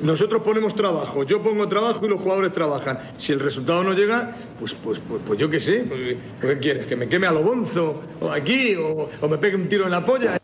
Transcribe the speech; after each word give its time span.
Nosotros 0.00 0.42
ponemos 0.42 0.74
trabajo, 0.74 1.24
yo 1.24 1.42
pongo 1.42 1.68
trabajo 1.68 2.06
y 2.06 2.08
los 2.08 2.18
jugadores 2.18 2.54
trabajan. 2.54 2.98
Si 3.18 3.32
el 3.32 3.40
resultado 3.40 3.84
no 3.84 3.92
llega, 3.92 4.34
pues, 4.58 4.72
pues, 4.72 4.98
pues, 4.98 5.20
pues 5.26 5.38
yo 5.38 5.50
qué 5.50 5.60
sé, 5.60 5.84
pues, 5.86 6.16
¿qué 6.40 6.58
quieres? 6.58 6.86
¿Que 6.86 6.96
me 6.96 7.06
queme 7.06 7.26
a 7.26 7.32
lo 7.32 7.42
bonzo? 7.42 8.02
¿O 8.22 8.30
aquí? 8.30 8.76
O, 8.76 9.10
¿O 9.20 9.28
me 9.28 9.36
pegue 9.36 9.56
un 9.56 9.68
tiro 9.68 9.84
en 9.84 9.90
la 9.90 10.02
polla? 10.02 10.38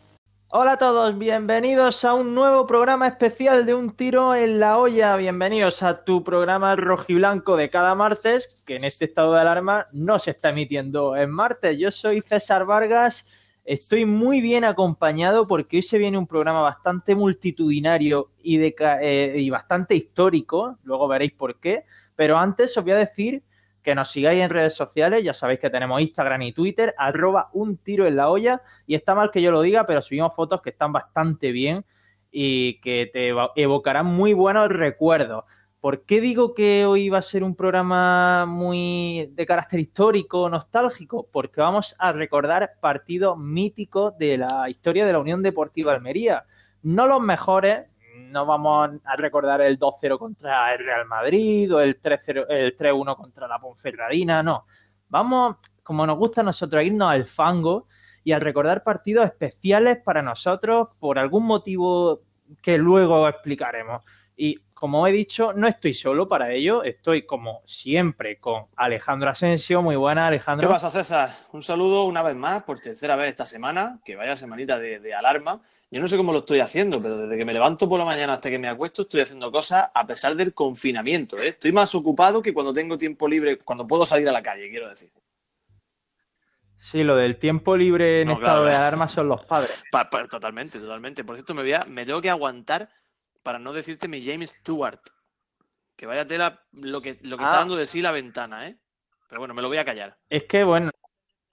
Hola 0.49 0.73
a 0.73 0.77
todos, 0.77 1.17
bienvenidos 1.17 2.05
a 2.05 2.13
un 2.13 2.35
nuevo 2.35 2.67
programa 2.67 3.07
especial 3.07 3.65
de 3.65 3.73
Un 3.73 3.95
Tiro 3.95 4.35
en 4.35 4.59
la 4.59 4.77
Olla. 4.77 5.15
Bienvenidos 5.15 5.81
a 5.81 6.03
tu 6.03 6.23
programa 6.23 6.75
rojiblanco 6.75 7.55
de 7.55 7.69
cada 7.69 7.95
martes, 7.95 8.63
que 8.67 8.75
en 8.75 8.83
este 8.83 9.05
estado 9.05 9.33
de 9.33 9.41
alarma 9.41 9.87
no 9.91 10.19
se 10.19 10.31
está 10.31 10.49
emitiendo 10.49 11.15
en 11.15 11.31
martes. 11.31 11.79
Yo 11.79 11.89
soy 11.89 12.21
César 12.21 12.65
Vargas 12.65 13.25
Estoy 13.63 14.05
muy 14.05 14.41
bien 14.41 14.63
acompañado 14.63 15.47
porque 15.47 15.77
hoy 15.77 15.81
se 15.83 15.99
viene 15.99 16.17
un 16.17 16.25
programa 16.25 16.61
bastante 16.61 17.13
multitudinario 17.13 18.31
eh, 18.43 19.33
y 19.37 19.49
bastante 19.51 19.95
histórico, 19.95 20.79
luego 20.83 21.07
veréis 21.07 21.33
por 21.33 21.59
qué, 21.59 21.85
pero 22.15 22.39
antes 22.39 22.75
os 22.75 22.83
voy 22.83 22.93
a 22.93 22.97
decir 22.97 23.43
que 23.83 23.93
nos 23.93 24.11
sigáis 24.11 24.41
en 24.41 24.49
redes 24.49 24.73
sociales, 24.73 25.23
ya 25.23 25.33
sabéis 25.33 25.59
que 25.59 25.69
tenemos 25.69 26.01
Instagram 26.01 26.41
y 26.41 26.53
Twitter, 26.53 26.95
arroba 26.97 27.49
un 27.53 27.77
tiro 27.77 28.07
en 28.07 28.15
la 28.15 28.29
olla, 28.29 28.61
y 28.87 28.95
está 28.95 29.13
mal 29.13 29.29
que 29.29 29.41
yo 29.41 29.51
lo 29.51 29.61
diga, 29.61 29.85
pero 29.85 30.01
subimos 30.01 30.35
fotos 30.35 30.61
que 30.61 30.71
están 30.71 30.91
bastante 30.91 31.51
bien 31.51 31.85
y 32.31 32.79
que 32.81 33.09
te 33.11 33.29
evocarán 33.61 34.07
muy 34.07 34.33
buenos 34.33 34.69
recuerdos. 34.69 35.43
¿Por 35.81 36.05
qué 36.05 36.21
digo 36.21 36.53
que 36.53 36.85
hoy 36.85 37.09
va 37.09 37.17
a 37.17 37.23
ser 37.23 37.43
un 37.43 37.55
programa 37.55 38.45
muy 38.45 39.31
de 39.33 39.45
carácter 39.47 39.79
histórico, 39.79 40.47
nostálgico? 40.47 41.27
Porque 41.31 41.59
vamos 41.59 41.95
a 41.97 42.11
recordar 42.11 42.73
partidos 42.79 43.35
míticos 43.39 44.15
de 44.19 44.37
la 44.37 44.69
historia 44.69 45.07
de 45.07 45.13
la 45.13 45.17
Unión 45.17 45.41
Deportiva 45.41 45.91
Almería. 45.91 46.45
No 46.83 47.07
los 47.07 47.19
mejores, 47.19 47.89
no 48.15 48.45
vamos 48.45 48.91
a 49.03 49.15
recordar 49.15 49.59
el 49.61 49.79
2-0 49.79 50.19
contra 50.19 50.71
el 50.75 50.85
Real 50.85 51.07
Madrid 51.07 51.73
o 51.73 51.81
el 51.81 51.99
3-1 51.99 53.15
contra 53.15 53.47
la 53.47 53.57
Ponferradina, 53.57 54.43
no. 54.43 54.67
Vamos, 55.09 55.55
como 55.81 56.05
nos 56.05 56.19
gusta 56.19 56.41
a 56.41 56.43
nosotros, 56.43 56.83
irnos 56.83 57.09
al 57.09 57.25
fango 57.25 57.87
y 58.23 58.33
a 58.33 58.39
recordar 58.39 58.83
partidos 58.83 59.25
especiales 59.25 59.97
para 59.97 60.21
nosotros 60.21 60.95
por 60.99 61.17
algún 61.17 61.47
motivo 61.47 62.21
que 62.61 62.77
luego 62.77 63.27
explicaremos. 63.27 64.03
Y 64.37 64.59
como 64.81 65.05
he 65.05 65.11
dicho, 65.11 65.53
no 65.53 65.67
estoy 65.67 65.93
solo 65.93 66.27
para 66.27 66.51
ello, 66.51 66.83
estoy 66.83 67.21
como 67.27 67.61
siempre 67.67 68.39
con 68.39 68.65
Alejandro 68.75 69.29
Asensio. 69.29 69.83
Muy 69.83 69.95
buena, 69.95 70.25
Alejandro. 70.25 70.67
¿Qué 70.67 70.73
pasa, 70.73 70.89
César? 70.89 71.29
Un 71.53 71.61
saludo 71.61 72.05
una 72.05 72.23
vez 72.23 72.35
más, 72.35 72.63
por 72.63 72.79
tercera 72.79 73.15
vez 73.15 73.29
esta 73.29 73.45
semana, 73.45 73.99
que 74.03 74.15
vaya 74.15 74.35
semanita 74.35 74.79
de, 74.79 75.13
alarma. 75.13 75.61
Yo 75.91 76.01
no 76.01 76.07
sé 76.07 76.17
cómo 76.17 76.33
lo 76.33 76.39
estoy 76.39 76.61
haciendo, 76.61 76.99
pero 76.99 77.15
desde 77.15 77.37
que 77.37 77.45
me 77.45 77.53
levanto 77.53 77.87
por 77.87 77.99
la 77.99 78.05
mañana 78.05 78.33
hasta 78.33 78.49
que 78.49 78.57
me 78.57 78.67
acuesto 78.67 79.03
estoy 79.03 79.21
haciendo 79.21 79.51
cosas 79.51 79.91
a 79.93 80.07
pesar 80.07 80.33
del 80.33 80.55
confinamiento. 80.55 81.37
¿eh? 81.37 81.49
Estoy 81.49 81.71
más 81.71 81.93
ocupado 81.93 82.41
que 82.41 82.51
cuando 82.51 82.73
tengo 82.73 82.97
tiempo 82.97 83.27
libre, 83.27 83.59
cuando 83.59 83.85
puedo 83.85 84.03
salir 84.03 84.27
a 84.29 84.31
la 84.31 84.41
calle, 84.41 84.67
quiero 84.71 84.89
decir. 84.89 85.11
Sí, 86.79 87.03
lo 87.03 87.15
del 87.17 87.37
tiempo 87.37 87.77
libre 87.77 88.23
en 88.23 88.31
estado 88.31 88.65
de 88.65 88.73
alarma 88.73 89.07
son 89.07 89.27
los 89.27 89.45
padres. 89.45 89.83
totalmente, 90.27 90.79
totalmente. 90.79 91.23
Por 91.23 91.35
cierto, 91.35 91.53
me, 91.53 91.61
voy 91.61 91.73
a, 91.73 91.85
me 91.85 92.03
tengo 92.03 92.19
que 92.19 92.31
aguantar 92.31 92.89
para 93.43 93.59
no 93.59 93.73
decirte 93.73 94.07
mi 94.07 94.25
James 94.25 94.51
Stewart. 94.51 95.01
Que 95.95 96.05
vaya 96.05 96.25
tela 96.25 96.63
lo 96.71 97.01
que, 97.01 97.19
lo 97.21 97.37
que 97.37 97.43
está 97.43 97.55
ah. 97.55 97.59
dando 97.59 97.75
de 97.75 97.85
sí 97.85 98.01
la 98.01 98.11
ventana, 98.11 98.67
¿eh? 98.67 98.77
Pero 99.27 99.39
bueno, 99.39 99.53
me 99.53 99.61
lo 99.61 99.67
voy 99.67 99.77
a 99.77 99.85
callar. 99.85 100.17
Es 100.29 100.43
que, 100.43 100.63
bueno, 100.63 100.91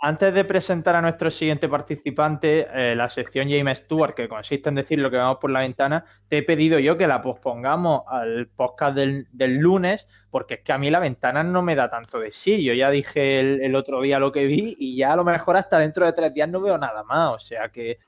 antes 0.01 0.33
de 0.33 0.45
presentar 0.45 0.95
a 0.95 1.03
nuestro 1.03 1.31
siguiente 1.31 1.69
participante, 1.69 2.69
eh, 2.73 2.95
la 2.95 3.09
sección 3.09 3.49
James 3.51 3.79
Stewart, 3.79 4.15
que 4.15 4.29
consiste 4.29 4.69
en 4.69 4.77
decir 4.77 5.01
lo 5.01 5.11
que 5.11 5.17
vamos 5.17 5.39
por 5.41 5.51
la 5.51 5.61
ventana, 5.61 6.05
te 6.29 6.39
he 6.39 6.43
pedido 6.45 6.79
yo 6.79 6.97
que 6.97 7.09
la 7.09 7.21
pospongamos 7.21 8.03
al 8.07 8.49
podcast 8.49 8.97
del, 8.97 9.27
lunes, 9.59 10.09
porque 10.31 10.55
es 10.55 10.61
que 10.61 10.73
a 10.73 10.79
mí 10.79 10.89
la 10.89 11.01
ventana 11.01 11.43
no 11.43 11.63
me 11.63 11.75
da 11.75 11.91
tanto 11.91 12.21
de 12.21 12.31
sí. 12.31 12.63
Yo 12.63 12.75
ya 12.75 12.91
dije 12.91 13.41
el, 13.41 13.61
el, 13.61 13.75
otro 13.75 14.01
día 14.01 14.21
lo 14.21 14.31
que 14.31 14.45
vi 14.45 14.77
y 14.79 14.97
ya 14.97 15.15
a 15.15 15.17
lo 15.17 15.25
mejor 15.25 15.57
hasta 15.57 15.81
dentro 15.81 16.07
de 16.07 16.13
tres 16.13 16.33
días 16.33 16.49
no 16.49 16.61
veo 16.61 16.79
nada 16.79 17.03
más. 17.03 17.35
O 17.35 17.39
sea 17.41 17.69
que 17.69 17.99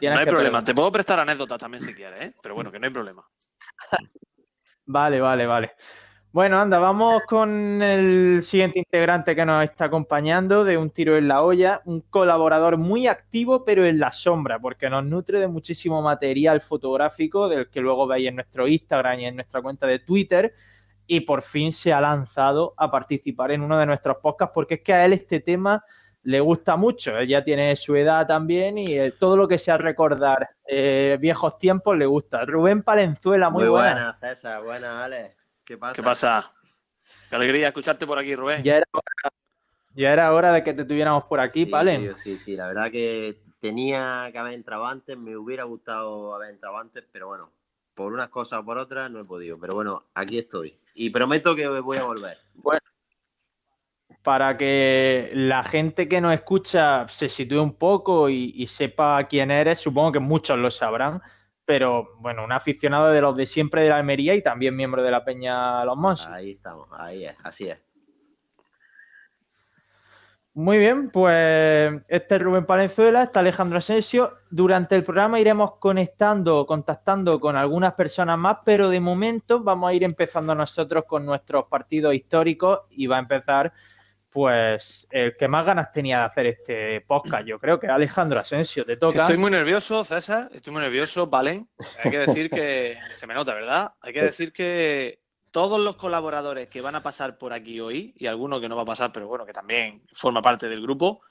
no 0.00 0.18
hay 0.18 0.26
problema, 0.26 0.62
te 0.64 0.74
puedo 0.74 0.92
prestar 0.92 1.20
anécdotas 1.20 1.58
también 1.58 1.82
si 1.82 1.94
quieres, 1.94 2.22
¿eh? 2.22 2.34
pero 2.42 2.54
bueno, 2.54 2.70
que 2.70 2.78
no 2.78 2.86
hay 2.86 2.92
problema. 2.92 3.26
vale, 4.86 5.20
vale, 5.20 5.46
vale. 5.46 5.72
Bueno, 6.32 6.60
anda, 6.60 6.78
vamos 6.78 7.24
con 7.26 7.82
el 7.82 8.44
siguiente 8.44 8.78
integrante 8.78 9.34
que 9.34 9.44
nos 9.44 9.64
está 9.64 9.86
acompañando 9.86 10.62
de 10.64 10.76
Un 10.76 10.90
Tiro 10.90 11.16
en 11.16 11.26
la 11.26 11.42
Olla, 11.42 11.82
un 11.86 12.02
colaborador 12.02 12.76
muy 12.76 13.08
activo 13.08 13.64
pero 13.64 13.84
en 13.84 13.98
la 13.98 14.12
sombra, 14.12 14.60
porque 14.60 14.88
nos 14.88 15.04
nutre 15.04 15.40
de 15.40 15.48
muchísimo 15.48 16.00
material 16.02 16.60
fotográfico 16.60 17.48
del 17.48 17.68
que 17.68 17.80
luego 17.80 18.06
veis 18.06 18.28
en 18.28 18.36
nuestro 18.36 18.68
Instagram 18.68 19.18
y 19.18 19.24
en 19.24 19.34
nuestra 19.34 19.60
cuenta 19.60 19.88
de 19.88 19.98
Twitter 19.98 20.54
y 21.04 21.18
por 21.22 21.42
fin 21.42 21.72
se 21.72 21.92
ha 21.92 22.00
lanzado 22.00 22.74
a 22.76 22.88
participar 22.88 23.50
en 23.50 23.62
uno 23.62 23.76
de 23.76 23.86
nuestros 23.86 24.18
podcasts 24.18 24.52
porque 24.54 24.74
es 24.74 24.82
que 24.82 24.94
a 24.94 25.04
él 25.04 25.14
este 25.14 25.40
tema 25.40 25.84
le 26.22 26.40
gusta 26.40 26.76
mucho. 26.76 27.16
Él 27.18 27.28
ya 27.28 27.42
tiene 27.44 27.74
su 27.76 27.96
edad 27.96 28.26
también 28.26 28.78
y 28.78 28.98
eh, 28.98 29.12
todo 29.12 29.36
lo 29.36 29.48
que 29.48 29.58
sea 29.58 29.78
recordar 29.78 30.48
eh, 30.66 31.16
viejos 31.20 31.58
tiempos 31.58 31.96
le 31.96 32.06
gusta. 32.06 32.44
Rubén 32.44 32.82
Palenzuela, 32.82 33.50
muy, 33.50 33.64
muy 33.64 33.70
buena. 33.70 34.18
César. 34.20 34.62
Buena, 34.62 35.04
Ale. 35.04 35.36
¿Qué 35.64 35.76
pasa? 35.76 35.94
¿Qué 35.94 36.02
pasa? 36.02 36.50
Qué 37.28 37.36
alegría 37.36 37.68
escucharte 37.68 38.06
por 38.06 38.18
aquí, 38.18 38.34
Rubén. 38.34 38.62
Ya 38.62 38.76
era 38.78 38.86
hora, 38.92 39.32
ya 39.94 40.12
era 40.12 40.32
hora 40.32 40.52
de 40.52 40.64
que 40.64 40.74
te 40.74 40.84
tuviéramos 40.84 41.24
por 41.24 41.40
aquí, 41.40 41.64
sí, 41.64 41.70
Palen. 41.70 42.16
sí, 42.16 42.38
sí, 42.38 42.56
la 42.56 42.66
verdad 42.66 42.90
que 42.90 43.40
tenía 43.60 44.28
que 44.32 44.38
haber 44.38 44.54
entrado 44.54 44.86
antes, 44.86 45.16
me 45.16 45.36
hubiera 45.36 45.64
gustado 45.64 46.34
haber 46.34 46.50
entrado 46.50 46.78
antes, 46.78 47.04
pero 47.12 47.28
bueno, 47.28 47.52
por 47.94 48.12
unas 48.12 48.28
cosas 48.28 48.60
o 48.60 48.64
por 48.64 48.78
otras 48.78 49.10
no 49.10 49.20
he 49.20 49.24
podido. 49.24 49.58
Pero 49.58 49.74
bueno, 49.74 50.04
aquí 50.14 50.38
estoy. 50.38 50.76
Y 50.94 51.10
prometo 51.10 51.54
que 51.54 51.68
voy 51.68 51.98
a 51.98 52.04
volver. 52.04 52.38
Bueno, 52.54 52.80
para 54.22 54.56
que 54.56 55.30
la 55.32 55.62
gente 55.62 56.08
que 56.08 56.20
nos 56.20 56.34
escucha 56.34 57.08
se 57.08 57.28
sitúe 57.28 57.62
un 57.62 57.74
poco 57.74 58.28
y, 58.28 58.66
sepa 58.66 59.24
quién 59.24 59.50
eres. 59.50 59.80
Supongo 59.80 60.12
que 60.12 60.18
muchos 60.18 60.58
lo 60.58 60.70
sabrán, 60.70 61.22
pero 61.64 62.16
bueno, 62.18 62.44
un 62.44 62.52
aficionado 62.52 63.10
de 63.10 63.20
los 63.20 63.36
de 63.36 63.46
siempre 63.46 63.82
de 63.82 63.88
la 63.88 63.96
Almería 63.96 64.34
y 64.34 64.42
también 64.42 64.76
miembro 64.76 65.02
de 65.02 65.10
la 65.10 65.24
Peña 65.24 65.84
Los 65.84 65.96
Montes. 65.96 66.26
Ahí 66.26 66.52
estamos, 66.52 66.88
ahí 66.92 67.24
es, 67.24 67.36
así 67.42 67.68
es. 67.68 67.78
Muy 70.52 70.78
bien, 70.78 71.10
pues 71.10 72.02
este 72.08 72.34
es 72.34 72.42
Rubén 72.42 72.66
Palenzuela, 72.66 73.22
está 73.22 73.40
Alejandro 73.40 73.78
Asensio. 73.78 74.32
Durante 74.50 74.96
el 74.96 75.04
programa 75.04 75.38
iremos 75.38 75.76
conectando, 75.78 76.66
contactando 76.66 77.38
con 77.38 77.56
algunas 77.56 77.94
personas 77.94 78.36
más, 78.36 78.58
pero 78.64 78.90
de 78.90 78.98
momento 78.98 79.62
vamos 79.62 79.88
a 79.88 79.94
ir 79.94 80.02
empezando 80.02 80.54
nosotros 80.54 81.04
con 81.06 81.24
nuestros 81.24 81.66
partidos 81.66 82.14
históricos 82.14 82.80
y 82.90 83.06
va 83.06 83.16
a 83.16 83.20
empezar 83.20 83.72
pues 84.30 85.06
el 85.10 85.34
que 85.34 85.48
más 85.48 85.66
ganas 85.66 85.92
tenía 85.92 86.18
de 86.20 86.24
hacer 86.24 86.46
este 86.46 87.00
podcast, 87.02 87.44
yo 87.44 87.58
creo 87.58 87.80
que 87.80 87.88
Alejandro 87.88 88.38
Asensio, 88.40 88.84
te 88.84 88.96
toca. 88.96 89.22
Estoy 89.22 89.36
muy 89.36 89.50
nervioso, 89.50 90.04
César, 90.04 90.48
estoy 90.52 90.72
muy 90.72 90.82
nervioso, 90.82 91.26
Valen. 91.26 91.68
Hay 92.02 92.10
que 92.10 92.18
decir 92.18 92.48
que 92.48 92.96
se 93.14 93.26
me 93.26 93.34
nota, 93.34 93.54
¿verdad? 93.54 93.92
Hay 94.00 94.12
que 94.12 94.22
decir 94.22 94.52
que 94.52 95.20
todos 95.50 95.80
los 95.80 95.96
colaboradores 95.96 96.68
que 96.68 96.80
van 96.80 96.94
a 96.94 97.02
pasar 97.02 97.38
por 97.38 97.52
aquí 97.52 97.80
hoy, 97.80 98.14
y 98.16 98.28
alguno 98.28 98.60
que 98.60 98.68
no 98.68 98.76
va 98.76 98.82
a 98.82 98.86
pasar, 98.86 99.12
pero 99.12 99.26
bueno, 99.26 99.44
que 99.44 99.52
también 99.52 100.02
forma 100.12 100.40
parte 100.40 100.68
del 100.68 100.80
grupo, 100.80 101.22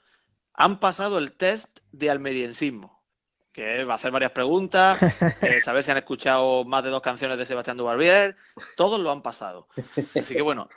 han 0.52 0.78
pasado 0.78 1.16
el 1.18 1.32
test 1.32 1.80
de 1.90 2.10
almeriensismo, 2.10 3.02
que 3.50 3.84
va 3.84 3.94
a 3.94 3.96
hacer 3.96 4.10
varias 4.10 4.32
preguntas, 4.32 4.98
eh, 5.40 5.60
saber 5.62 5.82
si 5.82 5.90
han 5.90 5.96
escuchado 5.96 6.64
más 6.64 6.84
de 6.84 6.90
dos 6.90 7.00
canciones 7.00 7.38
de 7.38 7.46
Sebastián 7.46 7.78
Dubarbier, 7.78 8.36
todos 8.76 9.00
lo 9.00 9.10
han 9.10 9.22
pasado. 9.22 9.68
Así 10.14 10.34
que 10.34 10.42
bueno, 10.42 10.68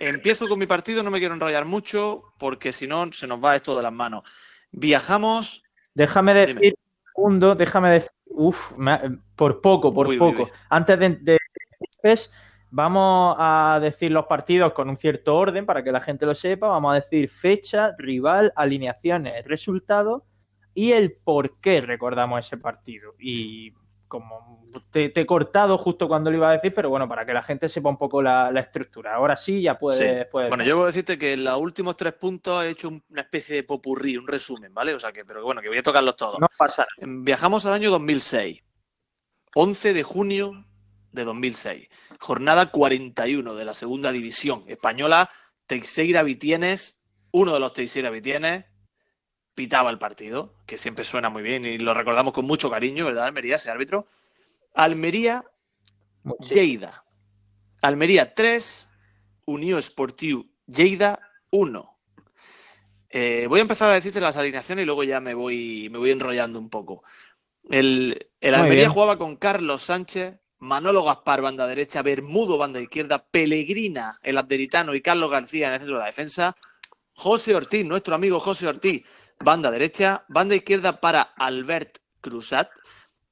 Empiezo 0.00 0.48
con 0.48 0.58
mi 0.58 0.66
partido, 0.66 1.02
no 1.02 1.10
me 1.10 1.18
quiero 1.18 1.34
enrollar 1.34 1.64
mucho 1.64 2.22
porque 2.38 2.72
si 2.72 2.86
no 2.86 3.12
se 3.12 3.26
nos 3.26 3.42
va 3.42 3.56
esto 3.56 3.76
de 3.76 3.82
las 3.82 3.92
manos. 3.92 4.22
Viajamos. 4.70 5.62
Déjame 5.94 6.34
decir, 6.34 6.74
segundo, 7.14 7.54
déjame 7.54 7.90
decir, 7.90 8.10
uff, 8.26 8.72
por 9.34 9.60
poco, 9.60 9.92
por 9.92 10.16
poco. 10.16 10.48
Antes 10.70 10.98
de, 10.98 11.08
de, 11.20 11.38
vamos 12.70 13.36
a 13.38 13.78
decir 13.82 14.12
los 14.12 14.26
partidos 14.26 14.72
con 14.72 14.88
un 14.88 14.96
cierto 14.96 15.36
orden 15.36 15.66
para 15.66 15.82
que 15.82 15.92
la 15.92 16.00
gente 16.00 16.26
lo 16.26 16.34
sepa. 16.34 16.68
Vamos 16.68 16.92
a 16.92 17.00
decir 17.00 17.28
fecha, 17.28 17.94
rival, 17.98 18.52
alineaciones, 18.54 19.44
resultado 19.46 20.24
y 20.74 20.92
el 20.92 21.12
por 21.12 21.58
qué 21.58 21.80
recordamos 21.80 22.46
ese 22.46 22.56
partido. 22.56 23.14
Y 23.18 23.72
como 24.08 24.72
te, 24.90 25.12
he 25.14 25.26
cortado 25.26 25.78
justo 25.78 26.08
cuando 26.08 26.30
lo 26.30 26.36
iba 26.36 26.50
a 26.50 26.52
decir, 26.52 26.74
pero 26.74 26.90
bueno, 26.90 27.08
para 27.08 27.24
que 27.24 27.32
la 27.32 27.42
gente 27.42 27.68
sepa 27.68 27.88
un 27.88 27.96
poco 27.96 28.22
la, 28.22 28.50
estructura. 28.58 29.14
Ahora 29.14 29.36
sí, 29.36 29.62
ya 29.62 29.78
puedes. 29.78 30.26
bueno, 30.32 30.64
yo 30.64 30.76
voy 30.76 30.84
a 30.84 30.86
decirte 30.86 31.18
que 31.18 31.34
en 31.34 31.44
los 31.44 31.60
últimos 31.60 31.96
tres 31.96 32.14
puntos 32.14 32.64
he 32.64 32.70
hecho 32.70 32.88
una 32.88 33.22
especie 33.22 33.56
de 33.56 33.62
popurrí, 33.62 34.16
un 34.16 34.26
resumen, 34.26 34.72
¿vale? 34.74 34.94
O 34.94 35.00
sea 35.00 35.12
que, 35.12 35.24
pero 35.24 35.44
bueno, 35.44 35.60
que 35.60 35.68
voy 35.68 35.78
a 35.78 35.82
tocarlos 35.82 36.16
todos. 36.16 36.40
No 36.40 36.48
pasa. 36.56 36.86
Viajamos 37.00 37.66
al 37.66 37.74
año 37.74 37.90
2006, 37.90 38.62
11 39.54 39.92
de 39.92 40.02
junio 40.02 40.64
de 41.12 41.24
2006, 41.24 41.88
jornada 42.18 42.70
41 42.70 43.54
de 43.54 43.64
la 43.64 43.74
segunda 43.74 44.12
división 44.12 44.64
española, 44.66 45.30
Teixeira 45.66 46.22
Vitienes, 46.22 47.00
uno 47.30 47.54
de 47.54 47.60
los 47.60 47.72
Teixeira 47.72 48.10
Vitienes, 48.10 48.64
pitaba 49.58 49.90
el 49.90 49.98
partido, 49.98 50.54
que 50.66 50.78
siempre 50.78 51.04
suena 51.04 51.30
muy 51.30 51.42
bien 51.42 51.64
y 51.64 51.78
lo 51.78 51.92
recordamos 51.92 52.32
con 52.32 52.46
mucho 52.46 52.70
cariño, 52.70 53.06
¿verdad, 53.06 53.24
Almería, 53.24 53.56
ese 53.56 53.68
árbitro? 53.68 54.06
Almería. 54.72 55.44
Lleida. 56.48 57.04
Almería 57.82 58.34
3, 58.34 58.88
Unió 59.46 59.82
Sportiu 59.82 60.48
Lleida 60.64 61.18
1. 61.50 61.98
Eh, 63.10 63.46
voy 63.48 63.58
a 63.58 63.62
empezar 63.62 63.90
a 63.90 63.94
decirte 63.94 64.20
las 64.20 64.36
alineaciones 64.36 64.84
y 64.84 64.86
luego 64.86 65.02
ya 65.02 65.18
me 65.18 65.34
voy, 65.34 65.88
me 65.90 65.98
voy 65.98 66.12
enrollando 66.12 66.60
un 66.60 66.70
poco. 66.70 67.02
El, 67.68 68.30
el 68.40 68.54
Almería 68.54 68.84
bien. 68.84 68.90
jugaba 68.92 69.18
con 69.18 69.34
Carlos 69.34 69.82
Sánchez, 69.82 70.36
Manolo 70.58 71.02
Gaspar, 71.02 71.42
banda 71.42 71.66
derecha, 71.66 72.02
Bermudo, 72.02 72.58
banda 72.58 72.80
izquierda, 72.80 73.26
Pellegrina, 73.28 74.20
el 74.22 74.38
adderitano 74.38 74.94
y 74.94 75.00
Carlos 75.00 75.32
García 75.32 75.66
en 75.66 75.72
el 75.72 75.78
centro 75.80 75.96
de 75.96 76.00
la 76.02 76.06
defensa. 76.06 76.54
José 77.14 77.56
Ortiz, 77.56 77.84
nuestro 77.84 78.14
amigo 78.14 78.38
José 78.38 78.68
Ortiz, 78.68 79.02
banda 79.40 79.70
derecha, 79.70 80.24
banda 80.28 80.54
izquierda 80.54 81.00
para 81.00 81.22
Albert 81.22 81.98
Cruzat. 82.20 82.70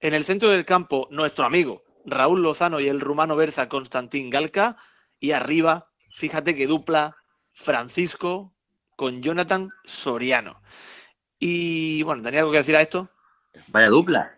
En 0.00 0.14
el 0.14 0.24
centro 0.24 0.50
del 0.50 0.64
campo, 0.64 1.08
nuestro 1.10 1.46
amigo 1.46 1.82
Raúl 2.04 2.42
Lozano 2.42 2.80
y 2.80 2.88
el 2.88 3.00
rumano 3.00 3.36
Berza 3.36 3.68
Constantín 3.68 4.30
Galca. 4.30 4.76
Y 5.18 5.32
arriba, 5.32 5.90
fíjate 6.10 6.54
que 6.54 6.66
dupla 6.66 7.16
Francisco 7.52 8.54
con 8.96 9.22
Jonathan 9.22 9.68
Soriano. 9.84 10.62
Y 11.38 12.02
bueno, 12.02 12.22
¿tenía 12.22 12.40
algo 12.40 12.52
que 12.52 12.58
decir 12.58 12.76
a 12.76 12.82
esto? 12.82 13.10
Vaya 13.68 13.88
dupla. 13.88 14.36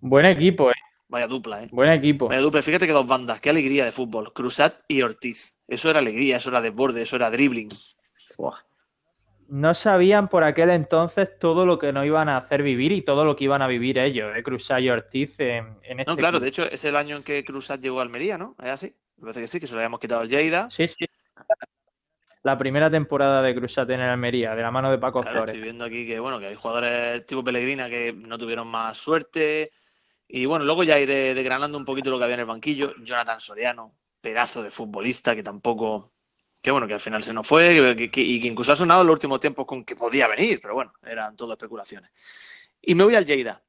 Buen 0.00 0.26
equipo, 0.26 0.70
eh. 0.70 0.74
Vaya 1.08 1.26
dupla, 1.26 1.64
¿eh? 1.64 1.68
Buen 1.72 1.90
equipo. 1.90 2.28
Vaya 2.28 2.40
dupla. 2.40 2.62
Fíjate 2.62 2.86
que 2.86 2.92
dos 2.92 3.06
bandas, 3.06 3.40
qué 3.40 3.50
alegría 3.50 3.84
de 3.84 3.92
fútbol. 3.92 4.32
Cruzat 4.32 4.76
y 4.88 5.02
Ortiz. 5.02 5.56
Eso 5.66 5.90
era 5.90 5.98
alegría, 5.98 6.36
eso 6.36 6.50
era 6.50 6.60
desborde, 6.60 7.02
eso 7.02 7.16
era 7.16 7.30
dribbling. 7.30 7.68
Buah. 8.36 8.58
No 9.50 9.74
sabían 9.74 10.28
por 10.28 10.44
aquel 10.44 10.70
entonces 10.70 11.36
todo 11.38 11.66
lo 11.66 11.76
que 11.78 11.92
nos 11.92 12.06
iban 12.06 12.28
a 12.28 12.36
hacer 12.36 12.62
vivir 12.62 12.92
y 12.92 13.02
todo 13.02 13.24
lo 13.24 13.34
que 13.34 13.44
iban 13.44 13.62
a 13.62 13.66
vivir 13.66 13.98
ellos, 13.98 14.30
eh, 14.36 14.42
Cruzat 14.44 14.80
y 14.80 14.90
Ortiz 14.90 15.38
en, 15.40 15.76
en 15.82 15.98
este 16.00 16.10
No, 16.10 16.16
claro, 16.16 16.34
club. 16.38 16.42
de 16.44 16.48
hecho 16.48 16.70
es 16.70 16.84
el 16.84 16.94
año 16.94 17.16
en 17.16 17.22
que 17.24 17.44
Cruzat 17.44 17.80
llegó 17.80 17.98
a 17.98 18.02
Almería, 18.02 18.38
¿no? 18.38 18.54
¿Es 18.62 18.68
así? 18.68 18.94
Me 19.16 19.22
parece 19.24 19.40
que 19.40 19.48
sí, 19.48 19.58
que 19.60 19.66
se 19.66 19.72
lo 19.74 19.80
habíamos 19.80 19.98
quitado 19.98 20.20
al 20.20 20.28
Lleida. 20.28 20.70
Sí, 20.70 20.86
sí. 20.86 21.04
La 22.42 22.56
primera 22.56 22.90
temporada 22.90 23.42
de 23.42 23.54
Cruzat 23.54 23.90
en 23.90 24.00
el 24.00 24.08
Almería, 24.08 24.54
de 24.54 24.62
la 24.62 24.70
mano 24.70 24.90
de 24.90 24.98
Paco 24.98 25.20
Claro, 25.20 25.38
Flores. 25.38 25.54
estoy 25.54 25.62
viendo 25.64 25.84
aquí 25.84 26.06
que 26.06 26.20
bueno, 26.20 26.38
que 26.38 26.46
hay 26.46 26.54
jugadores 26.54 27.26
tipo 27.26 27.44
Pellegrina 27.44 27.90
que 27.90 28.12
no 28.14 28.38
tuvieron 28.38 28.66
más 28.68 28.96
suerte. 28.96 29.72
Y 30.26 30.46
bueno, 30.46 30.64
luego 30.64 30.84
ya 30.84 30.98
iré 30.98 31.34
desgranando 31.34 31.76
un 31.76 31.84
poquito 31.84 32.08
lo 32.10 32.18
que 32.18 32.24
había 32.24 32.34
en 32.34 32.40
el 32.40 32.46
banquillo. 32.46 32.94
Jonathan 33.02 33.40
Soriano, 33.40 33.96
pedazo 34.20 34.62
de 34.62 34.70
futbolista 34.70 35.34
que 35.34 35.42
tampoco. 35.42 36.12
Que 36.62 36.70
bueno, 36.70 36.86
que 36.86 36.94
al 36.94 37.00
final 37.00 37.22
se 37.22 37.32
nos 37.32 37.46
fue 37.46 38.08
que- 38.12 38.20
y 38.20 38.40
que 38.40 38.48
incluso 38.48 38.72
ha 38.72 38.76
sonado 38.76 39.00
en 39.00 39.06
los 39.06 39.14
últimos 39.14 39.40
tiempos 39.40 39.64
con 39.66 39.84
que 39.84 39.96
podía 39.96 40.28
venir, 40.28 40.60
pero 40.60 40.74
bueno, 40.74 40.92
eran 41.02 41.34
todo 41.36 41.52
especulaciones. 41.52 42.10
Y 42.82 42.94
me 42.94 43.04
voy 43.04 43.14
al 43.14 43.24
Lleida. 43.24 43.62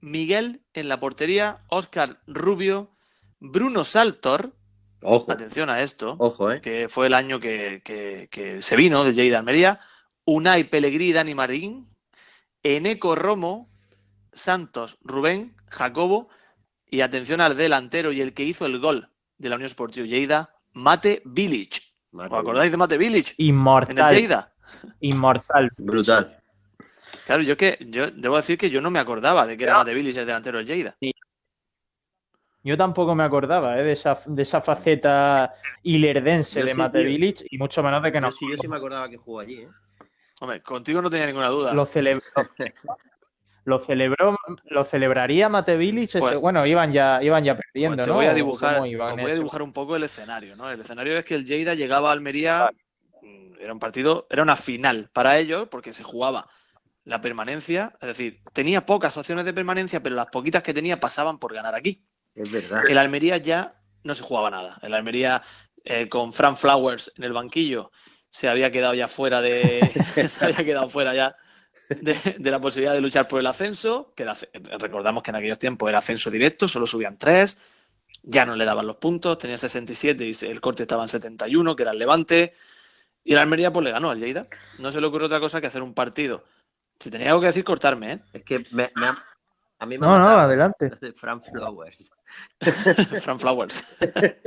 Miguel 0.00 0.62
en 0.72 0.88
la 0.88 1.00
portería, 1.00 1.64
Óscar 1.68 2.20
Rubio, 2.26 2.90
Bruno 3.38 3.84
Saltor, 3.84 4.52
Ojo, 5.02 5.32
atención 5.32 5.70
a 5.70 5.82
esto, 5.82 6.16
ojo, 6.18 6.52
¿eh? 6.52 6.60
que 6.60 6.88
fue 6.88 7.06
el 7.06 7.14
año 7.14 7.40
que, 7.40 7.80
que- 7.84 8.28
que 8.30 8.60
se 8.62 8.76
vino 8.76 9.02
de 9.04 9.12
Lleida 9.14 9.38
Almería, 9.38 9.80
Unai 10.24 10.64
Pellegrí 10.64 11.12
Dani 11.12 11.34
Marín, 11.34 11.88
Eneco 12.62 13.14
Romo, 13.14 13.70
Santos, 14.32 14.98
Rubén, 15.02 15.56
Jacobo 15.70 16.28
y 16.86 17.00
atención 17.00 17.40
al 17.40 17.56
delantero 17.56 18.12
y 18.12 18.20
el 18.20 18.34
que 18.34 18.44
hizo 18.44 18.66
el 18.66 18.78
gol 18.78 19.10
de 19.38 19.48
la 19.48 19.56
Unión 19.56 19.70
Sportiva 19.70 20.06
Lleida, 20.06 20.54
Mate 20.72 21.22
Village. 21.24 21.80
Mate. 22.12 22.34
¿Os 22.34 22.40
acordáis 22.40 22.70
de 22.70 22.76
Mate 22.76 22.98
Village? 22.98 23.34
En 23.38 23.46
el 23.46 23.48
Inmortal. 23.48 24.48
Inmortal. 25.00 25.70
Brutal. 25.78 26.36
Claro, 27.26 27.42
yo 27.42 27.56
que 27.56 27.78
yo 27.88 28.10
debo 28.10 28.36
decir 28.36 28.58
que 28.58 28.70
yo 28.70 28.80
no 28.80 28.90
me 28.90 28.98
acordaba 28.98 29.46
de 29.46 29.56
que 29.56 29.64
era 29.64 29.74
Mate 29.76 29.94
Village 29.94 30.20
el 30.20 30.26
delantero 30.26 30.58
del 30.58 30.66
Lleida. 30.66 30.96
Yo 32.62 32.76
tampoco 32.76 33.14
me 33.14 33.24
acordaba 33.24 33.78
eh, 33.78 33.84
de, 33.84 33.92
esa, 33.92 34.20
de 34.26 34.42
esa 34.42 34.60
faceta 34.60 35.54
hilerdense 35.82 36.60
Yo 36.60 36.66
de 36.66 36.72
sí, 36.72 36.78
Mate 36.78 36.98
tío. 36.98 37.08
Village 37.08 37.46
y 37.50 37.58
mucho 37.58 37.82
menos 37.82 38.02
de 38.02 38.12
que 38.12 38.18
Yo 38.18 38.20
nos 38.22 38.36
sí, 38.36 38.46
yo 38.50 38.56
sí 38.56 38.68
me 38.68 38.76
acordaba 38.76 39.08
que 39.08 39.16
jugó 39.16 39.40
allí, 39.40 39.62
¿eh? 39.62 39.68
Hombre, 40.40 40.62
contigo 40.62 41.02
no 41.02 41.10
tenía 41.10 41.26
ninguna 41.26 41.48
duda. 41.48 41.74
lo 41.74 41.84
celebró. 41.86 42.24
Lo 43.64 43.78
celebró, 43.78 44.36
lo 44.64 44.84
celebraría 44.84 45.48
Mate 45.48 45.76
Village. 45.76 46.18
Pues- 46.18 46.36
bueno, 46.36 46.66
iban 46.66 46.92
ya, 46.92 47.22
iban 47.22 47.44
ya 47.44 47.56
perdiendo, 47.56 47.96
Pues 47.96 48.06
te 48.06 48.10
¿no? 48.10 48.16
voy 48.16 48.26
a 48.26 48.32
¿O 48.32 48.34
dibujar, 48.34 48.78
voy 48.78 49.30
a 49.30 49.34
dibujar 49.34 49.62
un 49.62 49.72
poco 49.72 49.96
el 49.96 50.02
escenario, 50.04 50.56
¿no? 50.56 50.70
El 50.70 50.80
escenario 50.80 51.16
es 51.18 51.24
que 51.24 51.34
el 51.34 51.44
Lleida 51.44 51.74
llegaba 51.74 52.08
a 52.10 52.12
Almería, 52.12 52.70
mm, 53.22 53.60
era 53.60 53.72
un 53.72 53.78
partido, 53.78 54.26
era 54.30 54.42
una 54.42 54.56
final 54.56 55.10
para 55.12 55.38
ellos, 55.38 55.68
porque 55.70 55.92
se 55.92 56.02
jugaba 56.02 56.48
la 57.04 57.20
permanencia, 57.20 57.96
es 58.00 58.08
decir, 58.08 58.40
tenía 58.52 58.86
pocas 58.86 59.16
opciones 59.16 59.44
de 59.44 59.52
permanencia, 59.52 60.02
pero 60.02 60.14
las 60.16 60.26
poquitas 60.26 60.62
que 60.62 60.74
tenía 60.74 61.00
pasaban 61.00 61.38
por 61.38 61.52
ganar 61.54 61.74
aquí. 61.74 62.04
Es 62.34 62.50
verdad. 62.50 62.82
El 62.88 62.98
Almería 62.98 63.36
ya 63.38 63.74
no 64.04 64.14
se 64.14 64.22
jugaba 64.22 64.50
nada. 64.50 64.78
El 64.82 64.94
Almería 64.94 65.42
eh, 65.84 66.08
con 66.08 66.32
Frank 66.32 66.56
Flowers 66.56 67.12
en 67.16 67.24
el 67.24 67.32
banquillo 67.32 67.90
se 68.30 68.48
había 68.48 68.70
quedado 68.70 68.94
ya 68.94 69.08
fuera 69.08 69.40
de. 69.40 69.80
se 70.28 70.44
había 70.44 70.64
quedado 70.64 70.88
fuera 70.88 71.14
ya 71.14 71.36
de, 72.00 72.36
de 72.38 72.50
la 72.50 72.60
posibilidad 72.60 72.94
de 72.94 73.00
luchar 73.00 73.28
por 73.28 73.40
el 73.40 73.46
ascenso. 73.46 74.12
Que 74.16 74.22
era- 74.24 74.36
recordamos 74.78 75.22
que 75.22 75.30
en 75.30 75.36
aquellos 75.36 75.58
tiempos 75.58 75.88
era 75.88 75.98
ascenso 75.98 76.30
directo, 76.30 76.68
solo 76.68 76.86
subían 76.86 77.18
tres. 77.18 77.60
Ya 78.22 78.44
no 78.44 78.54
le 78.56 78.64
daban 78.64 78.86
los 78.86 78.96
puntos, 78.96 79.38
tenía 79.38 79.56
67 79.56 80.24
y 80.24 80.46
el 80.46 80.60
corte 80.60 80.82
estaba 80.82 81.02
en 81.02 81.08
71, 81.08 81.76
que 81.76 81.82
era 81.82 81.92
el 81.92 81.98
Levante. 81.98 82.54
Y 83.24 83.32
el 83.32 83.38
Almería 83.38 83.72
pues 83.72 83.84
le 83.84 83.92
ganó 83.92 84.10
al 84.10 84.18
Lleida. 84.18 84.46
No 84.78 84.90
se 84.92 85.00
le 85.00 85.06
ocurre 85.06 85.26
otra 85.26 85.40
cosa 85.40 85.60
que 85.60 85.66
hacer 85.66 85.82
un 85.82 85.94
partido. 85.94 86.44
Si 86.98 87.10
tenía 87.10 87.28
algo 87.28 87.40
que 87.40 87.46
decir, 87.48 87.64
cortarme, 87.64 88.12
¿eh? 88.12 88.20
Es 88.32 88.42
que 88.44 88.58
me, 88.72 88.90
me 88.94 89.06
ha- 89.06 89.18
a 89.78 89.86
mí 89.86 89.96
me 89.96 90.06
ha 90.06 90.10
No, 90.10 90.18
no, 90.18 90.28
adelante. 90.28 90.90
de 91.00 91.12
Frank 91.12 91.42
Flowers. 91.50 92.10
Frank 93.22 93.40
Flowers. 93.40 93.84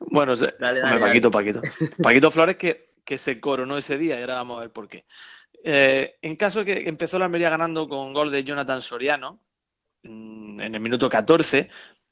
bueno, 0.00 0.34
Dale, 0.36 0.82
hombre, 0.82 1.00
Paquito, 1.00 1.30
Paquito. 1.30 1.62
Paquito 2.02 2.30
Flores 2.30 2.56
que, 2.56 2.92
que 3.04 3.18
se 3.18 3.40
coronó 3.40 3.76
ese 3.78 3.98
día 3.98 4.18
y 4.18 4.20
ahora 4.20 4.34
vamos 4.36 4.58
a 4.58 4.60
ver 4.60 4.70
por 4.70 4.88
qué. 4.88 5.04
Eh, 5.64 6.16
en 6.22 6.36
caso 6.36 6.64
que 6.64 6.88
empezó 6.88 7.18
la 7.18 7.26
Almería 7.26 7.50
ganando 7.50 7.88
con 7.88 8.12
gol 8.12 8.32
de 8.32 8.42
Jonathan 8.42 8.82
Soriano 8.82 9.40
mm, 10.02 10.60
en 10.60 10.74
el 10.74 10.80
minuto 10.80 11.08
14 11.08 11.70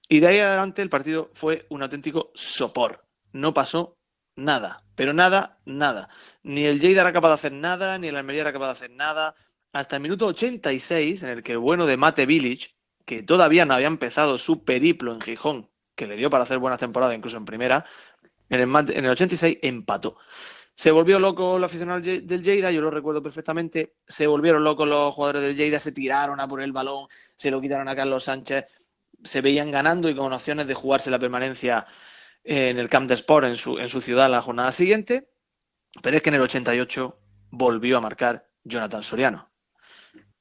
y 0.08 0.20
de 0.20 0.26
ahí 0.26 0.38
adelante 0.38 0.82
el 0.82 0.88
partido 0.88 1.30
fue 1.34 1.66
un 1.70 1.82
auténtico 1.82 2.32
sopor. 2.34 3.04
No 3.32 3.54
pasó 3.54 3.96
nada, 4.34 4.84
pero 4.96 5.12
nada, 5.12 5.60
nada. 5.64 6.08
Ni 6.42 6.64
el 6.64 6.80
Lleida 6.80 7.02
era 7.02 7.12
capaz 7.12 7.28
de 7.28 7.34
hacer 7.34 7.52
nada, 7.52 7.96
ni 7.96 8.08
el 8.08 8.16
Almería 8.16 8.42
era 8.42 8.52
capaz 8.52 8.66
de 8.66 8.72
hacer 8.72 8.90
nada. 8.90 9.36
Hasta 9.72 9.96
el 9.96 10.02
minuto 10.02 10.26
86, 10.26 11.22
en 11.22 11.28
el 11.28 11.42
que 11.44 11.52
el 11.52 11.58
bueno 11.58 11.86
de 11.86 11.96
Mate 11.96 12.26
Village, 12.26 12.74
que 13.04 13.22
todavía 13.22 13.64
no 13.64 13.74
había 13.74 13.86
empezado 13.86 14.36
su 14.36 14.64
periplo 14.64 15.12
en 15.12 15.20
Gijón, 15.20 15.70
que 15.94 16.08
le 16.08 16.16
dio 16.16 16.28
para 16.28 16.42
hacer 16.42 16.58
buena 16.58 16.76
temporada 16.76 17.14
incluso 17.14 17.36
en 17.36 17.44
primera, 17.44 17.84
en 18.48 18.60
el, 18.60 18.90
en 18.90 19.04
el 19.04 19.10
86 19.12 19.58
empató. 19.62 20.16
Se 20.80 20.90
volvió 20.90 21.18
loco 21.18 21.58
el 21.58 21.64
aficionado 21.64 22.00
del 22.00 22.22
Lle- 22.22 22.26
del 22.26 22.42
Lleida, 22.42 22.70
yo 22.70 22.80
lo 22.80 22.90
recuerdo 22.90 23.22
perfectamente. 23.22 23.96
Se 24.08 24.26
volvieron 24.26 24.64
locos 24.64 24.88
los 24.88 25.12
jugadores 25.12 25.42
del 25.42 25.54
Lleida, 25.54 25.78
se 25.78 25.92
tiraron 25.92 26.40
a 26.40 26.48
por 26.48 26.62
el 26.62 26.72
balón, 26.72 27.06
se 27.36 27.50
lo 27.50 27.60
quitaron 27.60 27.86
a 27.86 27.94
Carlos 27.94 28.24
Sánchez, 28.24 28.64
se 29.22 29.42
veían 29.42 29.70
ganando 29.70 30.08
y 30.08 30.14
con 30.14 30.32
opciones 30.32 30.66
de 30.66 30.72
jugarse 30.72 31.10
la 31.10 31.18
permanencia 31.18 31.86
en 32.42 32.78
el 32.78 32.88
Camp 32.88 33.08
de 33.08 33.12
Sport 33.16 33.48
en 33.48 33.56
su, 33.56 33.78
en 33.78 33.90
su 33.90 34.00
ciudad 34.00 34.30
la 34.30 34.40
jornada 34.40 34.72
siguiente. 34.72 35.28
Pero 36.02 36.16
es 36.16 36.22
que 36.22 36.30
en 36.30 36.36
el 36.36 36.40
88 36.40 37.20
volvió 37.50 37.98
a 37.98 38.00
marcar 38.00 38.48
Jonathan 38.64 39.02
Soriano. 39.02 39.50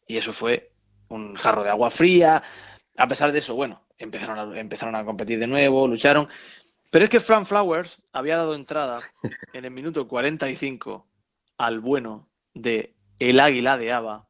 Y 0.07 0.15
eso 0.15 0.31
fue 0.31 0.71
un 1.09 1.35
jarro 1.35 1.65
de 1.65 1.69
agua 1.69 1.91
fría. 1.91 2.41
A 2.95 3.07
pesar 3.09 3.33
de 3.33 3.39
eso, 3.39 3.55
bueno, 3.55 3.87
empezaron 3.97 4.53
a, 4.53 4.57
empezaron 4.57 4.95
a 4.95 5.03
competir 5.03 5.37
de 5.37 5.47
nuevo, 5.47 5.85
lucharon. 5.85 6.29
Pero 6.89 7.05
es 7.05 7.09
que 7.09 7.19
Frank 7.19 7.45
Flowers 7.45 8.01
había 8.11 8.37
dado 8.37 8.55
entrada 8.55 8.99
en 9.53 9.65
el 9.65 9.71
minuto 9.71 10.07
45 10.07 11.07
al 11.57 11.79
bueno 11.79 12.29
de 12.53 12.95
El 13.19 13.39
Águila 13.39 13.77
de 13.77 13.91
Aba, 13.91 14.27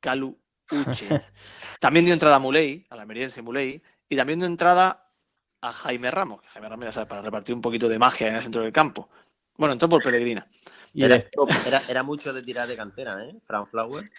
Calu 0.00 0.38
Uche. 0.70 1.08
También 1.80 2.04
dio 2.04 2.14
entrada 2.14 2.36
a 2.36 2.38
Muley, 2.40 2.86
al 2.90 3.00
almeriense 3.00 3.42
Muley, 3.42 3.82
y 4.08 4.16
también 4.16 4.40
dio 4.40 4.46
entrada 4.46 5.12
a 5.60 5.72
Jaime 5.72 6.10
Ramos, 6.10 6.42
que 6.42 6.48
Jaime 6.48 6.68
Ramos, 6.68 6.86
ya 6.86 6.92
sabes, 6.92 7.08
para 7.08 7.22
repartir 7.22 7.54
un 7.54 7.60
poquito 7.60 7.88
de 7.88 7.98
magia 7.98 8.28
en 8.28 8.36
el 8.36 8.42
centro 8.42 8.62
del 8.62 8.72
campo. 8.72 9.08
Bueno, 9.56 9.72
entró 9.74 9.88
por 9.88 10.02
Pellegrina. 10.02 10.48
Y 10.92 11.04
Era, 11.04 12.02
mucho 12.02 12.32
de 12.32 12.42
tirar 12.42 12.66
de 12.66 12.76
cantera, 12.76 13.24
¿eh? 13.24 13.36
Frank 13.46 13.66
Flowers. 13.68 14.10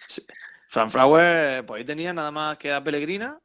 Frank 0.68 0.88
Flower, 0.88 1.66
pues 1.66 1.80
ahí 1.80 1.84
tenía 1.84 2.12
nada 2.14 2.30
más 2.30 2.56
que 2.56 2.72
a 2.72 2.82
Pellegrina 2.82 3.38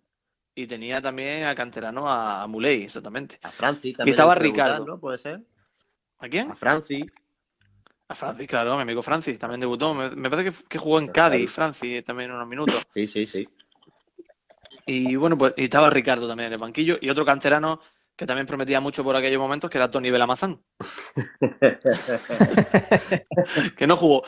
y 0.58 0.66
tenía 0.66 1.00
también 1.00 1.44
a 1.44 1.54
Canterano 1.54 2.10
a, 2.10 2.48
Muley, 2.48 2.86
exactamente. 2.86 3.38
A 3.44 3.52
Francis 3.52 3.96
también. 3.96 4.14
estaba 4.14 4.34
gusta 4.34 4.44
debutar, 4.44 4.66
Ricardo. 4.66 4.88
¿no? 4.88 5.00
¿Puede 5.00 5.20
ser? 5.20 5.42
¿A 6.18 6.28
quién? 6.28 6.50
A 6.50 6.56
Francis. 6.56 7.06
A 8.08 8.16
Francis, 8.16 8.48
claro, 8.48 8.76
mi 8.76 8.82
amigo 8.82 9.04
Francis 9.04 9.38
también 9.38 9.60
debutó. 9.60 9.94
Me, 9.94 10.10
me 10.10 10.32
parece 10.32 10.52
que, 10.52 10.68
que 10.68 10.80
jugó 10.80 10.98
en 10.98 11.10
Cádiz, 11.10 11.52
Francis, 11.52 12.04
también 12.04 12.32
unos 12.32 12.48
minutos. 12.48 12.82
Sí, 12.92 13.06
sí, 13.06 13.28
sí. 13.28 13.48
Y 14.88 15.16
bueno, 15.16 15.38
pues 15.38 15.54
y 15.58 15.66
estaba 15.66 15.92
Ricardo 15.92 16.28
también 16.28 16.48
en 16.48 16.54
el 16.54 16.60
banquillo 16.60 16.98
y 17.00 17.12
otro 17.12 17.24
canterano 17.24 17.82
que 18.16 18.26
también 18.26 18.48
prometía 18.48 18.80
mucho 18.80 19.04
por 19.04 19.16
aquellos 19.16 19.40
momentos, 19.40 19.70
que 19.70 19.78
era 19.78 19.92
Tony 19.92 20.10
Belamazán, 20.10 20.60
que 23.78 23.86
no 23.86 23.96
jugó. 23.96 24.24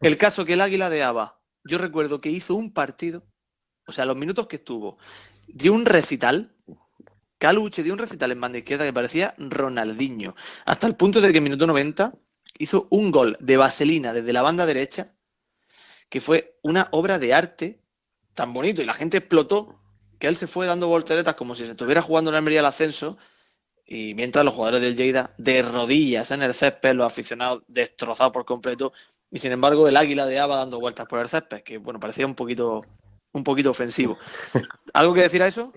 El 0.00 0.16
caso 0.16 0.46
que 0.46 0.54
el 0.54 0.62
Águila 0.62 0.88
de 0.88 1.02
Aba, 1.02 1.42
yo 1.62 1.76
recuerdo 1.76 2.22
que 2.22 2.30
hizo 2.30 2.54
un 2.54 2.72
partido, 2.72 3.26
o 3.86 3.92
sea, 3.92 4.06
los 4.06 4.16
minutos 4.16 4.46
que 4.46 4.56
estuvo, 4.56 4.96
dio 5.48 5.72
un 5.72 5.86
recital, 5.86 6.54
Caluche 7.38 7.82
dio 7.82 7.92
un 7.92 7.98
recital 7.98 8.32
en 8.32 8.40
banda 8.40 8.58
izquierda 8.58 8.84
que 8.84 8.92
parecía 8.92 9.34
Ronaldinho, 9.38 10.34
hasta 10.64 10.86
el 10.86 10.96
punto 10.96 11.20
de 11.20 11.32
que 11.32 11.38
en 11.38 11.44
minuto 11.44 11.66
90 11.66 12.14
hizo 12.58 12.86
un 12.90 13.10
gol 13.10 13.36
de 13.40 13.56
vaselina 13.56 14.12
desde 14.12 14.32
la 14.32 14.42
banda 14.42 14.66
derecha, 14.66 15.12
que 16.08 16.20
fue 16.20 16.58
una 16.62 16.88
obra 16.92 17.18
de 17.18 17.34
arte 17.34 17.80
tan 18.34 18.52
bonito 18.52 18.82
y 18.82 18.86
la 18.86 18.94
gente 18.94 19.18
explotó 19.18 19.80
que 20.18 20.26
él 20.26 20.36
se 20.36 20.46
fue 20.46 20.66
dando 20.66 20.88
volteretas 20.88 21.34
como 21.34 21.54
si 21.54 21.64
se 21.64 21.72
estuviera 21.72 22.02
jugando 22.02 22.30
en 22.30 22.36
Almería 22.36 22.60
el 22.60 22.66
ascenso 22.66 23.18
y 23.86 24.14
mientras 24.14 24.44
los 24.44 24.54
jugadores 24.54 24.80
del 24.80 24.96
Lleida 24.96 25.34
de 25.36 25.62
rodillas 25.62 26.30
en 26.30 26.42
el 26.42 26.54
césped, 26.54 26.94
los 26.94 27.06
aficionados 27.06 27.62
destrozados 27.66 28.32
por 28.32 28.44
completo 28.44 28.92
y 29.30 29.38
sin 29.38 29.52
embargo 29.52 29.88
el 29.88 29.96
águila 29.96 30.26
de 30.26 30.38
Ava 30.38 30.56
dando 30.56 30.80
vueltas 30.80 31.06
por 31.06 31.18
el 31.18 31.28
césped, 31.28 31.62
que 31.62 31.78
bueno, 31.78 32.00
parecía 32.00 32.26
un 32.26 32.34
poquito 32.34 32.86
un 33.34 33.44
poquito 33.44 33.70
ofensivo. 33.70 34.16
¿Algo 34.94 35.12
que 35.14 35.20
decir 35.22 35.42
a 35.42 35.46
eso? 35.48 35.72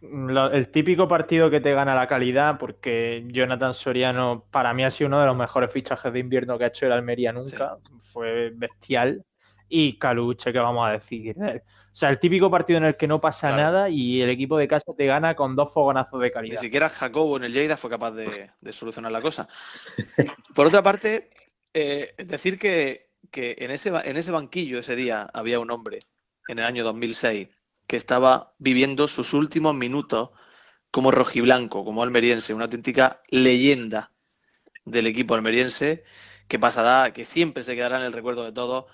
El 0.00 0.68
típico 0.70 1.08
partido 1.08 1.50
que 1.50 1.60
te 1.60 1.72
gana 1.72 1.92
la 1.94 2.06
calidad, 2.06 2.56
porque 2.58 3.24
Jonathan 3.28 3.74
Soriano 3.74 4.44
para 4.50 4.72
mí 4.72 4.84
ha 4.84 4.90
sido 4.90 5.08
uno 5.08 5.20
de 5.20 5.26
los 5.26 5.36
mejores 5.36 5.72
fichajes 5.72 6.12
de 6.12 6.20
invierno 6.20 6.56
que 6.56 6.64
ha 6.64 6.68
hecho 6.68 6.86
el 6.86 6.92
Almería 6.92 7.32
nunca. 7.32 7.78
Fue 8.12 8.50
bestial. 8.54 9.24
Y 9.68 9.98
Caluche, 9.98 10.52
¿qué 10.52 10.58
vamos 10.60 10.86
a 10.88 10.92
decir? 10.92 11.34
O 11.38 11.96
sea, 11.98 12.10
el 12.10 12.20
típico 12.20 12.48
partido 12.48 12.78
en 12.78 12.84
el 12.84 12.96
que 12.96 13.08
no 13.08 13.20
pasa 13.20 13.48
Claro. 13.48 13.62
nada 13.64 13.88
y 13.90 14.22
el 14.22 14.30
equipo 14.30 14.56
de 14.56 14.68
casa 14.68 14.92
te 14.96 15.04
gana 15.04 15.34
con 15.34 15.56
dos 15.56 15.72
fogonazos 15.72 16.20
de 16.20 16.28
Ni 16.28 16.32
calidad. 16.32 16.60
siquiera 16.60 16.88
Jacobo 16.88 17.36
en 17.36 17.44
el 17.44 17.52
Lleida 17.52 17.76
fue 17.76 17.90
capaz 17.90 18.12
de, 18.12 18.50
de 18.60 18.72
solucionar 18.72 19.10
la 19.10 19.20
cosa. 19.20 19.48
Por 20.54 20.68
otra 20.68 20.80
parte, 20.82 21.28
eh, 21.74 22.14
decir 22.18 22.56
que, 22.56 23.07
que 23.30 23.56
en, 23.60 23.70
ese, 23.70 23.90
ba- 23.90 24.02
en 24.02 24.16
ese 24.16 24.30
banquillo 24.30 24.78
ese 24.78 24.96
día 24.96 25.28
había 25.32 25.60
un 25.60 25.70
hombre 25.70 26.00
en 26.48 26.58
el 26.58 26.64
año 26.64 26.84
2006 26.84 27.48
que 27.86 27.96
estaba 27.96 28.54
viviendo 28.58 29.08
sus 29.08 29.32
últimos 29.34 29.74
minutos 29.74 30.30
como 30.90 31.10
rojiblanco, 31.10 31.84
como 31.84 32.02
almeriense, 32.02 32.54
una 32.54 32.64
auténtica 32.64 33.20
leyenda 33.30 34.12
del 34.84 35.06
equipo 35.06 35.34
almeriense 35.34 36.04
que 36.48 36.58
pasará, 36.58 37.12
que 37.12 37.24
siempre 37.24 37.62
se 37.62 37.74
quedará 37.76 37.98
en 37.98 38.04
el 38.04 38.12
recuerdo 38.12 38.44
de 38.44 38.52
todos, 38.52 38.86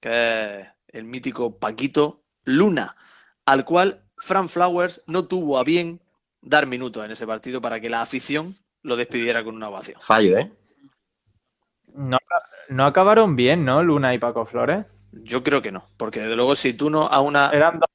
que 0.00 0.60
es 0.60 0.68
el 0.88 1.04
mítico 1.04 1.58
Paquito 1.58 2.24
Luna, 2.44 2.96
al 3.44 3.64
cual 3.64 4.02
Fran 4.18 4.48
Flowers 4.48 5.02
no 5.06 5.26
tuvo 5.26 5.58
a 5.58 5.64
bien 5.64 6.00
dar 6.40 6.66
minutos 6.66 7.04
en 7.04 7.12
ese 7.12 7.26
partido 7.26 7.60
para 7.60 7.80
que 7.80 7.90
la 7.90 8.02
afición 8.02 8.56
lo 8.82 8.96
despidiera 8.96 9.44
con 9.44 9.54
una 9.54 9.68
ovación. 9.68 10.00
Fallo, 10.00 10.36
¿eh? 10.38 10.52
No, 11.94 12.18
no 12.68 12.86
acabaron 12.86 13.36
bien, 13.36 13.64
¿no? 13.64 13.82
Luna 13.82 14.14
y 14.14 14.18
Paco 14.18 14.46
Flores. 14.46 14.86
Yo 15.12 15.42
creo 15.42 15.62
que 15.62 15.72
no, 15.72 15.84
porque 15.96 16.20
desde 16.20 16.36
luego 16.36 16.54
si 16.56 16.74
tú 16.74 16.90
no 16.90 17.02
a 17.02 17.20
una... 17.20 17.50
Eran 17.50 17.80
dos, 17.80 17.90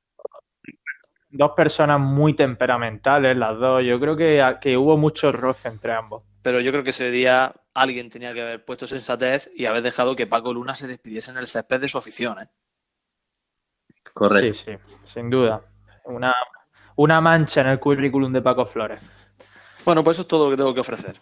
dos 1.29 1.51
personas 1.51 1.99
muy 1.99 2.33
temperamentales, 2.33 3.37
las 3.37 3.57
dos. 3.57 3.83
Yo 3.83 3.99
creo 3.99 4.15
que, 4.15 4.57
que 4.61 4.77
hubo 4.77 4.97
mucho 4.97 5.31
roce 5.31 5.67
entre 5.67 5.93
ambos. 5.93 6.23
Pero 6.41 6.59
yo 6.59 6.71
creo 6.71 6.83
que 6.83 6.89
ese 6.89 7.11
día 7.11 7.53
alguien 7.73 8.09
tenía 8.09 8.33
que 8.33 8.41
haber 8.41 8.65
puesto 8.65 8.87
sensatez 8.87 9.49
y 9.55 9.65
haber 9.65 9.83
dejado 9.83 10.15
que 10.15 10.27
Paco 10.27 10.53
Luna 10.53 10.75
se 10.75 10.87
despidiese 10.87 11.31
en 11.31 11.37
el 11.37 11.47
césped 11.47 11.79
de 11.79 11.89
su 11.89 11.97
afición. 11.97 12.39
¿eh? 12.41 12.49
Correcto. 14.13 14.53
Sí, 14.53 14.71
sí, 14.71 14.95
sin 15.05 15.29
duda. 15.29 15.61
Una, 16.05 16.33
una 16.95 17.21
mancha 17.21 17.61
en 17.61 17.67
el 17.67 17.79
currículum 17.79 18.33
de 18.33 18.41
Paco 18.41 18.65
Flores. 18.65 19.01
Bueno, 19.85 20.03
pues 20.03 20.15
eso 20.15 20.23
es 20.23 20.27
todo 20.27 20.45
lo 20.45 20.51
que 20.51 20.57
tengo 20.57 20.73
que 20.73 20.81
ofrecer. 20.81 21.19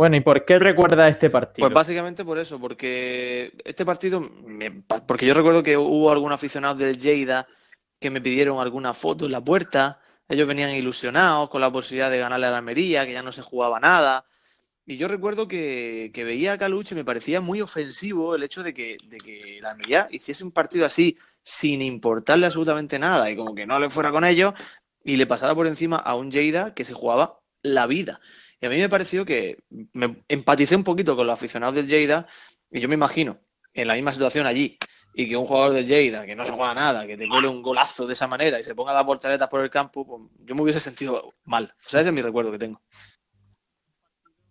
Bueno, 0.00 0.16
¿y 0.16 0.20
por 0.20 0.46
qué 0.46 0.58
recuerda 0.58 1.06
este 1.08 1.28
partido? 1.28 1.60
Pues 1.68 1.74
básicamente 1.74 2.24
por 2.24 2.38
eso, 2.38 2.58
porque 2.58 3.52
este 3.62 3.84
partido, 3.84 4.18
me- 4.18 4.70
porque 5.06 5.26
yo 5.26 5.34
recuerdo 5.34 5.62
que 5.62 5.76
hubo 5.76 6.10
algún 6.10 6.32
aficionado 6.32 6.76
del 6.76 6.96
Lleida 6.96 7.46
que 8.00 8.08
me 8.08 8.22
pidieron 8.22 8.60
alguna 8.60 8.94
foto 8.94 9.26
en 9.26 9.32
la 9.32 9.44
puerta, 9.44 10.00
ellos 10.26 10.48
venían 10.48 10.70
ilusionados 10.70 11.50
con 11.50 11.60
la 11.60 11.70
posibilidad 11.70 12.10
de 12.10 12.16
ganarle 12.16 12.46
a 12.46 12.50
la 12.50 12.56
Almería, 12.56 13.04
que 13.04 13.12
ya 13.12 13.22
no 13.22 13.30
se 13.30 13.42
jugaba 13.42 13.78
nada, 13.78 14.24
y 14.86 14.96
yo 14.96 15.06
recuerdo 15.06 15.46
que, 15.46 16.10
que 16.14 16.24
veía 16.24 16.54
a 16.54 16.58
Caluche 16.58 16.94
y 16.94 16.96
me 16.96 17.04
parecía 17.04 17.42
muy 17.42 17.60
ofensivo 17.60 18.34
el 18.34 18.42
hecho 18.42 18.62
de 18.62 18.72
que, 18.72 18.96
de 19.04 19.18
que 19.18 19.58
la 19.60 19.68
Almería 19.68 20.08
hiciese 20.10 20.44
un 20.44 20.52
partido 20.52 20.86
así 20.86 21.18
sin 21.42 21.82
importarle 21.82 22.46
absolutamente 22.46 22.98
nada 22.98 23.30
y 23.30 23.36
como 23.36 23.54
que 23.54 23.66
no 23.66 23.78
le 23.78 23.90
fuera 23.90 24.10
con 24.10 24.24
ellos 24.24 24.54
y 25.04 25.18
le 25.18 25.26
pasara 25.26 25.54
por 25.54 25.66
encima 25.66 25.96
a 25.96 26.14
un 26.14 26.30
Lleida 26.30 26.72
que 26.72 26.84
se 26.84 26.94
jugaba 26.94 27.40
la 27.62 27.86
vida. 27.86 28.18
Y 28.60 28.66
a 28.66 28.70
mí 28.70 28.78
me 28.78 28.88
pareció 28.88 29.24
que 29.24 29.58
me 29.92 30.22
empaticé 30.28 30.76
un 30.76 30.84
poquito 30.84 31.16
con 31.16 31.26
los 31.26 31.34
aficionados 31.34 31.74
del 31.74 31.86
Lleida 31.88 32.26
y 32.70 32.80
yo 32.80 32.88
me 32.88 32.94
imagino 32.94 33.38
en 33.72 33.88
la 33.88 33.94
misma 33.94 34.12
situación 34.12 34.46
allí 34.46 34.78
y 35.14 35.28
que 35.28 35.36
un 35.36 35.46
jugador 35.46 35.72
del 35.72 35.86
Lleida 35.86 36.26
que 36.26 36.36
no 36.36 36.44
se 36.44 36.52
juega 36.52 36.74
nada, 36.74 37.06
que 37.06 37.16
te 37.16 37.26
cuele 37.28 37.48
un 37.48 37.62
golazo 37.62 38.06
de 38.06 38.12
esa 38.12 38.26
manera 38.26 38.60
y 38.60 38.62
se 38.62 38.74
ponga 38.74 38.92
a 38.92 38.94
dar 38.94 39.06
volteretas 39.06 39.48
por 39.48 39.62
el 39.62 39.70
campo, 39.70 40.06
pues 40.06 40.22
yo 40.44 40.54
me 40.54 40.62
hubiese 40.62 40.80
sentido 40.80 41.32
mal. 41.44 41.72
O 41.86 41.88
sea, 41.88 42.00
ese 42.00 42.10
es 42.10 42.14
mi 42.14 42.22
recuerdo 42.22 42.52
que 42.52 42.58
tengo. 42.58 42.80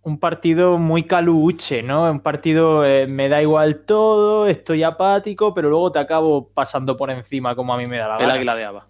Un 0.02 0.18
partido 0.20 0.78
muy 0.78 1.04
caluche, 1.06 1.84
¿no? 1.84 2.10
Un 2.10 2.22
partido 2.22 2.86
eh, 2.86 3.06
me 3.06 3.30
da 3.30 3.42
igual 3.42 3.84
todo, 3.86 4.48
estoy 4.48 4.82
apático, 4.82 5.54
pero 5.54 5.70
luego 5.70 5.92
te 5.92 6.00
acabo 6.00 6.50
pasando 6.50 6.98
por 6.98 7.12
encima 7.12 7.56
como 7.56 7.74
a 7.74 7.78
mí 7.78 7.86
me 7.86 7.98
da 7.98 8.08
la 8.08 8.16
El 8.16 8.22
gana. 8.22 8.34
águila 8.34 8.56
de 8.56 8.64
Ava. 8.66 8.86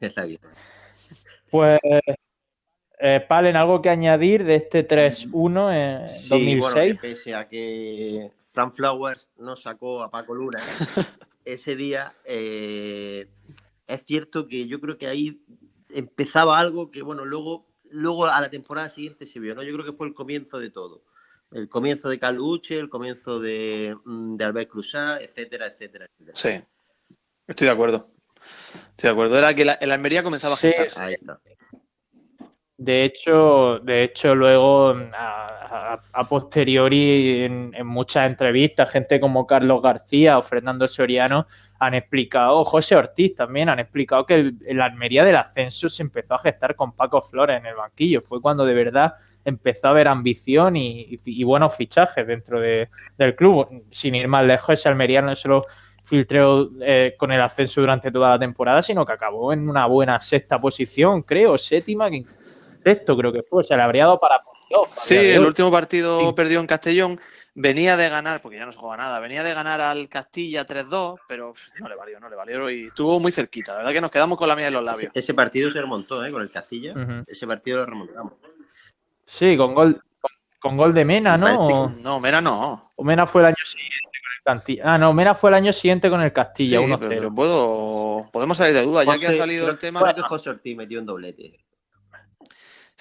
Es 0.00 0.16
la 0.16 0.24
vida. 0.24 0.40
Pues, 1.50 1.80
eh, 3.02 3.20
Palen, 3.28 3.56
¿algo 3.56 3.82
que 3.82 3.90
añadir 3.90 4.44
de 4.44 4.54
este 4.56 4.86
3-1 4.86 5.72
en 5.72 6.08
Sí, 6.08 6.28
2006? 6.28 6.60
bueno, 6.60 6.76
que 6.86 6.94
pese 7.08 7.34
a 7.34 7.48
que 7.48 8.30
Frank 8.50 8.72
Flowers 8.74 9.28
no 9.38 9.56
sacó 9.56 10.02
a 10.02 10.10
Paco 10.10 10.34
Luna 10.34 10.58
ese 11.44 11.74
día, 11.76 12.12
eh, 12.24 13.28
es 13.86 14.06
cierto 14.06 14.46
que 14.46 14.66
yo 14.66 14.80
creo 14.80 14.96
que 14.96 15.06
ahí 15.06 15.42
empezaba 15.90 16.58
algo 16.58 16.90
que, 16.90 17.02
bueno, 17.02 17.24
luego, 17.24 17.66
luego 17.90 18.26
a 18.26 18.40
la 18.40 18.48
temporada 18.50 18.88
siguiente 18.88 19.26
se 19.26 19.40
vio, 19.40 19.54
¿no? 19.54 19.62
Yo 19.62 19.72
creo 19.72 19.84
que 19.84 19.92
fue 19.92 20.06
el 20.06 20.14
comienzo 20.14 20.58
de 20.58 20.70
todo. 20.70 21.02
El 21.50 21.68
comienzo 21.68 22.08
de 22.08 22.18
Caluche, 22.18 22.78
el 22.78 22.88
comienzo 22.88 23.38
de, 23.38 23.94
mm, 24.04 24.36
de 24.36 24.44
Albert 24.44 24.70
Cruzat, 24.70 25.20
etcétera, 25.20 25.66
etcétera, 25.66 26.06
etcétera. 26.06 26.38
Sí, 26.38 26.64
estoy 27.46 27.66
de 27.66 27.72
acuerdo. 27.72 28.06
Estoy 28.90 29.08
de 29.08 29.10
acuerdo. 29.10 29.36
Era 29.38 29.54
que 29.54 29.64
la, 29.66 29.74
el 29.74 29.90
Almería 29.92 30.22
comenzaba 30.22 30.54
a 30.54 30.56
Sí. 30.56 30.68
gestarse. 30.68 31.00
Ahí 31.02 31.14
está. 31.14 31.38
De 32.84 33.04
hecho, 33.04 33.78
de 33.84 34.02
hecho 34.02 34.34
luego 34.34 34.88
a, 35.16 36.00
a- 36.12 36.28
posteriori 36.28 37.44
en, 37.44 37.86
muchas 37.86 38.26
entrevistas, 38.28 38.90
gente 38.90 39.20
como 39.20 39.46
Carlos 39.46 39.80
García 39.80 40.36
o 40.36 40.42
Fernando 40.42 40.88
Soriano 40.88 41.46
han 41.78 41.94
explicado, 41.94 42.64
José 42.64 42.96
Ortiz 42.96 43.36
también 43.36 43.68
han 43.68 43.78
explicado 43.78 44.26
que 44.26 44.52
el, 44.66 44.80
Almería 44.80 45.24
del 45.24 45.36
ascenso 45.36 45.88
se 45.88 46.02
empezó 46.02 46.34
a 46.34 46.38
gestar 46.40 46.74
con 46.74 46.90
Paco 46.96 47.20
Flores 47.22 47.58
en 47.60 47.66
el 47.66 47.76
banquillo. 47.76 48.20
Fue 48.20 48.40
cuando 48.40 48.64
de 48.64 48.74
verdad 48.74 49.14
empezó 49.44 49.86
a 49.86 49.90
haber 49.90 50.08
ambición 50.08 50.76
y, 50.76 51.20
y- 51.24 51.44
buenos 51.44 51.76
fichajes 51.76 52.26
dentro 52.26 52.58
de- 52.60 52.88
del 53.16 53.36
club. 53.36 53.84
Sin 53.90 54.16
ir 54.16 54.26
más 54.26 54.44
lejos, 54.44 54.70
ese 54.74 54.88
Almería 54.88 55.22
no 55.22 55.36
solo 55.36 55.66
filtró 56.02 56.68
eh, 56.80 57.14
con 57.16 57.30
el 57.30 57.40
ascenso 57.40 57.80
durante 57.80 58.10
toda 58.10 58.30
la 58.30 58.38
temporada, 58.40 58.82
sino 58.82 59.06
que 59.06 59.12
acabó 59.12 59.52
en 59.52 59.68
una 59.68 59.86
buena 59.86 60.20
sexta 60.20 60.60
posición, 60.60 61.22
creo, 61.22 61.56
séptima, 61.58 62.10
que 62.10 62.24
sexto 62.82 63.16
creo 63.16 63.32
que 63.32 63.42
fue, 63.42 63.60
o 63.60 63.62
sea, 63.62 63.76
le 63.76 63.82
habría 63.84 64.04
dado 64.04 64.18
para 64.18 64.40
playoff 64.40 64.88
Sí, 64.96 65.16
el 65.16 65.40
hoy. 65.40 65.46
último 65.46 65.70
partido 65.70 66.20
Sí. 66.20 66.32
perdió 66.34 66.60
en 66.60 66.66
Castellón. 66.66 67.20
Venía 67.54 67.98
de 67.98 68.08
ganar, 68.08 68.40
porque 68.40 68.56
ya 68.56 68.64
no 68.64 68.72
se 68.72 68.78
juega 68.78 68.96
nada, 68.96 69.20
venía 69.20 69.44
de 69.44 69.52
ganar 69.52 69.80
al 69.82 70.08
Castilla 70.08 70.66
3-2, 70.66 71.20
pero 71.28 71.52
no 71.80 71.88
le 71.88 71.94
valió, 71.96 72.18
no 72.18 72.30
le 72.30 72.36
valió 72.36 72.70
y 72.70 72.86
estuvo 72.86 73.20
muy 73.20 73.30
cerquita. 73.30 73.72
La 73.72 73.78
verdad 73.78 73.92
que 73.92 74.00
nos 74.00 74.10
quedamos 74.10 74.38
con 74.38 74.48
la 74.48 74.56
mía 74.56 74.68
en 74.68 74.72
los 74.74 74.82
labios. 74.82 75.12
ese 75.14 75.34
partido 75.34 75.70
se 75.70 75.78
remontó, 75.80 76.24
¿eh? 76.24 76.32
Con 76.32 76.40
el 76.40 76.50
Castilla. 76.50 76.94
Ese 77.26 77.46
partido 77.46 77.80
lo 77.80 77.86
remontamos. 77.86 78.32
Sí, 79.26 79.54
con 79.56 79.74
gol, 79.74 80.02
con, 80.20 80.30
con 80.60 80.76
gol 80.78 80.94
de 80.94 81.04
Mena, 81.04 81.36
Me 81.36 81.52
¿no? 81.52 81.58
O, 81.66 81.88
No, 81.90 82.20
Mera 82.20 82.40
no. 82.40 82.80
o 82.96 83.04
Mena 83.04 83.26
fue 83.26 83.42
el 83.42 83.48
año 83.48 83.64
siguiente 83.66 83.96
con 84.22 84.32
el 84.54 84.58
Castilla. 84.58 84.82
Ah, 84.86 84.96
no, 84.98 85.12
Mena 85.12 85.34
fue 85.34 85.50
el 85.50 85.54
año 85.54 85.72
siguiente 85.74 86.08
con 86.08 86.22
el 86.22 86.32
Castilla, 86.32 86.78
Sí, 86.78 86.84
1-0. 86.86 87.08
pero 87.08 87.34
puedo, 87.34 88.30
podemos 88.32 88.56
salir 88.56 88.74
de 88.74 88.82
duda, 88.82 89.04
ya 89.04 89.18
que 89.18 89.26
ha 89.26 89.32
salido 89.34 89.68
el 89.68 89.76
tema. 89.76 90.00
Creo 90.00 90.14
que 90.14 90.22
José 90.22 90.48
Ortiz 90.50 90.74
metió 90.74 90.98
un 91.00 91.04
doblete. 91.06 91.60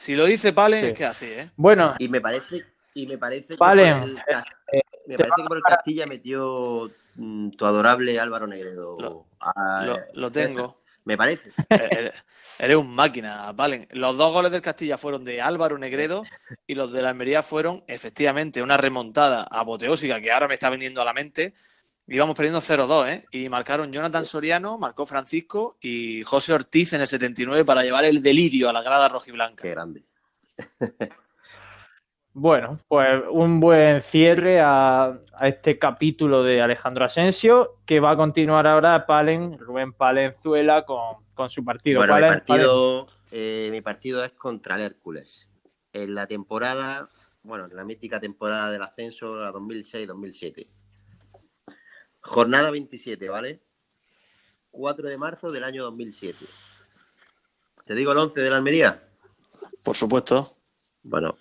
Si 0.02 0.16
lo 0.16 0.26
dice 0.26 0.52
Palen, 0.52 0.82
Sí. 0.84 0.88
es 0.94 0.98
que 0.98 1.06
así, 1.06 1.26
¿eh? 1.28 1.52
Bueno, 1.56 1.94
Y 2.00 2.10
me 2.10 2.20
parece, 2.20 2.66
y 2.96 3.06
me 3.06 3.20
parece 3.20 3.50
que 3.50 3.58
Vale, 3.58 3.94
por 3.94 4.10
el, 4.10 4.16
Cas- 4.24 4.46
eh, 4.74 4.82
me 5.06 5.16
parece 5.16 5.36
que 5.38 5.44
por 5.48 5.58
el 5.58 5.64
Castilla 5.64 6.08
metió 6.08 6.90
mm, 7.14 7.50
tu 7.52 7.66
adorable 7.68 8.20
Álvaro 8.20 8.48
Negredo. 8.48 8.98
Lo- 9.00 9.26
a- 9.40 9.86
Lo, 9.86 10.00
lo 10.14 10.32
tengo. 10.32 10.82
Me 11.06 11.16
parece. 11.16 11.52
Eres, 11.70 12.16
eres 12.58 12.76
un 12.78 12.90
máquina, 12.96 13.54
Palen. 13.56 13.88
Los 13.92 14.18
dos 14.18 14.34
goles 14.34 14.52
del 14.52 14.64
Castilla 14.64 14.98
fueron 14.98 15.24
de 15.24 15.40
Álvaro 15.40 15.78
Negredo 15.78 16.24
y 16.66 16.74
los 16.74 16.92
de 16.92 17.04
la 17.04 17.10
Almería 17.10 17.44
fueron, 17.44 17.84
efectivamente, 17.86 18.64
una 18.64 18.78
remontada 18.78 19.44
apoteósica 19.52 20.20
que 20.20 20.32
ahora 20.32 20.48
me 20.48 20.56
está 20.56 20.72
viniendo 20.72 21.00
a 21.00 21.06
la 21.06 21.14
mente. 21.14 21.54
Íbamos 22.08 22.36
perdiendo 22.36 22.60
0-2, 22.60 23.10
¿eh? 23.10 23.26
Y 23.32 23.48
marcaron 23.48 23.92
Jonathan 23.92 24.26
Soriano, 24.26 24.78
marcó 24.78 25.06
Francisco 25.06 25.78
y 25.80 26.24
José 26.24 26.54
Ortiz 26.54 26.94
en 26.94 27.02
el 27.02 27.08
79 27.08 27.64
para 27.64 27.84
llevar 27.84 28.06
el 28.06 28.22
delirio 28.22 28.70
a 28.70 28.74
la 28.74 28.82
grada 28.82 29.08
rojiblanca. 29.08 29.64
Qué 29.64 29.70
grande. 29.70 30.04
Bueno, 32.34 32.80
pues 32.88 33.24
un 33.30 33.60
buen 33.60 34.00
cierre 34.00 34.62
a, 34.62 35.20
este 35.42 35.78
capítulo 35.78 36.44
de 36.44 36.62
Alejandro 36.62 37.04
Asensio, 37.04 37.80
que 37.86 38.00
va 38.00 38.12
a 38.12 38.16
continuar 38.16 38.68
ahora 38.68 39.06
Palen, 39.06 39.60
Rubén 39.60 39.92
Palenzuela 39.92 40.86
con, 40.86 41.50
su 41.50 41.66
partido. 41.66 42.00
Bueno, 42.00 42.16
mi 42.16 42.22
partido, 42.22 43.08
eh, 43.32 43.68
mi 43.72 43.82
partido 43.82 44.24
es 44.24 44.32
contra 44.32 44.76
el 44.76 44.82
Hércules. 44.82 45.50
En 45.92 46.16
la 46.16 46.26
temporada, 46.26 47.10
bueno, 47.44 47.66
en 47.66 47.76
la 47.76 47.84
mítica 47.84 48.20
temporada 48.20 48.72
del 48.72 48.84
ascenso, 48.84 49.36
la 49.36 49.52
2006-2007. 49.52 50.81
Jornada 52.22 52.72
27, 52.72 53.30
¿vale? 53.30 53.62
4 54.72 55.10
de 55.10 55.18
marzo 55.18 55.52
del 55.52 55.64
año 55.64 55.84
2007. 55.84 56.46
¿Te 57.84 57.96
digo 57.96 58.12
el 58.12 58.18
11 58.18 58.40
de 58.40 58.50
la 58.50 58.58
Almería? 58.58 59.04
Por 59.84 59.96
supuesto. 59.96 60.48
Bueno, 61.04 61.38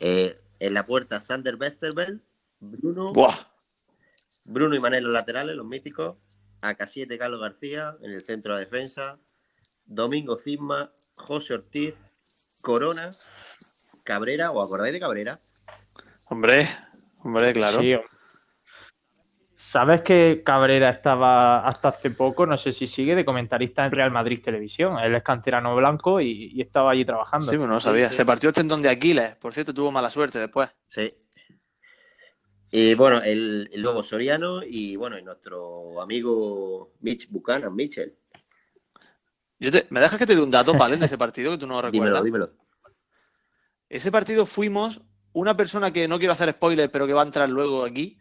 eh, 0.00 0.38
en 0.58 0.74
la 0.74 0.86
puerta, 0.86 1.20
Sander 1.20 1.56
Westerveld, 1.56 2.20
Bruno. 2.60 3.12
Bruno 4.46 4.74
y 4.74 4.80
Manel 4.80 5.04
los 5.04 5.12
laterales, 5.12 5.56
los 5.56 5.66
míticos. 5.66 6.16
AK7 6.62 7.18
Carlos 7.18 7.40
García 7.40 7.96
en 8.00 8.12
el 8.12 8.22
centro 8.22 8.54
de 8.54 8.60
la 8.60 8.64
defensa. 8.64 9.18
Domingo 9.84 10.36
Cisma, 10.38 10.92
José 11.14 11.54
Ortiz, 11.54 11.94
Corona, 12.62 13.10
Cabrera, 14.02 14.50
¿o 14.50 14.62
acordáis 14.62 14.92
de 14.92 15.00
Cabrera? 15.00 15.38
Hombre, 16.28 16.68
hombre, 17.22 17.52
claro. 17.52 17.80
Sí, 17.80 17.94
¿Sabes 19.76 20.00
que 20.00 20.42
Cabrera 20.42 20.88
estaba 20.88 21.68
hasta 21.68 21.88
hace 21.88 22.10
poco, 22.10 22.46
no 22.46 22.56
sé 22.56 22.72
si 22.72 22.86
sigue, 22.86 23.14
de 23.14 23.26
comentarista 23.26 23.84
en 23.84 23.92
Real 23.92 24.10
Madrid 24.10 24.40
Televisión? 24.42 24.98
Él 24.98 25.14
es 25.14 25.22
canterano 25.22 25.76
blanco 25.76 26.18
y, 26.18 26.58
estaba 26.58 26.92
allí 26.92 27.04
trabajando. 27.04 27.44
Sí, 27.44 27.58
bueno, 27.58 27.74
no 27.74 27.80
sabía. 27.80 28.10
Se 28.10 28.24
partió 28.24 28.48
el 28.48 28.54
tendón 28.54 28.80
de 28.80 28.88
Aquiles, 28.88 29.36
por 29.36 29.52
cierto, 29.52 29.74
tuvo 29.74 29.92
mala 29.92 30.08
suerte 30.08 30.38
después. 30.38 30.74
Sí. 30.88 31.10
Y 32.70 32.94
bueno, 32.94 33.20
el, 33.22 33.68
luego 33.74 34.02
Soriano 34.02 34.62
y 34.64 34.96
bueno, 34.96 35.18
y 35.18 35.22
nuestro 35.22 36.00
amigo 36.00 36.94
Mitch 37.00 37.28
Buchanan, 37.28 37.74
Mitchell. 37.74 38.16
¿Me 39.58 40.00
dejas 40.00 40.18
que 40.18 40.24
te 40.24 40.34
dé 40.34 40.40
un 40.40 40.48
dato, 40.48 40.72
Valen, 40.72 41.00
de 41.00 41.04
ese 41.04 41.18
partido 41.18 41.50
que 41.50 41.58
tú 41.58 41.66
no 41.66 41.82
recuerdas? 41.82 42.24
Dímelo, 42.24 42.46
dímelo. 42.46 42.52
Ese 43.90 44.10
partido 44.10 44.46
fuimos 44.46 45.02
una 45.34 45.54
persona 45.54 45.92
que 45.92 46.08
no 46.08 46.18
quiero 46.18 46.32
hacer 46.32 46.50
spoiler, 46.52 46.90
pero 46.90 47.06
que 47.06 47.12
va 47.12 47.20
a 47.20 47.26
entrar 47.26 47.50
luego 47.50 47.84
aquí 47.84 48.18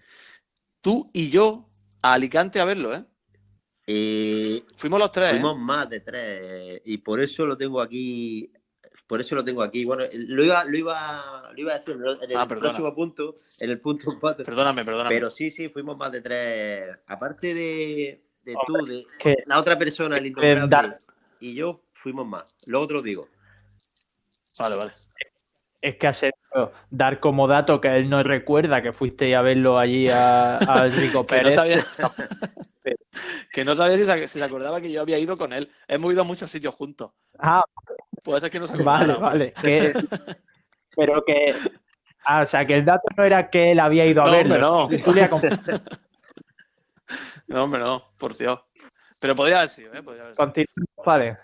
tú 0.85 1.09
y 1.13 1.31
yo 1.31 1.65
a 2.03 2.13
Alicante 2.13 2.59
a 2.59 2.65
verlo, 2.65 2.93
¿eh? 2.93 3.03
eh 3.87 4.63
fuimos 4.77 4.99
los 4.99 5.11
tres. 5.11 5.31
Fuimos 5.31 5.57
más 5.57 5.89
de 5.89 6.01
tres. 6.01 6.79
Y 6.85 6.99
por 6.99 7.19
eso 7.19 7.43
lo 7.47 7.57
tengo 7.57 7.81
aquí. 7.81 8.51
Por 9.07 9.19
eso 9.19 9.33
lo 9.33 9.43
tengo 9.43 9.63
aquí. 9.63 9.83
Bueno, 9.83 10.03
lo 10.13 10.43
iba, 10.43 10.63
lo 10.63 10.77
iba, 10.77 11.49
lo 11.51 11.59
iba 11.59 11.73
a 11.73 11.79
decir 11.79 11.95
en 12.21 12.29
el 12.29 12.37
ah, 12.37 12.47
próximo 12.47 12.93
punto, 12.93 13.33
en 13.59 13.71
el 13.71 13.79
punto 13.79 14.15
4. 14.19 14.45
Perdóname, 14.45 14.85
perdóname. 14.85 15.09
Pero 15.09 15.31
sí, 15.31 15.49
sí, 15.49 15.69
fuimos 15.69 15.97
más 15.97 16.11
de 16.11 16.21
tres. 16.21 16.99
Aparte 17.07 17.55
de, 17.55 18.21
de 18.43 18.55
tú, 18.67 18.73
de 18.85 19.43
la 19.47 19.59
otra 19.59 19.79
persona, 19.79 20.19
el 20.19 20.27
intocable, 20.27 20.97
y 21.39 21.55
yo 21.55 21.81
fuimos 21.95 22.27
más. 22.27 22.55
Luego 22.67 22.87
te 22.87 22.93
lo 22.93 23.01
digo. 23.01 23.27
Vale, 24.59 24.75
vale 24.75 24.91
es 25.85 25.97
que 25.97 26.07
has 26.07 26.25
dar 26.89 27.19
como 27.19 27.47
dato 27.47 27.79
que 27.79 27.95
él 27.95 28.09
no 28.09 28.23
recuerda 28.23 28.81
que 28.81 28.91
fuiste 28.91 29.35
a 29.35 29.43
verlo 29.43 29.77
allí 29.77 30.09
a, 30.09 30.57
Rico 30.97 31.27
Pérez. 31.27 31.55
que 33.53 33.63
no 33.63 33.75
sabía, 33.75 33.97
si, 33.97 34.27
se, 34.27 34.43
acordaba 34.43 34.81
que 34.81 34.91
yo 34.91 35.01
había 35.01 35.19
ido 35.19 35.37
con 35.37 35.53
él. 35.53 35.69
Hemos 35.87 36.11
ido 36.11 36.23
a 36.23 36.25
muchos 36.25 36.49
sitios 36.49 36.73
juntos. 36.73 37.11
Ah, 37.37 37.63
puede 38.23 38.41
ser 38.41 38.49
que 38.49 38.59
no 38.59 38.65
se 38.65 38.77
Vale, 38.77 39.13
vale. 39.13 39.53
pero 40.95 41.23
que. 41.23 41.53
Ah, 42.23 42.41
o 42.41 42.47
sea, 42.47 42.65
que 42.65 42.77
el 42.77 42.85
dato 42.85 43.07
no 43.15 43.23
era 43.23 43.51
que 43.51 43.73
él 43.73 43.79
había 43.79 44.05
ido 44.05 44.23
a 44.23 44.31
verlo. 44.31 44.57
no. 44.57 44.89
no, 47.47 47.63
hombre, 47.63 47.79
no, 47.79 48.11
por 48.17 48.35
Dios. 48.35 48.59
Pero 49.21 49.35
podría 49.35 49.59
haber 49.59 49.69
sido, 49.69 49.93
¿eh? 49.93 50.01
Podría 50.01 50.33
vale. 51.05 51.37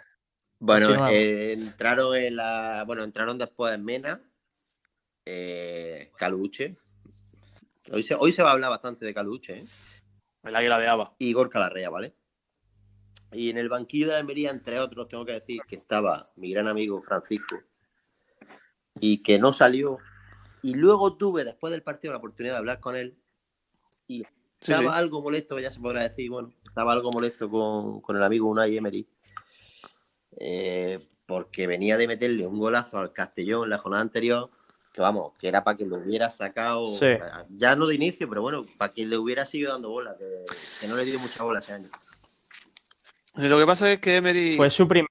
Bueno, 0.58 1.08
eh, 1.10 1.54
entraron 1.54 2.16
en 2.16 2.38
la. 2.38 2.86
Bueno, 2.88 3.04
entraron 3.04 3.38
después 3.38 3.76
en 3.76 3.86
Mena 3.86 4.20
eh, 5.26 6.12
Caluche. 6.18 6.78
Hoy 7.92 8.04
se, 8.04 8.16
hoy 8.16 8.32
se 8.32 8.44
va 8.44 8.50
a 8.50 8.54
hablar 8.54 8.70
bastante 8.70 9.06
de 9.06 9.14
Caluche. 9.14 9.60
¿eh? 9.60 9.66
El 10.44 10.56
águila 10.56 10.80
de 10.80 10.88
Ava. 10.88 11.16
Y 11.20 11.34
Gorka 11.34 11.60
Larrea, 11.60 11.90
¿vale? 11.90 12.16
Y 13.32 13.50
en 13.50 13.58
el 13.58 13.70
banquillo 13.70 14.08
de 14.08 14.14
la 14.14 14.20
Almería, 14.20 14.52
entre 14.52 14.80
otros, 14.80 15.08
tengo 15.08 15.26
que 15.26 15.34
decir 15.34 15.62
que 15.68 15.76
estaba 15.76 16.26
mi 16.36 16.52
gran 16.52 16.68
amigo 16.68 17.02
Francisco 17.02 17.58
y 19.00 19.24
que 19.24 19.40
no 19.40 19.54
salió. 19.54 20.00
Y 20.62 20.74
luego 20.76 21.16
tuve, 21.16 21.44
después 21.44 21.72
del 21.72 21.84
partido, 21.84 22.14
la 22.14 22.20
oportunidad 22.20 22.56
de 22.56 22.60
hablar 22.60 22.80
con 22.80 22.96
él 22.96 23.18
y 24.08 24.24
estaba 24.60 24.98
algo 24.98 25.22
molesto, 25.22 25.58
ya 25.60 25.72
se 25.72 25.80
podrá 25.80 26.04
decir, 26.04 26.30
bueno, 26.30 26.54
estaba 26.66 26.94
algo 26.94 27.12
molesto 27.12 27.50
con, 27.50 28.02
con 28.02 28.18
el 28.18 28.24
amigo 28.24 28.50
Unai 28.50 28.78
Emery, 28.78 29.08
eh, 30.38 31.00
porque 31.26 31.66
venía 31.68 31.98
de 31.98 32.08
meterle 32.08 32.46
un 32.46 32.60
golazo 32.60 33.00
al 33.00 33.14
Castellón 33.14 33.64
en 33.64 33.70
la 33.72 33.78
jornada 33.78 34.04
anterior 34.04 34.52
que 34.94 35.02
vamos, 35.02 35.34
que 35.40 35.48
era 35.48 35.64
para 35.64 35.78
que 35.78 35.86
lo 35.86 35.98
hubiera 35.98 36.30
sacado, 36.30 36.98
ya 37.50 37.76
no 37.76 37.88
de 37.88 37.96
inicio, 37.96 38.28
pero 38.28 38.42
bueno, 38.42 38.66
para 38.78 38.92
que 38.94 39.06
le 39.06 39.18
hubiera 39.18 39.46
seguido 39.46 39.72
dando 39.72 39.90
bola, 39.90 40.16
que, 40.18 40.88
no 40.88 40.96
le 40.96 41.06
dio 41.06 41.20
mucha 41.20 41.44
bola 41.44 41.60
ese 41.60 41.74
año. 41.74 41.88
lo 43.36 43.58
que 43.58 43.66
pasa 43.66 43.92
es 43.92 44.00
que 44.00 44.18
Emery... 44.18 44.58
Fue 44.58 44.70
su 44.70 44.88
primer, 44.88 45.08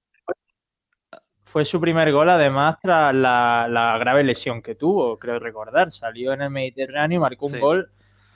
fue 1.51 1.65
su 1.65 1.81
primer 1.81 2.13
gol, 2.13 2.29
además, 2.29 2.77
tras 2.81 3.15
la, 3.15 3.97
grave 3.99 4.23
lesión 4.23 4.63
que 4.63 4.77
tuvo, 4.77 5.19
creo 5.19 5.39
recordar. 5.39 5.93
Salió 5.93 6.33
en 6.33 6.43
el 6.43 6.51
Mediterráneo 6.51 7.17
y 7.17 7.21
marcó 7.21 7.47
un 7.47 7.59
gol 7.59 7.91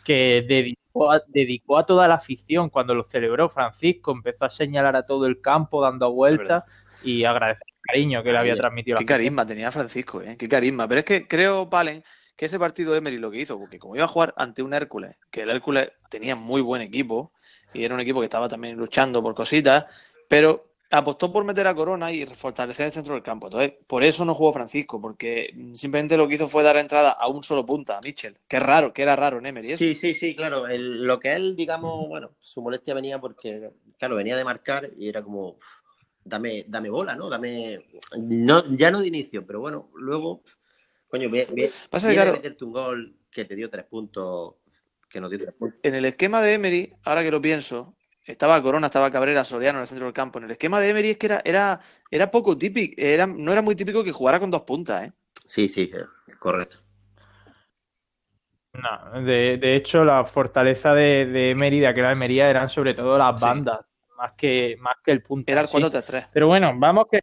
que 0.04 0.44
dedicó 0.48 1.12
a, 1.12 1.22
dedicó 1.28 1.78
a 1.78 1.87
toda 1.87 2.09
la 2.09 2.14
afición 2.14 2.70
cuando 2.70 2.94
lo 2.94 3.04
celebró 3.04 3.48
Francisco. 3.48 4.11
Empezó 4.11 4.46
a 4.46 4.50
señalar 4.50 4.96
a 4.96 5.07
todo 5.07 5.26
el 5.26 5.40
campo 5.40 5.80
dando 5.80 6.11
vueltas 6.12 6.64
y 7.04 7.24
agradecer 7.24 7.74
cariño 7.87 8.23
que 8.23 8.33
le 8.33 8.38
había 8.38 8.57
transmitido. 8.57 8.99
Qué 8.99 9.05
carisma 9.05 9.47
tenía 9.47 9.70
Francisco, 9.70 10.23
¿eh? 10.23 10.37
Qué 10.37 10.49
carisma. 10.49 10.88
Pero 10.88 11.01
es 11.01 11.05
que 11.05 11.27
creo, 11.27 11.68
Palen, 11.68 12.05
que 12.37 12.47
ese 12.47 12.59
partido 12.59 12.92
de 12.92 12.99
Emery 12.99 13.18
lo 13.18 13.31
que 13.31 13.38
hizo, 13.38 13.59
porque 13.59 13.79
como 13.79 13.97
iba 13.97 14.05
a 14.05 14.09
jugar 14.09 14.35
ante 14.37 14.62
un 14.62 14.75
Hércules, 14.75 15.16
que 15.31 15.42
el 15.42 15.51
Hércules 15.51 15.90
tenía 16.11 16.37
muy 16.37 16.61
buen 16.61 16.83
equipo, 16.83 17.33
y 17.73 17.85
era 17.85 17.94
un 17.94 18.01
equipo 18.01 18.20
que 18.20 18.27
estaba 18.27 18.49
también 18.49 18.77
luchando 18.77 19.23
por 19.23 19.35
cositas, 19.35 19.87
pero 20.29 20.68
apostó 20.90 21.33
por 21.33 21.44
meter 21.44 21.66
a 21.66 21.75
Corona 21.75 22.12
y 22.12 22.25
fortalecer 22.27 22.87
el 22.87 22.92
centro 22.92 23.14
del 23.14 23.23
campo. 23.23 23.49
Entonces, 23.49 23.73
por 23.87 24.05
eso 24.05 24.25
no 24.25 24.35
jugó 24.35 24.53
Francisco, 24.53 25.01
porque 25.01 25.53
simplemente 25.75 26.16
lo 26.16 26.29
que 26.29 26.35
hizo 26.35 26.49
fue 26.49 26.62
dar 26.62 26.77
entrada 26.77 27.11
a 27.11 27.29
un 27.29 27.42
solo 27.42 27.66
punta, 27.66 27.99
a 27.99 28.01
Mitchell. 28.01 28.37
Que 28.47 28.57
es 28.57 28.62
raro, 28.62 28.92
que 28.92 29.03
era 29.03 29.16
raro 29.16 29.38
en 29.38 29.47
Emery. 29.47 29.77
Sí, 29.77 29.94
sí, 29.94 30.14
sí, 30.14 30.37
claro. 30.37 30.66
lo 30.68 31.18
que 31.18 31.33
él, 31.33 31.57
digamos, 31.57 32.09
bueno, 32.09 32.33
su 32.40 32.62
molestia 32.62 32.94
venía 32.94 33.20
porque, 33.20 33.70
claro, 33.99 34.16
venía 34.16 34.37
de 34.37 34.44
marcar 34.44 34.90
y 34.97 35.09
era 35.09 35.23
como, 35.23 35.59
dame, 36.25 36.65
dame 36.67 36.91
bola, 36.91 37.15
¿no? 37.15 37.29
Dame. 37.29 37.85
No, 38.19 38.65
ya 38.75 38.91
no 38.91 39.01
de 39.01 39.09
inicio, 39.09 39.47
pero 39.47 39.61
bueno, 39.61 39.91
luego, 39.95 40.43
coño, 41.07 41.31
ve, 41.31 41.47
ve, 41.53 41.71
Pasa 41.91 42.11
que, 42.11 42.33
meterte 42.33 42.65
un 42.65 42.73
gol 42.73 43.17
que 43.31 43.45
te 43.45 43.55
dio 43.55 43.69
tres 43.71 43.85
puntos, 43.85 44.55
que 45.09 45.21
no 45.21 45.29
dio 45.29 45.39
tres 45.39 45.55
puntos. 45.55 45.79
En 45.83 45.95
el 45.95 46.05
esquema 46.07 46.41
de 46.41 46.55
Emery, 46.55 46.93
ahora 47.05 47.23
que 47.23 47.31
lo 47.31 47.41
pienso, 47.41 47.95
estaba 48.25 48.61
Corona, 48.63 48.87
estaba 48.87 49.11
Cabrera, 49.11 49.45
Soriano 49.45 49.79
en 49.79 49.83
el 49.83 49.87
centro 49.87 50.07
del 50.07 50.15
campo. 50.15 50.39
En 50.39 50.47
el 50.47 50.53
esquema 50.53 50.81
de 50.81 50.89
Emery 50.89 51.11
es 51.11 51.17
que 51.19 51.27
era, 51.27 51.43
era, 51.45 51.81
era 52.11 52.31
poco 52.31 52.57
típico, 52.57 52.95
era, 52.97 53.27
no 53.27 53.53
era 53.53 53.63
muy 53.63 53.77
típico 53.77 54.03
que 54.03 54.13
jugara 54.13 54.41
con 54.41 54.51
dos 54.51 54.63
puntas, 54.63 55.05
¿eh? 55.05 55.13
Sí, 55.47 55.69
sí, 55.69 55.91
eh, 55.93 56.35
correcto. 56.39 56.79
No, 58.73 59.23
de, 59.23 59.59
de 59.59 59.77
hecho, 59.77 60.05
la 60.05 60.25
fortaleza 60.25 60.95
de, 60.95 61.27
de 61.27 61.51
Emery, 61.51 61.79
de 61.79 61.87
aquella 61.87 62.11
Almería, 62.11 62.51
eran 62.51 62.69
sobre 62.69 62.95
todo 62.95 63.17
las 63.17 63.41
bandas 63.41 63.81
más 64.16 64.33
que, 64.33 64.77
más 64.81 64.96
que 65.05 65.12
el 65.12 65.22
punto. 65.22 65.50
Era 65.50 65.62
el 65.62 65.68
4-3-3. 65.68 66.29
Pero 66.33 66.46
bueno, 66.46 66.72
vamos 66.77 67.07
que, 67.11 67.20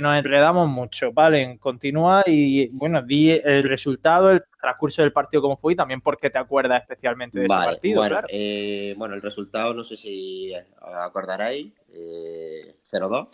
nos 0.00 0.18
enredamos 0.18 0.68
mucho. 0.68 1.12
Vale, 1.12 1.58
continúa 1.58 2.22
y 2.26 2.68
bueno, 2.76 3.02
di 3.02 3.30
el 3.30 3.62
resultado, 3.64 4.30
el 4.30 4.44
transcurso 4.60 5.02
del 5.02 5.12
partido 5.12 5.42
como 5.42 5.56
fue 5.56 5.72
y 5.72 5.76
también 5.76 6.00
porque 6.00 6.30
te 6.30 6.38
acuerdas 6.38 6.82
especialmente 6.82 7.38
de 7.38 7.46
ese 7.46 7.54
partido. 7.54 8.00
Bueno, 8.00 8.20
eh, 8.28 8.94
bueno, 8.98 9.14
el 9.14 9.22
resultado 9.22 9.74
no 9.74 9.84
sé 9.84 9.96
si 9.96 10.52
acordaréis, 10.80 11.72
eh, 11.92 12.76
0-2. 12.90 13.28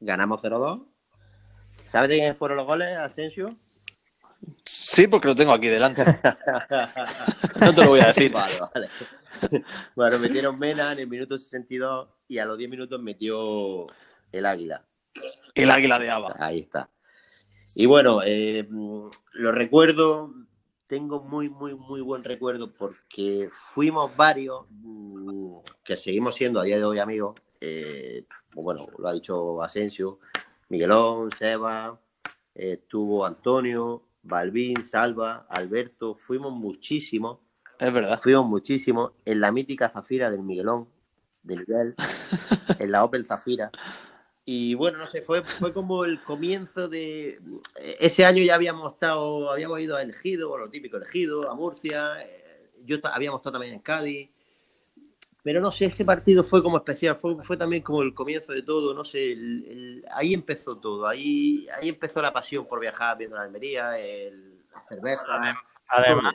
Ganamos 0.00 0.40
0-2. 0.42 0.84
¿Sabes 1.86 2.10
de 2.10 2.18
quién 2.18 2.36
fueron 2.36 2.58
los 2.58 2.66
goles, 2.66 2.96
Asensio? 2.96 3.48
Sí, 4.98 5.06
porque 5.06 5.28
lo 5.28 5.36
tengo 5.36 5.52
aquí 5.52 5.68
delante. 5.68 6.04
no 7.60 7.72
te 7.72 7.84
lo 7.84 7.90
voy 7.90 8.00
a 8.00 8.08
decir. 8.08 8.32
Vale, 8.32 8.54
vale. 8.58 8.88
Bueno, 9.94 10.18
metieron 10.18 10.58
Mena 10.58 10.90
en 10.90 10.98
el 10.98 11.06
minuto 11.06 11.38
62 11.38 12.08
y 12.26 12.38
a 12.38 12.44
los 12.44 12.58
10 12.58 12.68
minutos 12.68 13.00
metió 13.00 13.86
el 14.32 14.44
Águila. 14.44 14.84
El 15.54 15.70
Águila 15.70 16.00
de 16.00 16.10
Ava. 16.10 16.34
Ahí 16.40 16.58
está. 16.58 16.90
Y 17.76 17.86
bueno, 17.86 18.22
eh, 18.24 18.66
lo 18.68 19.52
recuerdo, 19.52 20.34
tengo 20.88 21.22
muy, 21.22 21.48
muy, 21.48 21.76
muy 21.76 22.00
buen 22.00 22.24
recuerdo 22.24 22.72
porque 22.72 23.48
fuimos 23.52 24.16
varios 24.16 24.66
mm, 24.68 25.58
que 25.84 25.96
seguimos 25.96 26.34
siendo 26.34 26.58
a 26.58 26.64
día 26.64 26.76
de 26.76 26.84
hoy 26.84 26.98
amigos. 26.98 27.40
Eh, 27.60 28.26
bueno, 28.52 28.88
lo 28.98 29.06
ha 29.06 29.12
dicho 29.12 29.62
Asensio, 29.62 30.18
Miguelón, 30.68 31.30
Seba, 31.38 32.00
estuvo 32.52 33.24
Antonio, 33.24 34.07
Balbín, 34.22 34.82
Salva, 34.82 35.46
Alberto, 35.48 36.14
fuimos 36.14 36.52
muchísimos. 36.52 37.38
Es 37.78 37.92
verdad. 37.92 38.20
Fuimos 38.22 38.46
muchísimos 38.46 39.12
en 39.24 39.40
la 39.40 39.52
mítica 39.52 39.88
Zafira 39.88 40.30
del 40.30 40.42
Miguelón, 40.42 40.88
de 41.42 41.56
Miguel, 41.56 41.94
en 42.78 42.90
la 42.90 43.04
Opel 43.04 43.24
Zafira. 43.24 43.70
Y 44.44 44.74
bueno, 44.74 44.98
no 44.98 45.06
sé, 45.10 45.22
fue, 45.22 45.42
fue 45.42 45.72
como 45.72 46.04
el 46.04 46.22
comienzo 46.22 46.88
de. 46.88 47.38
Ese 48.00 48.24
año 48.24 48.42
ya 48.42 48.54
habíamos 48.54 48.94
estado, 48.94 49.50
habíamos 49.52 49.78
ido 49.80 49.94
a 49.94 50.02
Elegido, 50.02 50.56
lo 50.56 50.70
típico 50.70 50.96
Elegido, 50.96 51.50
a 51.50 51.54
Murcia. 51.54 52.22
eh, 52.22 52.70
Yo 52.84 52.96
habíamos 53.12 53.40
estado 53.40 53.52
también 53.54 53.74
en 53.74 53.80
Cádiz. 53.80 54.30
Pero 55.48 55.62
no 55.62 55.72
sé, 55.72 55.86
ese 55.86 56.04
partido 56.04 56.44
fue 56.44 56.62
como 56.62 56.76
especial, 56.76 57.16
fue, 57.16 57.42
fue 57.42 57.56
también 57.56 57.82
como 57.82 58.02
el 58.02 58.12
comienzo 58.12 58.52
de 58.52 58.60
todo, 58.60 58.92
no 58.92 59.02
sé, 59.02 59.32
el- 59.32 59.64
el- 59.66 60.04
ahí 60.12 60.34
empezó 60.34 60.76
todo, 60.76 61.06
ahí, 61.08 61.66
ahí 61.80 61.88
empezó 61.88 62.20
la 62.20 62.34
pasión 62.34 62.66
por 62.66 62.80
viajar 62.80 63.16
viendo 63.16 63.34
la 63.36 63.44
Almería, 63.44 63.98
el, 63.98 64.58
la 64.70 64.84
cerveza. 64.86 65.22
Además, 65.88 66.34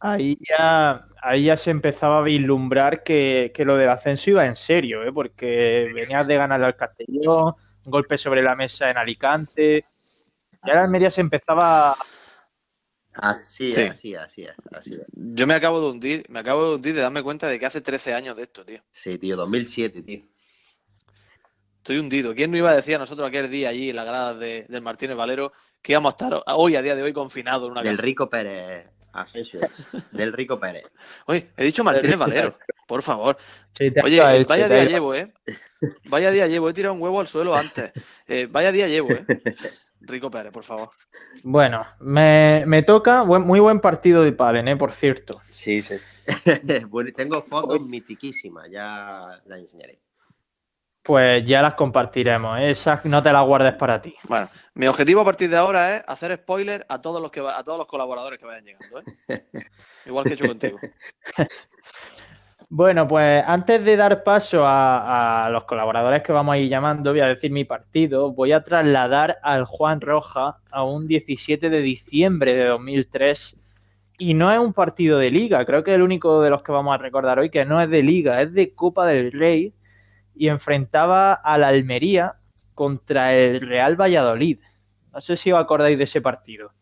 ahí 0.00 0.36
ya, 0.40 1.06
ahí 1.22 1.44
ya 1.44 1.56
se 1.56 1.70
empezaba 1.70 2.18
a 2.18 2.22
vislumbrar 2.22 3.04
que, 3.04 3.52
que 3.54 3.64
lo 3.64 3.76
del 3.76 3.90
ascenso 3.90 4.30
iba 4.30 4.44
en 4.44 4.56
serio, 4.56 5.04
¿eh? 5.04 5.12
porque 5.12 5.92
venías 5.94 6.26
de 6.26 6.34
ganar 6.36 6.64
al 6.64 6.74
Castellón, 6.74 7.54
golpe 7.84 8.18
sobre 8.18 8.42
la 8.42 8.56
mesa 8.56 8.90
en 8.90 8.98
Alicante. 8.98 9.84
Ya 10.66 10.74
la 10.74 10.82
Almería 10.82 11.12
se 11.12 11.20
empezaba. 11.20 11.94
Así 13.14 13.68
es, 13.68 13.74
Sí. 13.74 13.82
así 13.82 14.14
es, 14.14 14.20
así 14.20 14.42
es, 14.44 14.52
así 14.72 14.94
es. 14.94 15.00
Yo 15.12 15.46
me 15.46 15.54
acabo 15.54 15.80
de 15.80 15.90
hundir, 15.90 16.24
me 16.28 16.40
acabo 16.40 16.64
de 16.68 16.74
hundir 16.76 16.94
de 16.94 17.02
darme 17.02 17.22
cuenta 17.22 17.46
de 17.46 17.58
que 17.58 17.66
hace 17.66 17.80
13 17.80 18.14
años 18.14 18.36
de 18.36 18.44
esto, 18.44 18.64
tío. 18.64 18.82
Sí, 18.90 19.18
tío, 19.18 19.36
2007, 19.36 20.02
tío. 20.02 20.22
Estoy 21.78 21.98
hundido. 21.98 22.34
¿Quién 22.34 22.50
no 22.50 22.56
iba 22.56 22.70
a 22.70 22.76
decir 22.76 22.94
a 22.94 22.98
nosotros 22.98 23.28
aquel 23.28 23.50
día 23.50 23.68
allí 23.70 23.90
en 23.90 23.96
las 23.96 24.06
gradas 24.06 24.38
de, 24.38 24.66
del 24.68 24.82
Martínez 24.82 25.16
Valero 25.16 25.52
que 25.82 25.92
íbamos 25.92 26.14
a 26.14 26.16
estar 26.16 26.42
hoy, 26.54 26.76
a 26.76 26.82
día 26.82 26.94
de 26.94 27.02
hoy, 27.02 27.12
confinados 27.12 27.66
en 27.66 27.72
una 27.72 27.82
Del 27.82 27.96
casa? 27.96 28.02
Rico 28.02 28.30
Pérez 28.30 28.88
Asensio, 29.12 29.60
del 30.12 30.32
Rico 30.32 30.58
Pérez. 30.58 30.84
Oye, 31.26 31.50
he 31.56 31.64
dicho 31.64 31.84
Martínez 31.84 32.16
Valero, 32.16 32.56
por 32.86 33.02
favor. 33.02 33.36
Oye, 34.04 34.16
eh, 34.16 34.44
vaya 34.48 34.68
día 34.68 34.84
llevo, 34.84 35.14
¿eh? 35.14 35.32
Vaya 36.04 36.30
día 36.30 36.46
llevo, 36.46 36.70
he 36.70 36.72
tirado 36.72 36.94
un 36.94 37.02
huevo 37.02 37.20
al 37.20 37.26
suelo 37.26 37.54
antes. 37.54 37.92
Eh, 38.26 38.46
vaya 38.50 38.72
día 38.72 38.88
llevo, 38.88 39.10
¿eh? 39.10 39.26
Rico 40.04 40.30
Pérez, 40.30 40.52
por 40.52 40.64
favor. 40.64 40.90
Bueno, 41.42 41.86
me, 42.00 42.64
me 42.66 42.82
toca. 42.82 43.22
buen- 43.22 43.42
muy 43.46 43.60
buen 43.60 43.80
partido 43.80 44.22
de 44.22 44.32
Palen, 44.32 44.68
¿eh? 44.68 44.76
por 44.76 44.92
cierto. 44.92 45.40
Sí, 45.50 45.82
sí. 45.82 45.94
bueno, 46.88 47.10
tengo 47.14 47.42
fotos 47.42 47.80
mitiquísimas, 47.82 48.68
ya 48.70 49.40
las 49.46 49.58
enseñaré. 49.60 50.00
Pues 51.02 51.44
ya 51.44 51.62
las 51.62 51.74
compartiremos. 51.74 52.58
¿eh? 52.60 52.70
Esas 52.70 53.04
no 53.04 53.22
te 53.22 53.32
las 53.32 53.44
guardes 53.44 53.74
para 53.74 54.00
ti. 54.00 54.14
Bueno, 54.28 54.48
mi 54.74 54.86
objetivo 54.86 55.20
a 55.22 55.24
partir 55.24 55.50
de 55.50 55.56
ahora 55.56 55.96
es 55.96 56.04
hacer 56.06 56.36
spoiler 56.36 56.86
a 56.88 57.00
todos 57.00 57.20
los 57.20 57.30
que 57.32 57.40
va- 57.40 57.58
a 57.58 57.64
todos 57.64 57.78
los 57.78 57.88
colaboradores 57.88 58.38
que 58.38 58.46
vayan 58.46 58.64
llegando, 58.64 59.00
¿eh? 59.00 59.04
Igual 60.06 60.24
que 60.24 60.30
he 60.30 60.34
hecho 60.34 60.46
contigo. 60.46 60.78
Bueno, 62.74 63.06
pues 63.06 63.44
antes 63.46 63.84
de 63.84 63.96
dar 63.96 64.24
paso 64.24 64.62
a, 64.64 65.50
los 65.52 65.64
colaboradores 65.64 66.22
que 66.22 66.32
vamos 66.32 66.54
a 66.54 66.58
ir 66.58 66.70
llamando, 66.70 67.10
voy 67.10 67.20
a 67.20 67.26
decir 67.26 67.50
mi 67.50 67.66
partido. 67.66 68.32
Voy 68.32 68.52
a 68.52 68.64
trasladar 68.64 69.38
al 69.42 69.66
Juan 69.66 70.00
Roja 70.00 70.56
a 70.70 70.82
un 70.82 71.06
17 71.06 71.68
de 71.68 71.82
diciembre 71.82 72.54
de 72.54 72.64
2003. 72.64 73.58
Y 74.16 74.32
no 74.32 74.50
es 74.50 74.58
un 74.58 74.72
partido 74.72 75.18
de 75.18 75.30
liga, 75.30 75.66
creo 75.66 75.84
que 75.84 75.90
es 75.90 75.96
el 75.96 76.02
único 76.02 76.40
de 76.40 76.48
los 76.48 76.62
que 76.62 76.72
vamos 76.72 76.94
a 76.94 76.96
recordar 76.96 77.38
hoy 77.38 77.50
que 77.50 77.66
no 77.66 77.78
es 77.78 77.90
de 77.90 78.02
liga, 78.02 78.40
es 78.40 78.54
de 78.54 78.74
Copa 78.74 79.06
del 79.06 79.32
Rey. 79.32 79.74
Y 80.34 80.48
enfrentaba 80.48 81.34
a 81.34 81.58
la 81.58 81.68
Almería 81.68 82.36
contra 82.74 83.34
el 83.34 83.60
Real 83.60 84.00
Valladolid. 84.00 84.60
No 85.12 85.20
sé 85.20 85.36
si 85.36 85.52
os 85.52 85.60
acordáis 85.60 85.98
de 85.98 86.04
ese 86.04 86.22
partido. 86.22 86.72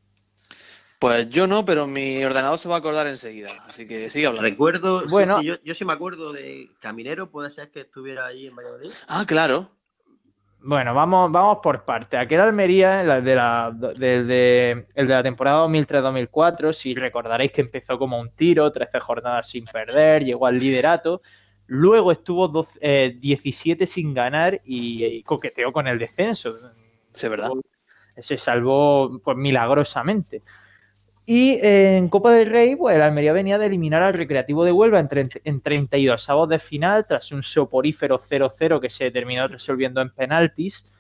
Pues 1.00 1.30
yo 1.30 1.46
no, 1.46 1.64
pero 1.64 1.86
mi 1.86 2.22
ordenador 2.22 2.58
se 2.58 2.68
va 2.68 2.74
a 2.74 2.78
acordar 2.78 3.06
enseguida, 3.06 3.48
así 3.66 3.88
que 3.88 4.10
sigue 4.10 4.26
hablando. 4.26 4.46
Recuerdo, 4.48 5.00
sí, 5.00 5.08
Bueno. 5.08 5.38
sí, 5.40 5.46
yo, 5.46 5.54
yo 5.64 5.74
sí 5.74 5.82
me 5.86 5.94
acuerdo 5.94 6.30
de 6.30 6.68
Caminero, 6.78 7.30
puede 7.30 7.50
ser 7.50 7.70
que 7.70 7.80
estuviera 7.80 8.26
allí 8.26 8.48
en 8.48 8.54
Valladolid. 8.54 8.90
Ah, 9.08 9.24
claro. 9.26 9.70
Bueno, 10.58 10.92
vamos, 10.92 11.32
vamos 11.32 11.60
por 11.62 11.86
partes. 11.86 12.20
Aquel 12.20 12.42
Almería, 12.42 13.00
el 13.00 13.24
de 13.24 13.34
la, 13.34 13.72
del 13.72 14.28
de, 14.28 14.86
el 14.94 15.06
de 15.06 15.14
la 15.14 15.22
temporada 15.22 15.64
2003-2004, 15.66 16.74
si 16.74 16.94
recordaréis 16.94 17.50
que 17.52 17.62
empezó 17.62 17.98
como 17.98 18.20
un 18.20 18.32
tiro, 18.32 18.70
13 18.70 19.00
jornadas 19.00 19.48
sin 19.48 19.64
perder, 19.64 20.22
llegó 20.22 20.46
al 20.46 20.58
liderato, 20.58 21.22
luego 21.66 22.12
estuvo 22.12 22.46
12 22.46 22.78
eh, 22.82 23.16
17 23.18 23.86
sin 23.86 24.12
ganar 24.12 24.60
y, 24.66 25.02
y 25.02 25.22
coqueteó 25.22 25.72
con 25.72 25.88
el 25.88 25.98
descenso. 25.98 26.52
Sí, 27.14 27.26
verdad. 27.26 27.52
Se 28.18 28.36
salvó 28.36 29.18
pues 29.24 29.38
milagrosamente. 29.38 30.42
Y 31.32 31.60
eh, 31.62 31.96
en 31.96 32.08
Copa 32.08 32.32
del 32.32 32.50
Rey, 32.50 32.74
pues 32.74 32.96
el 32.96 33.02
Almería 33.02 33.32
venía 33.32 33.56
de 33.56 33.66
eliminar 33.66 34.02
al 34.02 34.14
Recreativo 34.14 34.64
de 34.64 34.72
Huelva 34.72 34.98
en, 34.98 35.08
en 35.44 35.60
32 35.60 36.28
avos 36.28 36.48
de 36.48 36.58
final, 36.58 37.06
tras 37.06 37.30
un 37.30 37.44
soporífero 37.44 38.18
0-0 38.18 38.80
que 38.80 38.90
se 38.90 39.12
terminó 39.12 39.46
resolviendo 39.46 40.00
en 40.00 40.10
penaltis. 40.10 40.90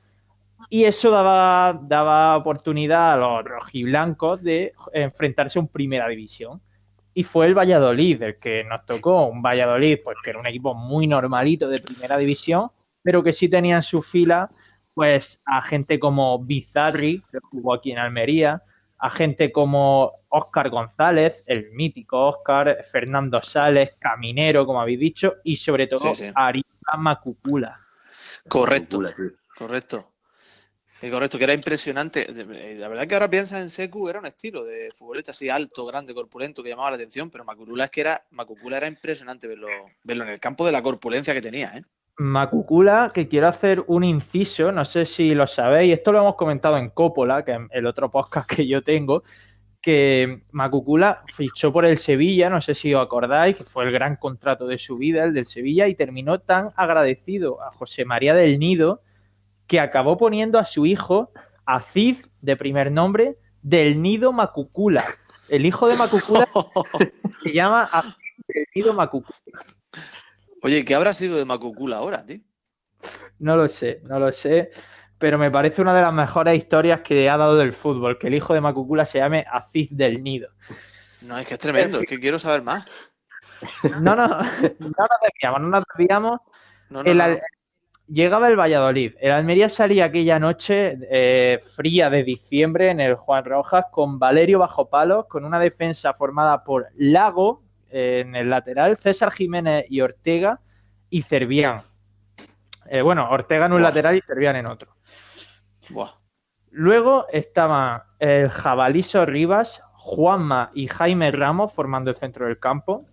Y 0.68 0.84
eso 0.84 1.10
daba, 1.10 1.80
daba 1.82 2.36
oportunidad 2.36 3.14
a 3.14 3.16
los 3.16 3.44
rojiblancos 3.44 4.40
de 4.40 4.72
enfrentarse 4.92 5.58
a 5.58 5.62
un 5.62 5.66
primera 5.66 6.06
división. 6.06 6.60
Y 7.12 7.24
fue 7.24 7.46
el 7.46 7.58
Valladolid 7.58 8.22
el 8.22 8.38
que 8.38 8.62
nos 8.62 8.86
tocó. 8.86 9.26
Un 9.26 9.42
Valladolid, 9.42 9.98
pues 10.04 10.16
que 10.22 10.30
era 10.30 10.38
un 10.38 10.46
equipo 10.46 10.74
muy 10.74 11.08
normalito 11.08 11.68
de 11.68 11.80
primera 11.80 12.16
división, 12.16 12.70
pero 13.02 13.24
que 13.24 13.32
sí 13.32 13.48
tenía 13.48 13.74
en 13.74 13.82
su 13.82 14.00
fila 14.00 14.48
pues 14.94 15.40
a 15.44 15.60
gente 15.60 15.98
como 15.98 16.38
Bizarri, 16.38 17.20
que 17.32 17.38
jugó 17.50 17.74
aquí 17.74 17.90
en 17.90 17.98
Almería, 17.98 18.62
a 19.00 19.10
gente 19.10 19.50
como 19.50 20.12
Óscar 20.28 20.68
González, 20.70 21.42
el 21.46 21.70
mítico 21.72 22.28
Óscar, 22.28 22.84
Fernando 22.84 23.42
Sales, 23.42 23.96
Caminero, 23.98 24.66
como 24.66 24.80
habéis 24.80 25.00
dicho, 25.00 25.36
y 25.42 25.56
sobre 25.56 25.86
todo 25.86 26.14
Sí, 26.14 26.26
sí. 26.26 26.32
Macucula. 26.98 27.80
Correcto, 28.48 29.00
correcto. 29.56 30.12
Y 31.02 31.10
correcto, 31.10 31.38
que 31.38 31.44
era 31.44 31.54
impresionante. 31.54 32.26
De- 32.26 32.74
La 32.74 32.88
verdad 32.88 33.06
que 33.06 33.14
ahora 33.14 33.30
piensas 33.30 33.60
en 33.60 33.70
Secu, 33.70 34.08
era 34.08 34.18
un 34.18 34.26
estilo 34.26 34.64
de 34.64 34.90
futbolista 34.94 35.30
así 35.30 35.48
alto, 35.48 35.86
grande, 35.86 36.12
corpulento, 36.12 36.62
que 36.62 36.68
llamaba 36.68 36.90
la 36.90 36.96
atención, 36.96 37.30
pero 37.30 37.44
Macucula 37.44 37.84
es 37.84 37.90
que 37.90 38.02
era, 38.02 38.22
Macucula 38.30 38.76
era 38.76 38.86
impresionante 38.86 39.46
verlo, 39.46 39.68
verlo 40.04 40.24
en 40.24 40.30
el 40.30 40.40
campo 40.40 40.66
de 40.66 40.72
la 40.72 40.82
corpulencia 40.82 41.32
que 41.32 41.40
tenía, 41.40 41.74
¿eh? 41.76 41.82
Macucula, 42.20 43.12
que 43.14 43.28
quiero 43.28 43.48
hacer 43.48 43.82
un 43.86 44.04
inciso, 44.04 44.72
no 44.72 44.84
sé 44.84 45.06
si 45.06 45.34
lo 45.34 45.46
sabéis, 45.46 45.94
esto 45.94 46.12
lo 46.12 46.18
hemos 46.18 46.36
comentado 46.36 46.76
en 46.76 46.90
Coppola, 46.90 47.46
que 47.46 47.52
es 47.52 47.58
el 47.70 47.86
otro 47.86 48.10
podcast 48.10 48.46
que 48.46 48.66
yo 48.66 48.82
tengo, 48.82 49.22
que 49.80 50.42
Macucula 50.50 51.24
fichó 51.34 51.72
por 51.72 51.86
el 51.86 51.96
Sevilla, 51.96 52.50
no 52.50 52.60
sé 52.60 52.74
si 52.74 52.92
os 52.92 53.02
acordáis, 53.02 53.56
que 53.56 53.64
fue 53.64 53.84
el 53.84 53.90
gran 53.90 54.16
contrato 54.16 54.66
de 54.66 54.76
su 54.76 54.98
vida, 54.98 55.24
el 55.24 55.32
del 55.32 55.46
Sevilla, 55.46 55.88
y 55.88 55.94
terminó 55.94 56.40
tan 56.40 56.68
agradecido 56.76 57.62
a 57.62 57.72
José 57.72 58.04
María 58.04 58.34
del 58.34 58.58
Nido 58.58 59.00
que 59.66 59.80
acabó 59.80 60.18
poniendo 60.18 60.58
a 60.58 60.66
su 60.66 60.84
hijo, 60.84 61.32
a 61.64 61.80
Cid, 61.80 62.18
de 62.42 62.54
primer 62.54 62.92
nombre, 62.92 63.38
del 63.62 64.02
Nido 64.02 64.34
Macucula. 64.34 65.06
El 65.48 65.64
hijo 65.64 65.88
de 65.88 65.96
Macucula 65.96 66.46
se 67.42 67.50
llama 67.54 67.84
Acid 67.84 68.12
del 68.46 68.66
Nido 68.74 68.92
Macucula. 68.92 69.38
Oye, 70.62 70.84
¿qué 70.84 70.94
habrá 70.94 71.14
sido 71.14 71.36
de 71.36 71.44
Macucula 71.44 71.96
ahora, 71.96 72.24
tío? 72.24 72.40
No 73.38 73.56
lo 73.56 73.68
sé, 73.68 74.00
no 74.04 74.18
lo 74.18 74.30
sé, 74.32 74.70
pero 75.18 75.38
me 75.38 75.50
parece 75.50 75.80
una 75.80 75.94
de 75.94 76.02
las 76.02 76.12
mejores 76.12 76.54
historias 76.56 77.00
que 77.00 77.30
ha 77.30 77.36
dado 77.36 77.56
del 77.56 77.72
fútbol, 77.72 78.18
que 78.18 78.26
el 78.26 78.34
hijo 78.34 78.52
de 78.54 78.60
Macucula 78.60 79.04
se 79.04 79.18
llame 79.18 79.44
Aziz 79.50 79.96
del 79.96 80.22
Nido. 80.22 80.50
No, 81.22 81.38
es 81.38 81.46
que 81.46 81.54
es 81.54 81.60
tremendo, 81.60 82.00
es 82.00 82.06
que 82.06 82.20
quiero 82.20 82.38
saber 82.38 82.62
más. 82.62 82.86
No, 84.00 84.14
no, 84.16 84.26
no 84.26 84.28
nos 84.28 85.20
desviamos, 85.22 85.60
no 85.60 85.68
nos 85.68 85.84
desviamos. 85.96 86.40
No, 86.90 87.02
no, 87.02 87.10
El 87.10 87.18
no, 87.18 87.24
Al- 87.24 87.34
no. 87.36 87.40
Llegaba 88.12 88.48
el 88.48 88.58
Valladolid. 88.58 89.14
El 89.20 89.30
Almería 89.30 89.68
salía 89.68 90.06
aquella 90.06 90.40
noche 90.40 90.98
eh, 91.12 91.60
fría 91.76 92.10
de 92.10 92.24
diciembre 92.24 92.90
en 92.90 92.98
el 92.98 93.14
Juan 93.14 93.44
Rojas 93.44 93.84
con 93.92 94.18
Valerio 94.18 94.58
bajo 94.58 94.90
palos, 94.90 95.26
con 95.28 95.44
una 95.44 95.60
defensa 95.60 96.12
formada 96.12 96.64
por 96.64 96.88
Lago 96.96 97.62
en 97.90 98.34
el 98.36 98.50
lateral, 98.50 98.96
César 98.96 99.30
Jiménez 99.32 99.84
y 99.88 100.00
Ortega 100.00 100.60
y 101.08 101.22
Cervián. 101.22 101.82
Eh, 102.86 103.02
bueno, 103.02 103.28
Ortega 103.30 103.66
en 103.66 103.72
un 103.72 103.80
Buah. 103.80 103.88
lateral 103.88 104.16
y 104.16 104.20
Cervián 104.22 104.56
en 104.56 104.66
otro. 104.66 104.96
Buah. 105.88 106.10
Luego 106.70 107.26
estaban 107.32 108.02
el 108.18 108.48
Jabaliso 108.48 109.26
Rivas, 109.26 109.82
Juanma 109.92 110.70
y 110.74 110.86
Jaime 110.86 111.30
Ramos 111.30 111.72
formando 111.72 112.10
el 112.10 112.16
centro 112.16 112.46
del 112.46 112.58
campo, 112.58 113.04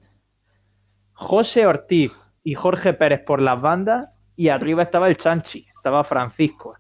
José 1.13 1.65
Ortiz 1.65 2.13
y 2.43 2.53
Jorge 2.53 2.93
Pérez 2.93 3.23
por 3.25 3.41
las 3.41 3.59
bandas, 3.59 4.09
y 4.35 4.49
arriba 4.49 4.83
estaba 4.83 5.07
el 5.07 5.17
Chanchi, 5.17 5.67
estaba 5.75 6.03
Francisco. 6.03 6.77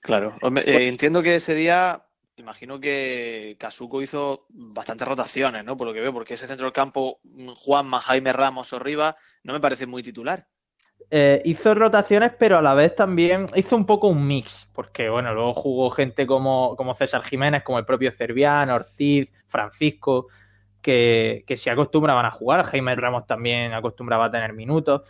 Claro. 0.00 0.36
Eh, 0.64 0.88
entiendo 0.88 1.22
que 1.22 1.34
ese 1.36 1.54
día, 1.54 2.04
imagino 2.42 2.80
que 2.80 3.56
Casuco 3.58 4.02
hizo 4.02 4.46
bastantes 4.48 5.06
rotaciones, 5.06 5.64
¿no? 5.64 5.76
Por 5.76 5.86
lo 5.86 5.94
que 5.94 6.00
veo, 6.00 6.12
porque 6.12 6.34
ese 6.34 6.46
centro 6.46 6.66
del 6.66 6.72
campo, 6.72 7.20
mm, 7.24 7.50
Juanma, 7.54 8.00
Jaime 8.00 8.32
Ramos 8.32 8.72
o 8.72 8.78
Rivas, 8.78 9.14
no 9.44 9.52
me 9.52 9.60
parece 9.60 9.86
muy 9.86 10.02
titular. 10.02 10.46
Eh, 11.10 11.42
hizo 11.44 11.74
rotaciones, 11.74 12.32
pero 12.38 12.58
a 12.58 12.62
la 12.62 12.74
vez 12.74 12.94
también 12.94 13.46
hizo 13.56 13.76
un 13.76 13.86
poco 13.86 14.08
un 14.08 14.26
mix, 14.26 14.68
porque 14.72 15.08
bueno, 15.08 15.34
luego 15.34 15.54
jugó 15.54 15.90
gente 15.90 16.26
como, 16.26 16.74
como 16.76 16.94
César 16.94 17.22
Jiménez, 17.22 17.62
como 17.62 17.78
el 17.78 17.84
propio 17.84 18.12
Cervián, 18.12 18.70
Ortiz, 18.70 19.28
Francisco, 19.46 20.28
que, 20.80 21.44
que 21.46 21.56
se 21.56 21.70
acostumbraban 21.70 22.26
a 22.26 22.30
jugar. 22.30 22.64
Jaime 22.64 22.94
Ramos 22.94 23.26
también 23.26 23.72
acostumbraba 23.72 24.26
a 24.26 24.30
tener 24.30 24.52
minutos. 24.52 25.02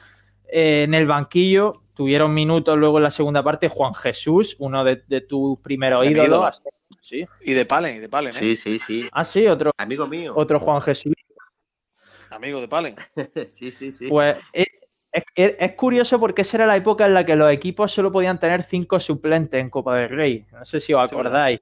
Eh, 0.49 0.83
en 0.85 0.95
el 0.95 1.07
banquillo 1.07 1.83
tuvieron 1.95 2.35
minutos 2.35 2.77
luego 2.77 2.99
en 2.99 3.05
la 3.05 3.11
segunda 3.11 3.43
parte 3.43 3.69
Juan 3.69 3.95
Jesús, 3.95 4.57
uno 4.59 4.85
de, 4.85 5.03
de 5.07 5.23
tus 5.23 5.59
primeros 5.61 6.03
De 6.03 6.11
mi 6.11 6.15
ídolo. 6.15 6.51
Sí. 7.03 7.25
Y 7.41 7.53
de 7.53 7.67
Palen, 7.67 7.97
y 7.97 7.99
de 7.99 8.09
Palen, 8.09 8.35
¿eh? 8.37 8.39
Sí, 8.39 8.57
sí, 8.57 8.79
sí. 8.79 9.09
Ah, 9.13 9.25
sí, 9.25 9.47
otro, 9.47 9.73
Amigo 9.77 10.07
mío. 10.07 10.33
otro 10.37 10.59
Juan 10.59 10.81
Jesús. 10.81 11.13
Amigo 12.31 12.61
de 12.61 12.69
Palen. 12.69 12.97
Sí, 13.51 13.71
sí, 13.71 13.93
sí. 13.93 14.09
Pues 14.09 14.37
es, 14.53 14.67
es- 15.35 15.55
es 15.59 15.73
curioso 15.73 16.19
porque 16.19 16.43
esa 16.43 16.57
era 16.59 16.67
la 16.67 16.77
época 16.77 17.05
en 17.07 17.15
la 17.15 17.27
que 17.27 17.37
los 17.37 17.53
equipos 17.53 17.93
solo 17.93 18.11
podían 18.11 18.39
tener 18.41 18.65
cinco 18.65 18.99
suplentes 19.01 19.61
en 19.61 19.69
Copa 19.69 19.97
del 19.97 20.09
Rey. 20.09 20.47
No 20.53 20.65
sé 20.65 20.81
si 20.81 20.95
os 20.95 21.07
acordáis. 21.07 21.61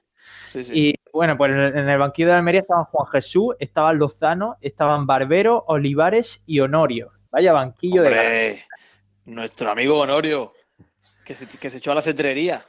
Sí, 0.48 0.62
sí. 0.62 0.72
Y 0.74 0.94
bueno, 1.12 1.36
pues 1.36 1.52
en 1.52 1.88
el, 1.88 1.98
banquillo 1.98 2.28
de 2.28 2.34
Almería 2.34 2.60
estaban 2.60 2.84
Juan 2.84 3.10
Jesús, 3.10 3.56
estaban 3.58 3.98
Lozano, 3.98 4.56
estaban 4.60 5.06
Barbero, 5.06 5.64
Olivares 5.66 6.42
y 6.46 6.60
Honorio. 6.60 7.12
Vaya 7.30 7.52
banquillo 7.52 8.02
de 8.02 8.62
nuestro 9.24 9.70
amigo 9.70 9.98
Honorio, 9.98 10.52
que 11.24 11.34
se, 11.34 11.46
que 11.58 11.70
se 11.70 11.78
echó 11.78 11.92
a 11.92 11.96
la 11.96 12.02
cetrería. 12.02 12.64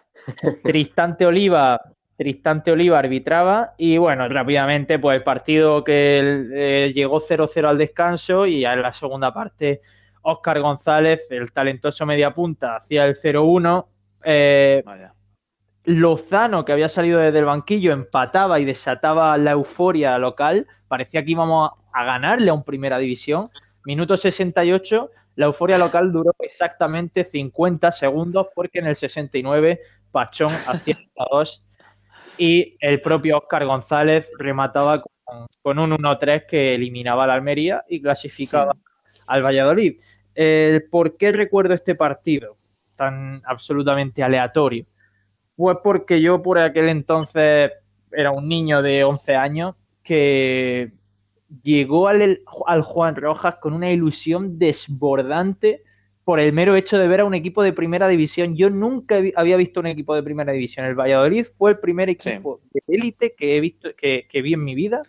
Tristante 0.63 1.25
Oliva. 1.25 1.79
Tristante 2.21 2.71
Oliva 2.71 2.99
arbitraba 2.99 3.73
y 3.79 3.97
bueno, 3.97 4.29
rápidamente 4.29 4.99
pues 4.99 5.19
el 5.19 5.23
partido 5.23 5.83
que 5.83 6.19
eh, 6.53 6.93
llegó 6.93 7.19
0-0 7.19 7.67
al 7.67 7.79
descanso 7.79 8.45
y 8.45 8.59
ya 8.59 8.73
en 8.73 8.83
la 8.83 8.93
segunda 8.93 9.33
parte 9.33 9.81
Óscar 10.21 10.61
González, 10.61 11.25
el 11.31 11.51
talentoso 11.51 12.05
mediapunta, 12.05 12.75
hacía 12.75 13.05
el 13.05 13.15
0-1. 13.15 13.87
Eh. 14.23 14.83
Lozano, 15.85 16.63
que 16.63 16.73
había 16.73 16.89
salido 16.89 17.19
desde 17.19 17.39
el 17.39 17.45
banquillo, 17.45 17.91
empataba 17.91 18.59
y 18.59 18.65
desataba 18.65 19.35
la 19.39 19.53
euforia 19.53 20.15
local. 20.19 20.67
Parecía 20.87 21.25
que 21.25 21.31
íbamos 21.31 21.71
a 21.91 22.05
ganarle 22.05 22.51
a 22.51 22.53
un 22.53 22.63
primera 22.63 22.99
división. 22.99 23.49
Minuto 23.83 24.15
68, 24.15 25.09
la 25.37 25.47
euforia 25.47 25.79
local 25.79 26.11
duró 26.11 26.35
exactamente 26.37 27.23
50 27.23 27.91
segundos 27.91 28.45
porque 28.53 28.77
en 28.77 28.85
el 28.85 28.95
69 28.95 29.79
Pachón 30.11 30.51
hacía 30.67 30.99
2 31.31 31.63
y 32.41 32.75
el 32.79 33.01
propio 33.01 33.37
Óscar 33.37 33.63
González 33.67 34.27
remataba 34.39 34.99
con, 34.99 35.45
con 35.61 35.77
un 35.77 35.91
1-3 35.91 36.47
que 36.47 36.73
eliminaba 36.73 37.25
a 37.25 37.27
la 37.27 37.35
Almería 37.35 37.85
y 37.87 38.01
clasificaba 38.01 38.75
al 39.27 39.45
Valladolid. 39.45 39.99
El 40.33 40.89
¿Por 40.89 41.17
qué 41.17 41.31
recuerdo 41.33 41.75
este 41.75 41.93
partido 41.93 42.57
tan 42.95 43.43
absolutamente 43.45 44.23
aleatorio? 44.23 44.87
Pues 45.55 45.77
porque 45.83 46.19
yo 46.19 46.41
por 46.41 46.57
aquel 46.57 46.89
entonces 46.89 47.73
era 48.11 48.31
un 48.31 48.47
niño 48.47 48.81
de 48.81 49.03
11 49.03 49.35
años 49.35 49.75
que 50.01 50.93
llegó 51.61 52.07
al, 52.07 52.41
al 52.65 52.81
Juan 52.81 53.17
Rojas 53.17 53.57
con 53.57 53.73
una 53.73 53.91
ilusión 53.91 54.57
desbordante 54.57 55.83
por 56.23 56.39
el 56.39 56.53
mero 56.53 56.75
hecho 56.75 56.97
de 56.97 57.07
ver 57.07 57.21
a 57.21 57.25
un 57.25 57.33
equipo 57.33 57.63
de 57.63 57.73
primera 57.73 58.07
división. 58.07 58.55
Yo 58.55 58.69
nunca 58.69 59.19
había 59.35 59.57
visto 59.57 59.79
un 59.79 59.87
equipo 59.87 60.15
de 60.15 60.23
primera 60.23 60.51
división. 60.51 60.85
El 60.85 60.95
Valladolid 60.95 61.45
fue 61.45 61.71
el 61.71 61.79
primer 61.79 62.09
equipo 62.09 62.61
de 62.71 62.81
élite 62.87 63.33
que 63.35 63.57
he 63.57 63.59
visto, 63.59 63.89
que, 63.95 64.27
que 64.29 64.41
vi 64.41 64.53
en 64.53 64.63
mi 64.63 64.75
vida. 64.75 65.01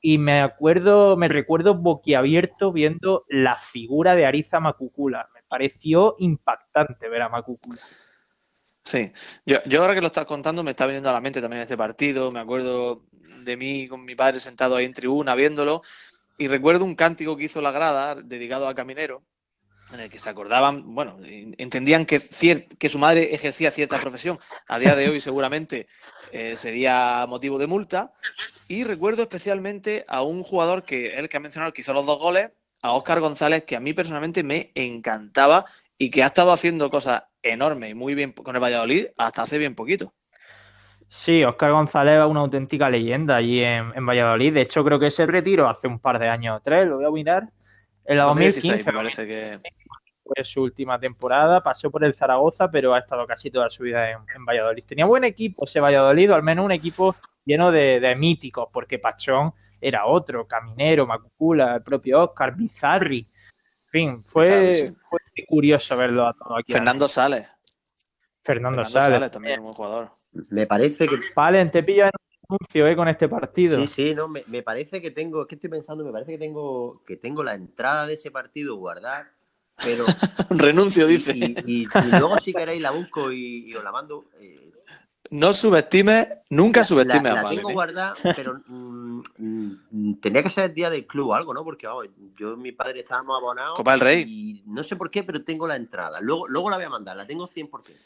Y 0.00 0.18
me 0.18 0.40
acuerdo, 0.40 1.16
me 1.16 1.28
recuerdo 1.28 1.74
boquiabierto 1.74 2.72
viendo 2.72 3.24
la 3.28 3.58
figura 3.58 4.16
de 4.16 4.26
Ariza 4.26 4.58
Macucula. 4.58 5.28
Me 5.34 5.42
pareció 5.42 6.16
impactante 6.18 7.08
ver 7.08 7.22
a 7.22 7.28
Macucula. 7.28 7.80
Sí, 8.82 9.12
yo, 9.44 9.58
yo 9.66 9.82
ahora 9.82 9.94
que 9.94 10.00
lo 10.00 10.06
estás 10.06 10.24
contando 10.24 10.62
me 10.62 10.70
está 10.70 10.86
viniendo 10.86 11.10
a 11.10 11.12
la 11.12 11.20
mente 11.20 11.42
también 11.42 11.62
este 11.62 11.76
partido, 11.76 12.32
me 12.32 12.40
acuerdo 12.40 13.04
de 13.44 13.56
mí 13.56 13.86
con 13.88 14.04
mi 14.04 14.14
padre 14.14 14.40
sentado 14.40 14.76
ahí 14.76 14.86
en 14.86 14.94
tribuna 14.94 15.34
viéndolo 15.34 15.82
y 16.38 16.48
recuerdo 16.48 16.86
un 16.86 16.94
cántico 16.94 17.36
que 17.36 17.44
hizo 17.44 17.60
la 17.60 17.72
grada 17.72 18.14
dedicado 18.14 18.66
a 18.66 18.74
Caminero 18.74 19.22
en 19.92 20.00
el 20.00 20.10
que 20.10 20.18
se 20.18 20.28
acordaban, 20.28 20.94
bueno, 20.94 21.18
entendían 21.24 22.06
que, 22.06 22.20
que 22.78 22.88
su 22.88 22.98
madre 22.98 23.34
ejercía 23.34 23.70
cierta 23.70 23.98
profesión, 23.98 24.38
a 24.68 24.78
día 24.78 24.94
de 24.94 25.08
hoy 25.08 25.20
seguramente 25.20 25.86
eh, 26.32 26.54
sería 26.56 27.26
motivo 27.28 27.58
de 27.58 27.66
multa 27.66 28.12
y 28.68 28.84
recuerdo 28.84 29.22
especialmente 29.22 30.04
a 30.06 30.22
un 30.22 30.42
jugador 30.42 30.84
que 30.84 31.18
el 31.18 31.28
que 31.28 31.36
ha 31.36 31.40
mencionado 31.40 31.72
que 31.72 31.80
hizo 31.80 31.92
los 31.92 32.06
dos 32.06 32.18
goles, 32.18 32.50
a 32.82 32.92
Óscar 32.92 33.20
González, 33.20 33.64
que 33.64 33.76
a 33.76 33.80
mí 33.80 33.92
personalmente 33.92 34.42
me 34.42 34.70
encantaba 34.74 35.66
y 35.98 36.10
que 36.10 36.22
ha 36.22 36.26
estado 36.26 36.52
haciendo 36.52 36.88
cosas 36.90 37.24
enormes 37.42 37.90
y 37.90 37.94
muy 37.94 38.14
bien 38.14 38.32
con 38.32 38.54
el 38.54 38.62
Valladolid 38.62 39.08
hasta 39.16 39.42
hace 39.42 39.58
bien 39.58 39.74
poquito. 39.74 40.14
Sí, 41.08 41.42
Óscar 41.42 41.72
González 41.72 42.20
es 42.20 42.26
una 42.26 42.40
auténtica 42.40 42.88
leyenda 42.88 43.36
allí 43.36 43.60
en, 43.62 43.92
en 43.96 44.06
Valladolid. 44.06 44.54
De 44.54 44.60
hecho, 44.60 44.84
creo 44.84 45.00
que 45.00 45.10
se 45.10 45.26
retiró 45.26 45.68
hace 45.68 45.88
un 45.88 45.98
par 45.98 46.20
de 46.20 46.28
años 46.28 46.58
o 46.58 46.60
tres, 46.62 46.86
lo 46.86 46.96
voy 46.96 47.06
a 47.06 47.10
mirar. 47.10 47.48
En 48.04 48.16
la 48.16 48.24
2016 48.24 48.84
2015 48.84 48.92
me 48.92 48.96
parece 48.96 49.26
que... 49.26 49.79
fue 50.34 50.44
su 50.44 50.62
última 50.62 50.98
temporada, 50.98 51.62
pasó 51.62 51.90
por 51.90 52.04
el 52.04 52.14
Zaragoza, 52.14 52.70
pero 52.70 52.94
ha 52.94 52.98
estado 52.98 53.26
casi 53.26 53.50
toda 53.50 53.68
su 53.68 53.82
vida 53.82 54.10
en, 54.10 54.18
en 54.34 54.44
Valladolid. 54.44 54.84
Tenía 54.86 55.06
buen 55.06 55.24
equipo 55.24 55.64
ese 55.64 55.80
Valladolid, 55.80 56.30
o 56.30 56.34
al 56.34 56.42
menos 56.42 56.64
un 56.64 56.72
equipo 56.72 57.16
lleno 57.44 57.72
de, 57.72 58.00
de 58.00 58.14
míticos, 58.14 58.68
porque 58.72 58.98
Pachón 58.98 59.52
era 59.80 60.06
otro, 60.06 60.46
Caminero, 60.46 61.06
Macucula, 61.06 61.76
el 61.76 61.82
propio 61.82 62.22
Óscar, 62.22 62.54
Bizarri. 62.54 63.26
En 63.86 63.90
fin, 63.90 64.24
fue, 64.24 64.94
sí. 65.34 65.44
curioso 65.46 65.96
verlo 65.96 66.26
a 66.26 66.34
todos 66.34 66.60
aquí. 66.60 66.72
Fernando 66.72 67.08
Sales. 67.08 67.48
Fernando, 68.42 68.84
Fernando 68.84 68.84
Sales. 68.84 69.18
Sales 69.18 69.30
también 69.30 69.54
es 69.54 69.58
un 69.58 69.64
buen 69.64 69.74
jugador. 69.74 70.10
Me 70.50 70.66
parece 70.66 71.08
que. 71.08 71.18
Palen, 71.34 71.70
te 71.72 71.82
pillo 71.82 72.04
en 72.04 72.10
un 72.48 72.56
anuncio 72.56 72.86
eh, 72.86 72.94
con 72.94 73.08
este 73.08 73.28
partido. 73.28 73.78
Sí, 73.80 73.86
sí, 73.88 74.14
no, 74.14 74.28
me, 74.28 74.42
me 74.46 74.62
parece 74.62 75.00
que 75.00 75.10
tengo. 75.10 75.42
Es 75.42 75.48
que 75.48 75.56
estoy 75.56 75.70
pensando, 75.70 76.04
me 76.04 76.12
parece 76.12 76.32
que 76.32 76.38
tengo 76.38 77.02
que 77.04 77.16
tengo 77.16 77.42
la 77.42 77.54
entrada 77.54 78.06
de 78.06 78.14
ese 78.14 78.30
partido 78.30 78.76
guardada, 78.76 79.32
pero. 79.82 80.04
Renuncio, 80.50 81.08
y, 81.08 81.12
dice. 81.12 81.32
y- 81.34 81.54
y- 81.66 81.82
y 81.84 82.10
luego, 82.18 82.38
si 82.38 82.52
queréis, 82.52 82.80
la 82.82 82.90
busco 82.90 83.30
y, 83.32 83.70
y 83.70 83.74
os 83.74 83.84
la 83.84 83.92
mando. 83.92 84.26
eh, 84.40 84.72
No 85.30 85.52
subestimes, 85.52 86.26
nunca 86.50 86.80
la, 86.80 86.86
subestimes 86.86 87.32
la- 87.32 87.40
a 87.40 87.42
la 87.44 87.48
tengo 87.50 87.70
¿eh? 87.70 87.72
guardada, 87.72 88.14
pero 88.34 88.60
mm, 88.66 89.22
mm, 89.38 90.20
tenía 90.20 90.42
que 90.42 90.50
ser 90.50 90.64
el 90.66 90.74
día 90.74 90.90
del 90.90 91.06
club 91.06 91.28
o 91.28 91.34
algo, 91.34 91.54
¿no? 91.54 91.62
Porque 91.64 91.86
vamos, 91.86 92.06
yo 92.36 92.54
y 92.54 92.56
mi 92.56 92.72
padre 92.72 93.00
estábamos 93.00 93.36
abonados. 93.38 93.76
Copa 93.76 93.92
del 93.92 94.00
Rey. 94.00 94.24
Y 94.26 94.62
no 94.66 94.82
sé 94.82 94.96
por 94.96 95.10
qué, 95.10 95.22
pero 95.22 95.42
tengo 95.44 95.66
la 95.68 95.76
entrada. 95.76 96.20
Luego, 96.20 96.48
luego 96.48 96.68
la 96.70 96.76
voy 96.76 96.86
a 96.86 96.90
mandar, 96.90 97.16
la 97.16 97.26
tengo 97.26 97.46
100%. 97.48 97.96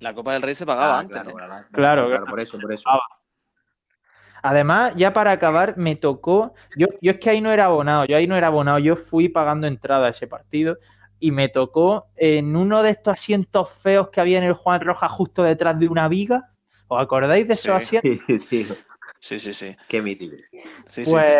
La 0.00 0.14
Copa 0.14 0.34
del 0.34 0.42
Rey 0.42 0.54
se 0.54 0.66
pagaba 0.66 0.96
Ah, 0.96 1.00
antes. 1.00 1.14
claro, 1.22 1.30
¿eh? 1.30 1.34
claro, 1.36 1.66
Claro, 1.72 2.08
claro. 2.08 2.24
por 2.26 2.40
eso, 2.40 2.58
por 2.58 2.72
eso. 2.72 2.84
Ah, 2.86 2.98
Además, 4.42 4.92
ya 4.96 5.12
para 5.12 5.32
acabar, 5.32 5.76
me 5.76 5.96
tocó. 5.96 6.54
Yo, 6.76 6.86
yo 7.00 7.12
es 7.12 7.18
que 7.18 7.30
ahí 7.30 7.40
no 7.40 7.50
era 7.52 7.66
abonado, 7.66 8.04
yo 8.06 8.16
ahí 8.16 8.26
no 8.26 8.36
era 8.36 8.48
abonado, 8.48 8.78
yo 8.78 8.96
fui 8.96 9.28
pagando 9.28 9.66
entrada 9.66 10.06
a 10.06 10.10
ese 10.10 10.26
partido 10.26 10.76
y 11.18 11.30
me 11.30 11.48
tocó 11.48 12.06
en 12.16 12.54
uno 12.56 12.82
de 12.82 12.90
estos 12.90 13.14
asientos 13.14 13.70
feos 13.70 14.10
que 14.10 14.20
había 14.20 14.38
en 14.38 14.44
el 14.44 14.52
Juan 14.52 14.80
Rojas 14.80 15.10
justo 15.12 15.42
detrás 15.42 15.78
de 15.78 15.88
una 15.88 16.08
viga. 16.08 16.50
¿Os 16.88 17.00
acordáis 17.02 17.48
de 17.48 17.54
esos 17.54 17.82
Sí. 17.88 17.96
asientos? 17.98 18.84
Sí, 19.20 19.38
sí, 19.40 19.52
sí. 19.52 19.76
Qué 19.88 20.02
mítico. 20.02 20.36
sí, 20.86 21.04
sí. 21.04 21.10
Pues, 21.10 21.30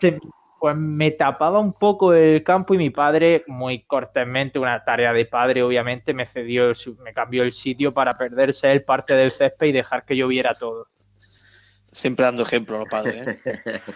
se- 0.00 0.18
pues 0.58 0.74
me 0.76 1.12
tapaba 1.12 1.60
un 1.60 1.72
poco 1.72 2.12
el 2.12 2.42
campo 2.42 2.74
y 2.74 2.78
mi 2.78 2.90
padre, 2.90 3.44
muy 3.46 3.84
cortésmente, 3.84 4.58
una 4.58 4.82
tarea 4.84 5.12
de 5.12 5.24
padre, 5.26 5.62
obviamente, 5.62 6.12
me 6.14 6.26
cedió, 6.26 6.70
el 6.70 6.74
su- 6.74 6.96
me 6.96 7.12
cambió 7.12 7.44
el 7.44 7.52
sitio 7.52 7.94
para 7.94 8.18
perderse 8.18 8.72
él 8.72 8.82
parte 8.82 9.14
del 9.14 9.30
césped 9.30 9.68
y 9.68 9.72
dejar 9.72 10.04
que 10.04 10.16
yo 10.16 10.26
viera 10.26 10.56
todo. 10.58 10.88
Siempre 11.92 12.24
dando 12.24 12.42
ejemplo 12.42 12.76
a 12.76 12.78
los 12.80 12.88
padres. 12.88 13.38
¿eh? 13.44 13.80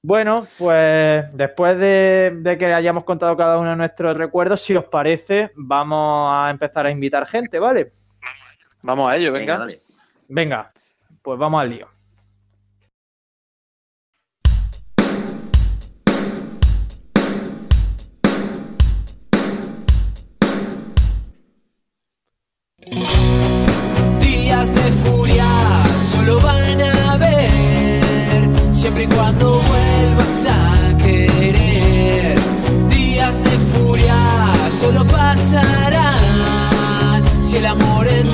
Bueno, 0.00 0.46
pues 0.56 1.36
después 1.36 1.76
de, 1.76 2.32
de 2.36 2.56
que 2.56 2.66
hayamos 2.66 3.02
contado 3.02 3.36
cada 3.36 3.58
uno 3.58 3.70
de 3.70 3.76
nuestros 3.76 4.16
recuerdos, 4.16 4.60
si 4.60 4.76
os 4.76 4.84
parece, 4.84 5.50
vamos 5.56 6.30
a 6.32 6.50
empezar 6.50 6.86
a 6.86 6.90
invitar 6.90 7.26
gente, 7.26 7.58
¿vale? 7.58 7.88
Vamos 8.82 9.10
a 9.10 9.16
ello, 9.16 9.32
Venga, 9.32 9.58
venga. 9.58 9.80
Venga, 10.28 10.72
pues 11.20 11.38
vamos 11.38 11.60
al 11.60 11.70
lío. 11.70 11.88
Días 24.20 24.74
de 24.74 24.92
furia 25.02 25.84
solo 26.12 26.40
van 26.40 26.67
siempre 28.88 29.04
y 29.04 29.08
cuando 29.08 29.60
vuelvas 29.60 30.46
a 30.46 30.96
querer. 30.96 32.38
Días 32.88 33.44
de 33.44 33.50
furia 33.50 34.16
solo 34.80 35.04
pasarán 35.06 36.32
si 37.44 37.56
el 37.58 37.66
amor 37.66 38.06
en 38.06 38.26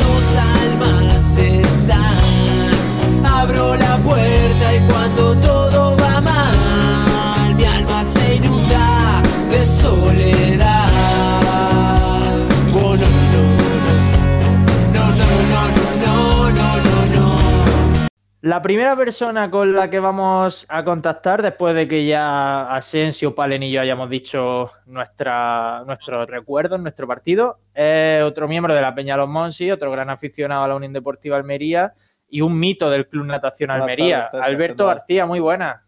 La 18.45 18.61
primera 18.61 18.95
persona 18.95 19.51
con 19.51 19.73
la 19.73 19.89
que 19.89 19.99
vamos 19.99 20.67
a 20.69 20.85
contactar, 20.85 21.41
después 21.41 21.75
de 21.75 21.89
que 21.89 22.05
ya 22.05 22.77
Asensio, 22.77 23.35
Palen 23.35 23.63
y 23.63 23.73
yo 23.73 23.81
hayamos 23.81 24.11
dicho 24.11 24.71
nuestra, 24.85 25.83
nuestros 25.87 26.29
recuerdos, 26.29 26.79
nuestro 26.79 27.07
partido, 27.07 27.61
es 27.73 28.23
otro 28.23 28.47
miembro 28.47 28.75
de 28.75 28.83
la 28.83 28.95
Peña 28.95 29.17
Los 29.17 29.31
Monsi, 29.31 29.71
otro 29.71 29.91
gran 29.91 30.11
aficionado 30.11 30.63
a 30.65 30.69
la 30.69 30.77
Unión 30.77 30.93
Deportiva 30.93 31.39
Almería 31.39 31.95
y 32.29 32.43
un 32.43 32.61
mito 32.61 32.91
del 32.91 33.07
Club 33.07 33.25
Natación 33.25 33.71
Almería. 33.71 34.27
Alberto. 34.27 34.89
García, 34.89 35.25
muy 35.25 35.41
buena. 35.41 35.81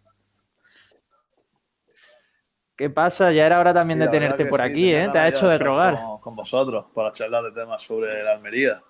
¿Qué 2.75 2.89
pasa? 2.89 3.33
Ya 3.33 3.45
era 3.45 3.61
hora 3.61 3.75
también 3.75 3.99
de 3.99 4.09
tenerte 4.09 4.47
por 4.47 4.61
sí, 4.61 4.67
aquí, 4.67 4.95
¿eh? 4.95 5.11
Te 5.13 5.19
has 5.19 5.35
hecho 5.35 5.47
de 5.47 5.59
rogar. 5.59 5.97
Con, 5.97 6.21
con 6.21 6.37
vosotros 6.37 6.87
para 6.95 7.13
charlar 7.13 7.45
de 7.45 7.53
temas 7.53 7.83
sobre 7.83 8.23
la 8.23 8.33
Almería. 8.33 8.81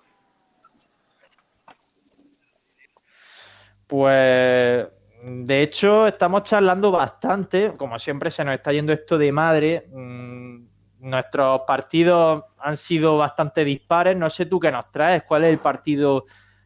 Pues 3.87 4.87
de 5.23 5.61
hecho 5.61 6.07
estamos 6.07 6.43
charlando 6.43 6.91
bastante, 6.91 7.73
como 7.77 7.97
siempre 7.97 8.29
se 8.29 8.43
nos 8.43 8.55
está 8.55 8.71
yendo 8.71 8.93
esto 8.93 9.17
de 9.17 9.31
madre. 9.31 9.87
Mm, 9.91 10.67
Nuestros 10.99 11.61
partidos 11.67 12.43
han 12.57 12.75
sido 12.75 13.17
bastante 13.17 13.63
dispares. 13.63 14.17
No 14.17 14.29
sé 14.29 14.45
tú 14.47 14.59
qué 14.59 14.71
nos 14.71 14.91
traes, 14.91 15.23
cuál 15.23 15.43
es 15.43 15.51
el 15.51 15.59
partido 15.59 16.25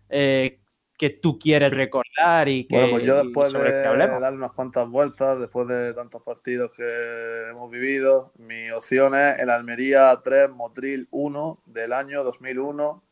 eh, 0.09 0.61
que 1.01 1.09
tú 1.09 1.39
quieres 1.39 1.71
recordar 1.71 2.47
y 2.47 2.67
que 2.67 2.75
Bueno, 2.75 2.91
pues 2.91 3.03
yo 3.03 3.23
después 3.23 3.51
sobre 3.51 3.71
de 3.71 3.81
darle 3.81 4.37
unas 4.37 4.53
cuantas 4.53 4.87
vueltas, 4.87 5.39
después 5.39 5.67
de 5.67 5.95
tantos 5.95 6.21
partidos 6.21 6.71
que 6.77 7.49
hemos 7.49 7.71
vivido, 7.71 8.31
mi 8.37 8.69
opción 8.69 9.15
es 9.15 9.39
el 9.39 9.49
Almería 9.49 10.15
3, 10.23 10.51
Motril 10.51 11.07
1 11.09 11.63
del 11.65 11.93
año 11.93 12.23
2001, 12.23 13.03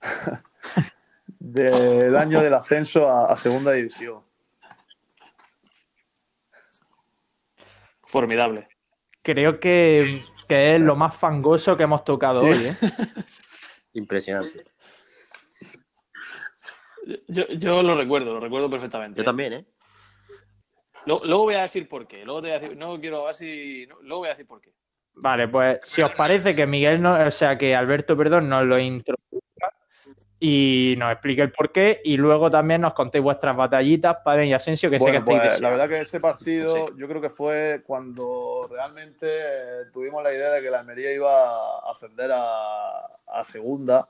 del 1.52 2.16
año 2.16 2.40
del 2.40 2.54
ascenso 2.54 3.08
a, 3.08 3.32
a 3.32 3.36
Segunda 3.36 3.72
División. 3.72 4.22
Formidable. 8.04 8.68
Creo 9.22 9.58
que, 9.60 10.22
que 10.48 10.76
es 10.76 10.80
lo 10.80 10.96
más 10.96 11.16
fangoso 11.16 11.76
que 11.76 11.84
hemos 11.84 12.04
tocado 12.04 12.40
Sí. 12.40 12.46
hoy. 12.46 12.66
¿eh? 12.66 12.74
Impresionante. 13.94 14.64
Yo, 17.28 17.46
yo 17.48 17.82
lo 17.82 17.96
recuerdo, 17.96 18.34
lo 18.34 18.40
recuerdo 18.40 18.68
perfectamente. 18.70 19.18
Yo 19.18 19.24
también, 19.24 19.52
¿eh? 19.52 19.66
Luego, 21.06 21.24
luego 21.24 21.42
voy 21.44 21.54
a 21.54 21.62
decir 21.62 21.88
por 21.88 22.06
qué. 22.06 22.24
Luego 22.24 22.42
te 22.42 22.48
voy 22.48 22.56
a 22.56 22.60
decir, 22.60 22.76
no 22.76 23.00
quiero, 23.00 23.28
así, 23.28 23.86
no, 23.88 23.96
luego 24.02 24.18
voy 24.18 24.26
a 24.26 24.30
decir 24.30 24.46
por 24.46 24.60
qué. 24.60 24.72
Vale, 25.14 25.48
pues 25.48 25.78
si 25.84 26.02
os 26.02 26.12
parece 26.12 26.54
que 26.54 26.66
Miguel, 26.66 27.00
no, 27.00 27.14
o 27.14 27.30
sea, 27.30 27.56
que 27.56 27.74
Alberto, 27.74 28.16
perdón, 28.16 28.48
nos 28.48 28.64
lo 28.66 28.78
introduzca 28.78 29.75
y 30.38 30.94
nos 30.98 31.12
explique 31.12 31.40
el 31.42 31.50
porqué 31.52 32.00
y 32.04 32.16
luego 32.16 32.50
también 32.50 32.82
nos 32.82 32.92
contéis 32.94 33.24
vuestras 33.24 33.56
batallitas, 33.56 34.18
Padre 34.24 34.46
y 34.46 34.52
Asensio, 34.52 34.90
que 34.90 34.98
sé 34.98 35.04
que 35.12 35.16
estáis 35.18 35.38
pues 35.40 35.60
la 35.60 35.70
verdad 35.70 35.88
que 35.88 36.00
ese 36.00 36.20
partido 36.20 36.94
yo 36.96 37.08
creo 37.08 37.20
que 37.22 37.30
fue 37.30 37.82
cuando 37.86 38.68
realmente 38.70 39.26
eh, 39.26 39.84
tuvimos 39.92 40.22
la 40.22 40.32
idea 40.34 40.50
de 40.50 40.60
que 40.62 40.70
la 40.70 40.80
Almería 40.80 41.12
iba 41.12 41.30
a 41.30 41.90
ascender 41.90 42.30
a, 42.34 42.98
a 43.26 43.44
segunda 43.44 44.08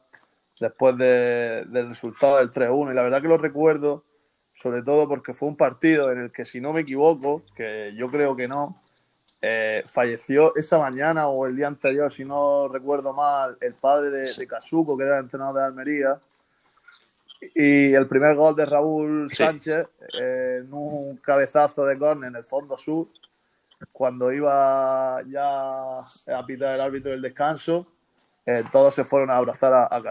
después 0.59 0.97
de- 0.99 1.65
del 1.67 1.89
resultado 1.91 2.39
del 2.39 2.51
3-1 2.51 2.91
y 2.91 2.95
la 2.95 3.03
verdad 3.03 3.23
que 3.23 3.29
lo 3.29 3.39
recuerdo 3.39 4.05
sobre 4.53 4.83
todo 4.83 5.07
porque 5.07 5.35
fue 5.35 5.49
un 5.49 5.57
partido 5.57 6.11
en 6.11 6.19
el 6.23 6.33
que 6.33 6.47
si 6.47 6.63
no 6.63 6.73
me 6.73 6.81
equivoco, 6.81 7.45
que 7.55 7.93
yo 7.95 8.09
creo 8.11 8.35
que 8.35 8.49
no, 8.49 8.83
eh, 9.49 9.85
falleció 9.87 10.57
esa 10.57 10.77
mañana 10.77 11.29
o 11.29 11.47
el 11.47 11.55
día 11.55 11.69
anterior, 11.69 12.11
si 12.11 12.25
no 12.25 12.67
recuerdo 12.67 13.13
mal, 13.13 13.57
el 13.61 13.75
padre 13.75 14.11
de, 14.11 14.35
de 14.35 14.47
que 14.49 15.05
era 15.05 15.19
el 15.19 15.23
entrenador 15.25 15.55
de 15.55 15.65
Almería. 15.65 16.19
Y 17.55 17.95
el 17.95 18.09
primer 18.09 18.35
gol 18.35 18.57
de 18.57 18.67
Raúl 18.67 19.29
Sí. 19.31 19.37
Sánchez 19.37 19.87
eh, 20.21 20.63
en 20.65 20.73
un 20.73 21.19
cabezazo 21.19 21.85
de 21.85 21.97
córner 21.97 22.31
en 22.31 22.37
el 22.37 22.45
fondo 22.45 22.77
sur, 22.77 23.07
cuando 23.93 24.33
iba 24.33 25.23
ya 25.29 25.99
a 26.01 26.47
pitar 26.47 26.75
el 26.75 26.81
árbitro 26.81 27.13
del 27.13 27.23
descanso, 27.23 27.87
eh, 28.47 28.65
todos 28.73 28.95
se 28.95 29.05
fueron 29.05 29.31
a 29.31 29.37
abrazar 29.37 29.73
a, 29.73 29.85
a. 29.87 30.03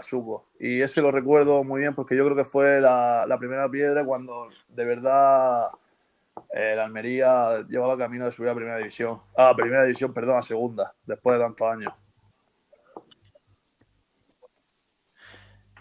Y 0.58 0.80
ese 0.80 1.02
lo 1.02 1.10
recuerdo 1.10 1.62
muy 1.62 1.80
bien 1.80 1.94
porque 1.94 2.16
yo 2.16 2.24
creo 2.24 2.36
que 2.36 2.44
fue 2.44 2.80
la, 2.80 3.26
la 3.28 3.38
primera 3.38 3.68
piedra 3.68 4.02
cuando 4.02 4.48
de 4.68 4.84
verdad 4.86 5.66
el 6.50 6.78
Almería 6.78 7.62
llevaba 7.68 7.98
camino 7.98 8.24
de 8.24 8.30
subir 8.30 8.50
a 8.50 8.54
primera 8.54 8.78
división. 8.78 9.20
Ah, 9.36 9.50
a 9.50 9.56
primera 9.56 9.82
división, 9.82 10.12
perdón, 10.12 10.38
a 10.38 10.42
segunda, 10.42 10.94
después 11.04 11.38
de 11.38 11.44
tantos 11.44 11.68
años. 11.70 11.92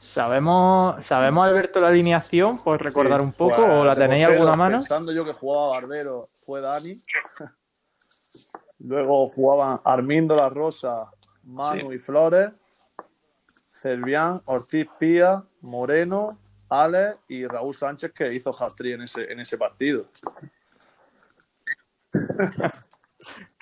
¿Sabemos, 0.02 1.04
¿Sabemos, 1.06 1.46
Alberto, 1.46 1.80
la 1.80 1.90
alineación? 1.90 2.64
¿Por 2.64 2.82
recordar 2.82 3.20
Sí, 3.20 3.26
un 3.26 3.32
poco? 3.34 3.56
pues, 3.56 3.70
¿O 3.70 3.84
la 3.84 3.96
tenéis 3.96 4.26
portero, 4.26 4.44
alguna 4.44 4.56
mano? 4.56 4.78
Pensando 4.78 5.12
yo 5.12 5.26
que 5.26 5.34
jugaba 5.34 5.70
Barbero, 5.70 6.30
fue 6.46 6.62
Dani. 6.62 7.02
Luego 8.80 9.28
jugaban 9.28 9.80
Armindo 9.84 10.36
La 10.36 10.48
Rosa, 10.48 11.00
Manu 11.44 11.92
y 11.92 11.98
Flores, 11.98 12.52
Servián, 13.70 14.42
Ortiz 14.46 14.88
Pía, 15.00 15.44
Moreno, 15.62 16.30
Alex 16.70 17.18
y 17.28 17.46
Raúl 17.48 17.76
Sánchez, 17.76 18.12
que 18.14 18.34
hizo 18.34 18.52
hat 18.52 18.80
en 18.82 19.04
ese, 19.04 19.32
en 19.32 19.40
ese 19.40 19.58
partido. 19.58 20.02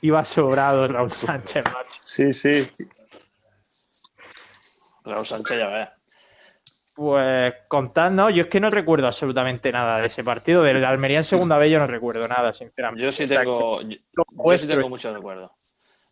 Iba 0.01 0.25
sobrado 0.25 0.87
Raúl 0.87 1.11
Sánchez, 1.11 1.63
macho. 1.65 1.97
Sí, 2.01 2.33
sí. 2.33 2.69
Raúl 5.05 5.25
Sánchez, 5.25 5.57
ya 5.57 5.67
ves. 5.67 5.89
Pues 6.95 7.53
contadnos, 7.67 8.33
yo 8.35 8.43
es 8.43 8.49
que 8.49 8.59
no 8.59 8.69
recuerdo 8.69 9.07
absolutamente 9.07 9.71
nada 9.71 9.99
de 9.99 10.07
ese 10.07 10.23
partido. 10.23 10.61
Del 10.61 10.83
Almería 10.85 11.17
en 11.17 11.23
segunda 11.23 11.57
vez 11.57 11.71
yo 11.71 11.79
no 11.79 11.85
recuerdo 11.87 12.27
nada, 12.27 12.53
sinceramente. 12.53 13.03
Yo 13.03 13.11
sí 13.11 13.23
O 13.23 13.27
sea, 13.27 13.39
tengo, 13.39 13.81
yo, 13.81 13.97
yo 14.15 14.57
sí 14.57 14.67
tengo 14.67 14.89
muchos 14.89 15.13
recuerdos. 15.13 15.51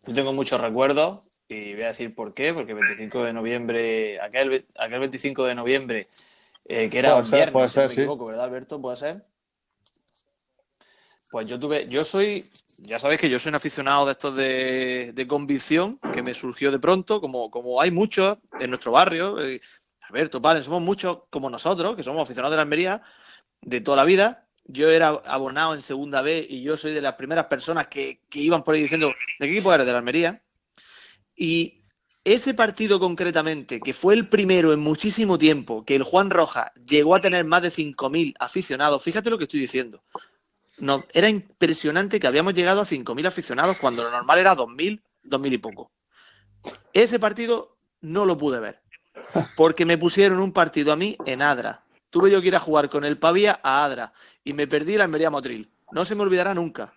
Yo 0.08 0.14
tengo 0.16 0.34
muchos 0.34 0.60
recuerdos 0.60 1.30
y 1.48 1.74
voy 1.74 1.84
a 1.84 1.88
decir 1.90 2.16
por 2.16 2.34
qué, 2.34 2.54
porque 2.54 2.72
el 2.72 2.80
25 2.80 3.24
de 3.24 3.34
noviembre, 3.34 4.20
aquel, 4.22 4.50
ve- 4.50 4.66
aquel 4.76 5.00
25 5.02 5.46
de 5.46 5.54
noviembre, 5.54 6.08
eh, 6.66 6.90
que 6.90 7.00
era 7.00 7.10
Puede 7.10 7.20
un 7.22 7.26
ser, 7.26 7.38
viernes, 7.38 7.54
puede 7.54 7.68
si 7.68 7.74
ser, 7.74 7.84
me 7.84 7.90
sí. 7.90 8.02
equivoco, 8.02 8.26
¿verdad, 8.26 8.46
Alberto? 8.46 8.82
¿Puede 8.82 8.96
ser? 8.98 9.26
Pues 11.32 11.48
yo 11.48 11.58
tuve, 11.58 11.88
yo 11.88 12.04
soy, 12.04 12.50
ya 12.80 13.00
sabéis 13.00 13.22
que 13.22 13.30
yo 13.30 13.40
soy 13.40 13.52
un 13.52 13.56
aficionado 13.56 14.06
de 14.06 14.12
estos 14.12 14.36
de, 14.36 15.12
de 15.14 15.28
convicción, 15.28 15.98
que 16.14 16.22
me 16.22 16.34
surgió 16.34 16.72
de 16.72 16.80
pronto, 16.80 17.22
como, 17.22 17.50
como 17.50 17.82
hay 17.82 17.90
muchos 17.90 18.38
en 18.60 18.70
nuestro 18.70 18.92
barrio, 18.92 19.40
eh, 19.42 19.62
Alberto, 20.02 20.42
Palen, 20.42 20.62
somos 20.62 20.82
muchos 20.82 21.20
como 21.30 21.50
nosotros, 21.50 21.96
que 21.96 22.04
somos 22.04 22.24
aficionados 22.24 22.52
de 22.52 22.58
la 22.58 22.64
Almería, 22.64 23.02
de 23.62 23.80
toda 23.80 23.98
la 23.98 24.04
vida. 24.04 24.48
Yo 24.66 24.90
era 24.90 25.08
abonado 25.08 25.74
en 25.74 25.82
segunda 25.82 26.22
B 26.22 26.46
y 26.50 26.62
yo 26.64 26.76
soy 26.76 26.92
de 26.94 27.02
las 27.02 27.14
primeras 27.14 27.46
personas 27.46 27.88
que, 27.88 28.22
que 28.30 28.40
iban 28.40 28.64
por 28.64 28.76
ahí 28.76 28.82
diciendo, 28.82 29.08
¿de 29.40 29.48
qué 29.48 29.54
equipo 29.54 29.74
eres? 29.74 29.86
De 29.86 29.92
la 29.94 30.00
Almería. 30.00 30.42
Y 31.36 31.81
ese 32.24 32.54
partido 32.54 33.00
concretamente, 33.00 33.80
que 33.80 33.94
fue 33.94 34.14
el 34.14 34.28
primero 34.28 34.74
en 34.74 34.80
muchísimo 34.80 35.38
tiempo, 35.38 35.84
que 35.84 35.96
el 35.96 36.04
Juan 36.04 36.30
Rojas 36.30 36.72
llegó 36.88 37.16
a 37.16 37.22
tener 37.22 37.46
más 37.46 37.64
de 37.64 37.72
5.000 37.72 38.36
aficionados, 38.40 39.04
fíjate 39.04 39.30
lo 39.30 39.38
que 39.38 39.46
estoy 39.46 39.60
diciendo. 39.60 40.04
No, 40.78 41.04
era 41.14 41.30
impresionante 41.30 42.20
que 42.20 42.28
habíamos 42.28 42.54
llegado 42.54 42.82
a 42.82 42.86
5.000 42.86 43.28
aficionados 43.28 43.78
cuando 43.78 44.04
lo 44.04 44.12
normal 44.12 44.40
era 44.40 44.56
2.000, 44.56 45.02
2.000 45.24 45.54
y 45.54 45.58
poco. 45.58 45.92
Ese 46.94 47.20
partido 47.20 47.78
no 48.02 48.26
lo 48.26 48.38
pude 48.38 48.60
ver, 48.60 48.82
porque 49.56 49.86
me 49.86 49.98
pusieron 49.98 50.40
un 50.40 50.54
partido 50.54 50.94
a 50.94 50.96
mí 50.96 51.18
en 51.26 51.42
Adra. 51.42 51.84
Tuve 52.10 52.30
yo 52.30 52.42
que 52.42 52.50
ir 52.50 52.56
a 52.56 52.60
jugar 52.60 52.90
con 52.90 53.06
el 53.06 53.18
Pavía 53.18 53.60
a 53.64 53.84
Adra 53.84 54.14
y 54.44 54.54
me 54.54 54.68
perdí 54.68 54.98
la 54.98 55.06
Almería 55.06 55.30
Motril. 55.30 55.72
No 55.92 56.06
se 56.06 56.14
me 56.14 56.24
olvidará 56.24 56.54
nunca. 56.54 56.94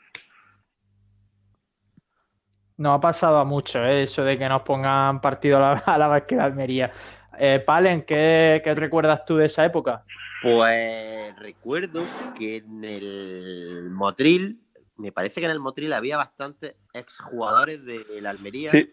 Nos 2.76 2.98
ha 2.98 3.00
pasado 3.00 3.38
a 3.38 3.44
mucho 3.44 3.78
¿eh? 3.84 4.02
eso 4.02 4.24
de 4.24 4.36
que 4.36 4.48
nos 4.48 4.62
pongan 4.62 5.20
partido 5.20 5.58
a 5.58 5.60
la, 5.60 5.72
a 5.86 5.98
la 5.98 6.24
la 6.28 6.44
Almería. 6.44 6.92
Eh, 7.38 7.60
Palen, 7.64 8.02
¿qué, 8.02 8.60
¿qué 8.64 8.74
recuerdas 8.74 9.24
tú 9.24 9.36
de 9.36 9.46
esa 9.46 9.64
época? 9.64 10.04
Pues 10.42 11.34
recuerdo 11.36 12.02
que 12.36 12.56
en 12.58 12.84
el 12.84 13.90
Motril, 13.90 14.60
me 14.96 15.10
parece 15.10 15.40
que 15.40 15.46
en 15.46 15.52
el 15.52 15.60
Motril 15.60 15.92
había 15.92 16.16
bastantes 16.16 16.76
exjugadores 16.92 17.84
de 17.84 18.04
la 18.20 18.30
Almería 18.30 18.68
Sí, 18.68 18.92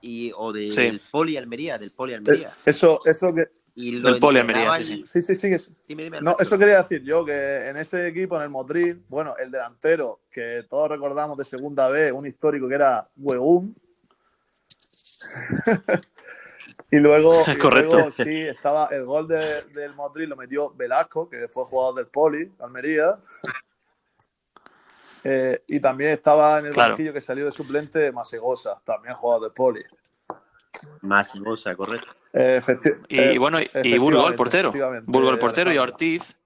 y, 0.00 0.32
o 0.36 0.52
del 0.52 0.72
Sí. 0.72 1.00
Poli 1.10 1.36
Almería, 1.36 1.76
del 1.76 1.90
Poli 1.90 2.12
eh, 2.12 2.16
Almería. 2.16 2.52
eso, 2.64 3.00
eso 3.04 3.34
que. 3.34 3.44
Y 3.80 3.92
lo 3.92 4.10
Del 4.10 4.20
Poli 4.20 4.38
Almería, 4.40 4.74
sí, 4.74 5.02
Sí, 5.06 5.22
sí, 5.22 5.34
sí. 5.34 5.72
Dime, 5.88 6.02
dime, 6.04 6.20
No, 6.20 6.36
eso 6.38 6.58
quería 6.58 6.82
decir 6.82 7.02
yo, 7.02 7.24
que 7.24 7.66
en 7.66 7.78
ese 7.78 8.08
equipo, 8.08 8.36
en 8.36 8.42
el 8.42 8.50
Motril, 8.50 9.02
bueno, 9.08 9.34
el 9.38 9.50
delantero, 9.50 10.20
que 10.30 10.66
todos 10.68 10.90
recordamos 10.90 11.38
de 11.38 11.46
segunda 11.46 11.88
vez, 11.88 12.12
un 12.12 12.26
histórico 12.26 12.68
que 12.68 12.74
era 12.74 13.08
Huegún. 13.16 13.74
y 16.90 16.98
luego, 16.98 17.46
y 17.54 17.56
Correcto. 17.58 17.90
luego, 17.96 18.10
sí, 18.10 18.42
estaba 18.42 18.88
el 18.90 19.06
gol 19.06 19.26
de- 19.26 19.62
del 19.72 19.94
Motril, 19.94 20.28
lo 20.28 20.36
metió 20.36 20.74
Velasco, 20.74 21.30
que 21.30 21.48
fue 21.48 21.64
jugador 21.64 21.94
del 21.94 22.06
Poli, 22.08 22.52
Almería. 22.58 23.18
Eh, 25.24 25.62
y 25.68 25.80
también 25.80 26.10
estaba 26.10 26.58
en 26.58 26.66
el 26.66 26.72
Claro. 26.74 26.90
banquillo 26.90 27.14
que 27.14 27.20
salió 27.22 27.46
de 27.46 27.50
suplente 27.50 28.12
Masegosa, 28.12 28.78
también 28.84 29.14
jugador 29.14 29.44
del 29.44 29.52
Poli. 29.54 29.82
Masivosa, 31.02 31.74
correcto. 31.74 32.12
Eh, 32.32 32.60
efecti- 32.64 33.04
Y, 33.08 33.18
eh, 33.18 33.38
bueno, 33.38 33.58
y- 33.60 33.98
Burgos, 33.98 34.30
el 34.30 34.36
portero. 34.36 34.72
Burgos, 35.04 35.32
el 35.32 35.38
portero, 35.38 35.72
y. 35.72 35.78
Ortiz. 35.78 36.36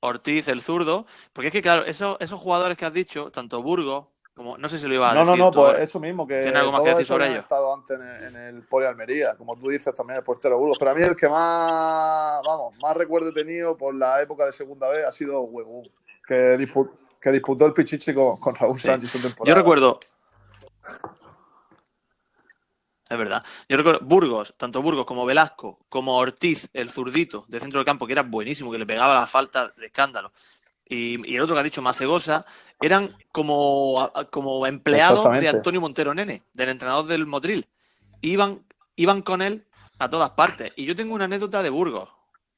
Ortiz, 0.00 0.48
el 0.48 0.60
zurdo. 0.60 1.06
Porque 1.32 1.48
es 1.48 1.52
que, 1.52 1.62
claro, 1.62 1.84
esos, 1.84 2.16
esos 2.20 2.40
jugadores 2.40 2.76
que 2.76 2.84
has 2.84 2.92
dicho, 2.92 3.30
tanto 3.30 3.62
Burgos 3.62 4.06
como. 4.34 4.58
No 4.58 4.68
sé 4.68 4.78
si 4.78 4.86
lo 4.86 4.94
iba 4.94 5.10
a 5.10 5.14
No, 5.14 5.20
no, 5.24 5.32
decir. 5.32 5.44
no, 5.44 5.50
tú 5.50 5.56
pues 5.56 5.66
ahora. 5.68 5.82
eso 5.82 6.00
mismo, 6.00 6.26
que 6.26 6.42
¿Tiene 6.42 6.58
algo 6.58 6.72
más 6.72 6.80
que 6.82 6.86
todos 6.86 6.98
decir 6.98 7.06
sobre 7.14 7.28
ello? 7.28 7.38
estado 7.40 7.72
antes 7.74 7.98
en 7.98 8.06
el, 8.06 8.22
en 8.24 8.36
el 8.56 8.62
Poli 8.64 8.86
Almería, 8.86 9.34
como 9.36 9.56
tú 9.56 9.68
dices 9.68 9.94
también 9.94 10.18
el 10.18 10.24
portero 10.24 10.58
Burgos, 10.58 10.78
pero 10.78 10.90
a 10.90 10.94
mí 10.94 11.02
el 11.02 11.16
que 11.16 11.28
más, 11.28 12.40
vamos, 12.44 12.74
más 12.82 12.96
recuerdo 12.96 13.30
he 13.30 13.32
tenido 13.32 13.76
por 13.76 13.94
la 13.94 14.20
época 14.20 14.44
de 14.46 14.52
segunda 14.52 14.88
vez 14.90 15.04
ha 15.06 15.12
sido 15.12 15.40
Huegún, 15.40 15.88
que, 16.26 16.56
dispu- 16.58 16.90
que 17.20 17.30
disputó 17.32 17.66
el 17.66 17.72
Pichichi 17.72 18.12
con, 18.12 18.36
con 18.38 18.54
Raúl 18.54 18.78
Sí. 18.78 18.88
Sánchez 18.88 19.14
en 19.14 19.22
Yo 19.22 19.28
temporada. 19.28 19.56
recuerdo. 19.58 20.00
Es 23.08 23.18
verdad. 23.18 23.44
Yo 23.68 23.76
recuerdo 23.76 24.00
Burgos, 24.04 24.54
tanto 24.56 24.82
Burgos 24.82 25.06
como 25.06 25.24
Velasco, 25.24 25.78
como 25.88 26.16
Ortiz, 26.16 26.68
el 26.72 26.90
zurdito 26.90 27.44
de 27.48 27.60
centro 27.60 27.78
del 27.78 27.86
campo, 27.86 28.06
que 28.06 28.12
era 28.12 28.22
buenísimo, 28.22 28.72
que 28.72 28.78
le 28.78 28.86
pegaba 28.86 29.20
la 29.20 29.26
falta 29.26 29.72
de 29.76 29.86
escándalo. 29.86 30.32
Y, 30.88 31.30
y 31.30 31.36
el 31.36 31.42
otro 31.42 31.54
que 31.54 31.60
ha 31.60 31.64
dicho, 31.64 31.82
Masegosa, 31.82 32.44
eran 32.80 33.16
como, 33.32 34.12
como 34.30 34.66
empleados 34.66 35.40
de. 35.40 35.48
Antonio 35.48 35.80
Montero 35.80 36.14
Nene, 36.14 36.42
del 36.52 36.68
entrenador 36.68 37.06
del 37.06 37.26
Motril. 37.26 37.68
Iban, 38.20 38.64
iban 38.96 39.22
con 39.22 39.42
él 39.42 39.66
a 39.98 40.08
todas 40.10 40.30
partes. 40.30 40.72
Y 40.76 40.84
yo 40.84 40.96
tengo 40.96 41.14
una 41.14 41.24
anécdota 41.24 41.62
de 41.62 41.70
Burgos. 41.70 42.08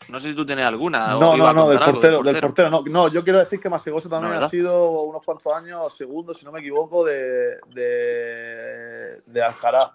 No 0.08 0.20
sé 0.20 0.30
si 0.30 0.34
tú 0.34 0.46
tienes 0.46 0.64
alguna. 0.64 1.08
No, 1.08 1.36
no, 1.36 1.52
no, 1.52 1.68
del 1.68 1.78
algo 1.78 1.92
portero, 1.92 2.22
del 2.22 2.40
portero. 2.40 2.70
No, 2.70 2.82
no, 2.86 3.08
yo 3.08 3.22
quiero 3.22 3.40
decir 3.40 3.60
que 3.60 3.68
Masegosa 3.68 4.08
también 4.08 4.38
No, 4.38 4.46
ha 4.46 4.48
sido 4.48 4.90
unos 5.02 5.22
cuantos 5.24 5.52
años 5.52 5.94
segundo, 5.94 6.32
si 6.32 6.44
no 6.44 6.52
me 6.52 6.60
equivoco, 6.60 7.04
de, 7.04 7.56
de, 7.68 9.20
de 9.26 9.42
Alcaraz. 9.42 9.90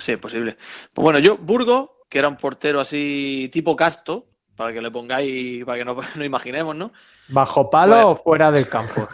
Sí, 0.00 0.12
es 0.12 0.18
posible. 0.18 0.56
Pues 0.92 1.02
bueno, 1.04 1.18
yo, 1.18 1.36
Burgos, 1.36 1.90
que 2.08 2.18
era 2.18 2.28
un 2.28 2.36
portero 2.36 2.80
así 2.80 3.48
tipo 3.52 3.76
casto, 3.76 4.26
para 4.56 4.72
que 4.72 4.80
le 4.80 4.90
pongáis, 4.90 5.64
para 5.64 5.78
que 5.78 5.84
no 5.84 5.96
no 6.16 6.24
imaginemos, 6.24 6.74
¿no? 6.74 6.92
¿Bajo 7.28 7.70
palo 7.70 7.94
Pues- 7.94 8.04
o 8.06 8.16
fuera 8.22 8.50
del 8.50 8.68
campo? 8.68 9.06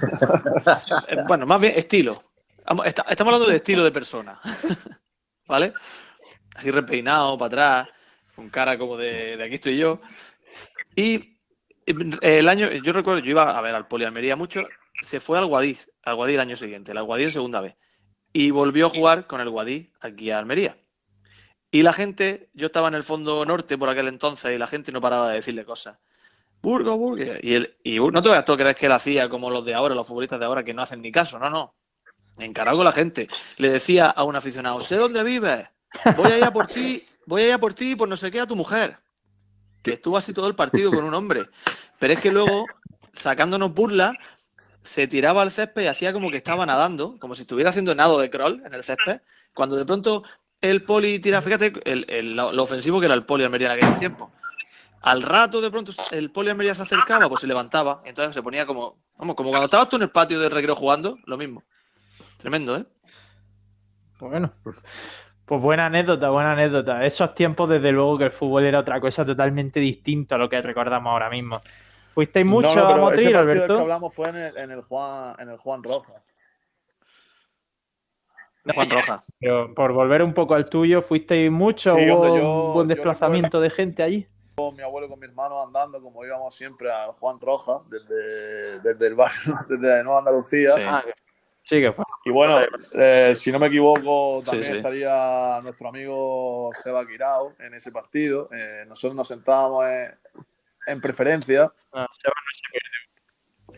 Bueno, 1.28 1.47
más 1.47 1.61
bien 1.61 1.74
estilo. 1.76 2.22
Estamos 2.84 3.20
hablando 3.20 3.47
de 3.47 3.57
estilo 3.57 3.84
de 3.84 3.93
persona. 3.93 4.39
¿Vale? 5.47 5.72
Así 6.55 6.70
repeinado, 6.70 7.37
para 7.39 7.47
atrás, 7.84 7.89
con 8.34 8.49
cara 8.51 8.76
como 8.78 8.97
de, 8.97 9.37
de 9.37 9.45
aquí 9.45 9.55
estoy 9.55 9.76
yo. 9.76 10.01
Y 10.97 11.39
eh, 11.87 12.39
el 12.39 12.49
año, 12.49 12.70
yo 12.72 12.93
recuerdo, 12.93 13.20
yo 13.20 13.30
iba 13.30 13.57
a 13.57 13.61
ver 13.61 13.74
al 13.74 13.87
Poli 13.87 14.05
Almería 14.05 14.34
mucho, 14.34 14.66
se 15.01 15.20
fue 15.20 15.39
al 15.39 15.47
Guadix, 15.47 15.89
al 16.03 16.16
Guadix 16.16 16.34
el 16.34 16.41
año 16.41 16.57
siguiente, 16.57 16.91
el 16.93 17.03
Guadix 17.05 17.26
en 17.26 17.32
segunda 17.34 17.61
vez. 17.61 17.76
Y 18.39 18.51
volvió 18.51 18.89
a 18.89 18.91
jugar 18.91 19.26
con 19.26 19.41
el 19.41 19.49
Guadix 19.49 19.89
aquí 19.99 20.30
a 20.30 20.39
Almería. 20.39 20.76
Y 21.70 21.82
la 21.82 21.95
gente, 21.95 22.51
yo 22.53 22.66
estaba 22.66 22.89
en 22.89 22.93
el 22.93 23.03
fondo 23.03 23.47
norte 23.47 23.78
por 23.78 23.89
aquel 23.89 24.09
entonces 24.09 24.55
y 24.55 24.59
la 24.59 24.66
gente 24.66 24.93
no 24.93 25.01
paraba 25.01 25.30
de 25.30 25.37
decirle 25.37 25.64
cosas. 25.64 25.97
Burgo, 26.61 26.99
Burgo. 26.99 27.32
Y, 27.41 27.55
él, 27.55 27.74
y 27.82 27.99
no 27.99 28.20
te 28.20 28.28
vayas 28.28 28.45
tú 28.45 28.53
a 28.53 28.59
creer 28.59 28.76
que 28.76 28.84
él 28.84 28.93
hacía 28.93 29.30
como 29.30 29.49
los 29.49 29.64
de 29.64 29.72
ahora, 29.72 29.95
los 29.95 30.07
futbolistas 30.07 30.39
de 30.39 30.45
ahora, 30.45 30.62
que 30.62 30.74
no 30.74 30.82
hacen 30.82 31.01
ni 31.01 31.11
caso. 31.11 31.39
No, 31.39 31.49
no. 31.49 31.74
Encarado 32.37 32.76
con 32.76 32.84
la 32.84 32.93
gente. 32.93 33.26
Le 33.57 33.70
decía 33.70 34.11
a 34.11 34.22
un 34.24 34.37
aficionado, 34.37 34.82
sé 34.82 34.97
dónde 34.97 35.24
vives. 35.24 35.66
Voy 36.14 36.30
a 36.30 36.37
ir 36.37 36.45
a 36.45 36.53
por 36.53 36.66
ti, 36.66 37.03
voy 37.24 37.41
a 37.41 37.47
ir 37.47 37.53
a 37.55 37.59
por 37.59 37.72
ti 37.72 37.93
y 37.93 37.97
por 37.97 38.07
no 38.07 38.18
sé 38.18 38.30
qué 38.30 38.41
a 38.41 38.47
tu 38.47 38.55
mujer. 38.55 38.99
Que 39.82 39.95
estuvo 39.95 40.18
así 40.18 40.34
todo 40.34 40.47
el 40.47 40.55
partido 40.55 40.91
con 40.91 41.05
un 41.07 41.14
hombre. 41.14 41.47
Pero 41.99 42.12
es 42.12 42.20
que 42.20 42.30
luego, 42.30 42.66
sacándonos 43.14 43.72
burlas, 43.72 44.14
se 44.87 45.07
tiraba 45.09 45.43
al 45.43 45.51
césped 45.51 45.82
y 45.82 45.87
hacía 45.89 46.12
como 46.12 46.30
que 46.30 46.39
estaba 46.39 46.64
nadando, 46.64 47.18
como 47.18 47.34
si 47.34 47.43
estuviera 47.43 47.70
haciendo 47.70 47.95
nado 47.95 48.18
de 48.18 48.30
crawl 48.30 48.62
en 48.64 48.72
el 48.72 48.82
césped. 48.82 49.20
Cuando 49.53 49.76
de 49.76 49.84
pronto 49.84 50.22
el 50.61 50.82
poli 50.84 51.18
tira, 51.18 51.43
fíjate 51.43 51.72
el- 51.84 52.07
el- 52.09 52.37
lo, 52.37 52.62
ofensivo 52.62 53.01
que 53.01 53.07
era 53.07 53.14
el 53.14 53.24
poli 53.24 53.45
Almería 53.45 53.72
en 53.72 53.78
aquel 53.78 53.97
tiempo. 53.97 54.30
Al 55.03 55.22
rato 55.22 55.61
de 55.61 55.70
pronto 55.70 55.93
el 56.11 56.30
poli 56.30 56.51
Almería 56.51 56.74
se 56.74 56.82
acercaba, 56.82 57.28
pues 57.28 57.41
se 57.43 57.47
levantaba, 57.47 58.03
entonces 58.05 58.34
se 58.34 58.43
ponía 58.43 58.66
como, 58.66 58.97
vamos, 59.16 59.37
como 59.37 59.51
cuando 59.51 59.66
estabas 59.66 59.89
tú 59.89 59.97
en 59.97 60.03
el 60.03 60.11
patio 60.11 60.41
de 60.41 60.49
recreo 60.49 60.74
jugando, 60.74 61.18
lo 61.26 61.37
mismo. 61.37 61.62
Tremendo, 62.39 62.76
¿eh? 62.76 62.87
Bueno, 64.18 64.53
pues 65.45 65.61
buena 65.61 65.87
anécdota, 65.87 66.30
buena 66.30 66.53
anécdota. 66.53 67.05
Esos 67.05 67.34
tiempos, 67.34 67.68
desde 67.68 67.93
luego, 67.93 68.18
que 68.18 68.24
el 68.24 68.30
fútbol 68.32 68.64
era 68.64 68.80
otra 68.80 69.01
cosa 69.01 69.24
totalmente 69.24 69.78
distinta 69.78 70.34
a 70.34 70.39
lo 70.39 70.49
que 70.49 70.61
recordamos 70.61 71.11
ahora 71.11 71.30
mismo. 71.30 71.61
¿Fuisteis 72.17 72.47
mucho 72.47 72.69
no, 72.69 72.75
no, 72.77 72.81
a 72.81 72.89
pero 72.89 72.97
ese 72.97 73.05
Motril, 73.05 73.33
partido 73.35 73.61
del 73.61 73.77
que 73.77 73.83
hablamos 73.83 74.14
fue 74.14 74.29
en 74.31 74.37
el, 74.37 74.57
en 74.57 74.71
el 74.71 74.81
Juan, 74.81 75.37
en 75.39 75.51
el 75.51 75.59
Juan 75.59 75.83
Roja. 75.83 76.14
Juan 78.75 78.89
Roja. 78.91 79.23
Pero 79.39 79.75
por 79.75 79.93
volver 79.93 80.23
un 80.23 80.33
poco 80.33 80.55
al 80.55 80.64
tuyo, 80.71 81.03
¿fuisteis 81.03 81.51
mucho? 81.53 81.95
Sí, 81.95 82.09
¿Hubo 82.11 82.14
hombre, 82.23 82.41
yo- 82.41 82.69
un 82.69 82.73
buen 82.73 82.89
desplazamiento 82.89 83.61
de 83.61 83.69
gente 83.69 84.03
allí? 84.03 84.27
Con 84.57 84.75
mi 84.75 84.83
abuelo 84.83 85.09
y 85.09 85.11
con 85.11 85.21
mi 85.21 85.27
hermano 85.27 85.62
andando, 85.62 86.01
como 86.01 86.25
íbamos 86.25 86.55
siempre 86.55 86.91
al 86.91 87.12
Juan 87.12 87.39
Roja, 87.39 87.83
desde, 87.91 88.81
desde 88.81 89.07
el 89.09 89.14
barrio, 89.14 89.37
desde 89.69 90.03
Nueva 90.03 90.21
Andalucía. 90.21 90.71
Sí. 90.71 90.81
Ah, 90.87 91.03
que- 91.05 91.12
sí, 91.64 91.81
que 91.83 91.93
fue. 91.93 92.03
Y 92.25 92.31
bueno, 92.31 92.61
eh, 92.95 93.35
si 93.37 93.53
no 93.53 93.59
me 93.59 93.67
equivoco, 93.67 94.41
también 94.43 94.64
Sí, 94.64 94.71
sí. 94.73 94.77
estaría 94.79 95.61
nuestro 95.62 95.91
amigo 95.91 96.71
Seba 96.83 97.07
Quirao 97.07 97.53
en 97.59 97.75
ese 97.75 97.93
partido. 97.93 98.49
Eh, 98.53 98.87
nosotros 98.89 99.14
nos 99.14 99.29
sentábamos 99.29 99.85
en, 99.85 100.07
en 100.87 101.01
preferencia 101.01 101.72
va- 101.95 102.09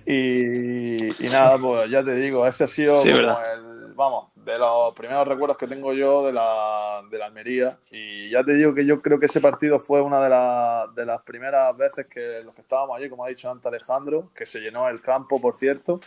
y, 0.04 1.26
y 1.26 1.28
nada, 1.30 1.58
pues 1.58 1.90
ya 1.90 2.02
te 2.02 2.14
digo, 2.14 2.46
ese 2.46 2.64
ha 2.64 2.66
sido 2.66 2.94
Sí, 2.94 3.08
como 3.10 3.18
verdad. 3.18 3.54
el, 3.54 3.92
vamos, 3.94 4.30
de 4.36 4.56
los 4.56 4.94
primeros 4.94 5.28
recuerdos 5.28 5.58
que 5.58 5.66
tengo 5.66 5.92
yo 5.92 6.24
de 6.24 6.32
la, 6.32 7.02
de 7.10 7.18
la 7.18 7.26
Almería. 7.26 7.78
Y 7.90 8.30
ya 8.30 8.42
te 8.42 8.54
digo 8.54 8.74
que 8.74 8.86
yo 8.86 9.02
creo 9.02 9.18
que 9.20 9.26
ese 9.26 9.40
partido 9.40 9.78
fue 9.78 10.00
una 10.00 10.22
de, 10.22 10.30
las 10.30 10.94
de 10.94 11.04
las 11.04 11.20
primeras 11.22 11.76
veces 11.76 12.06
que 12.06 12.42
los 12.42 12.54
que 12.54 12.62
estábamos 12.62 12.96
allí, 12.96 13.10
como 13.10 13.24
ha 13.24 13.28
dicho 13.28 13.50
antes 13.50 13.66
Alejandro, 13.66 14.30
que 14.34 14.46
se 14.46 14.60
llenó 14.60 14.88
el 14.88 15.02
campo, 15.02 15.38
por 15.38 15.56
cierto, 15.56 16.00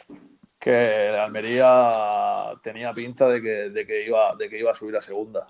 que 0.57 1.09
la 1.11 1.25
Almería 1.25 2.53
tenía 2.63 2.93
pinta 2.93 3.27
de 3.27 3.41
que, 3.41 3.69
de 3.69 3.85
que, 3.85 4.05
iba, 4.05 4.35
de 4.35 4.49
que 4.49 4.57
iba 4.57 4.71
a 4.71 4.75
subir 4.75 4.95
a 4.97 5.01
segunda. 5.01 5.45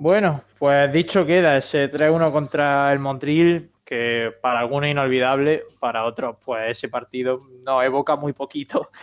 Bueno, 0.00 0.40
pues 0.58 0.90
dicho 0.94 1.26
queda 1.26 1.58
ese 1.58 1.90
3-1 1.90 2.32
contra 2.32 2.90
el 2.90 2.98
Montreal, 2.98 3.68
que 3.84 4.32
para 4.40 4.60
algunos 4.60 4.86
es 4.86 4.92
inolvidable, 4.92 5.64
para 5.78 6.06
otros, 6.06 6.38
pues 6.42 6.70
ese 6.70 6.88
partido 6.88 7.42
nos 7.66 7.84
evoca 7.84 8.16
muy 8.16 8.32
poquito. 8.32 8.90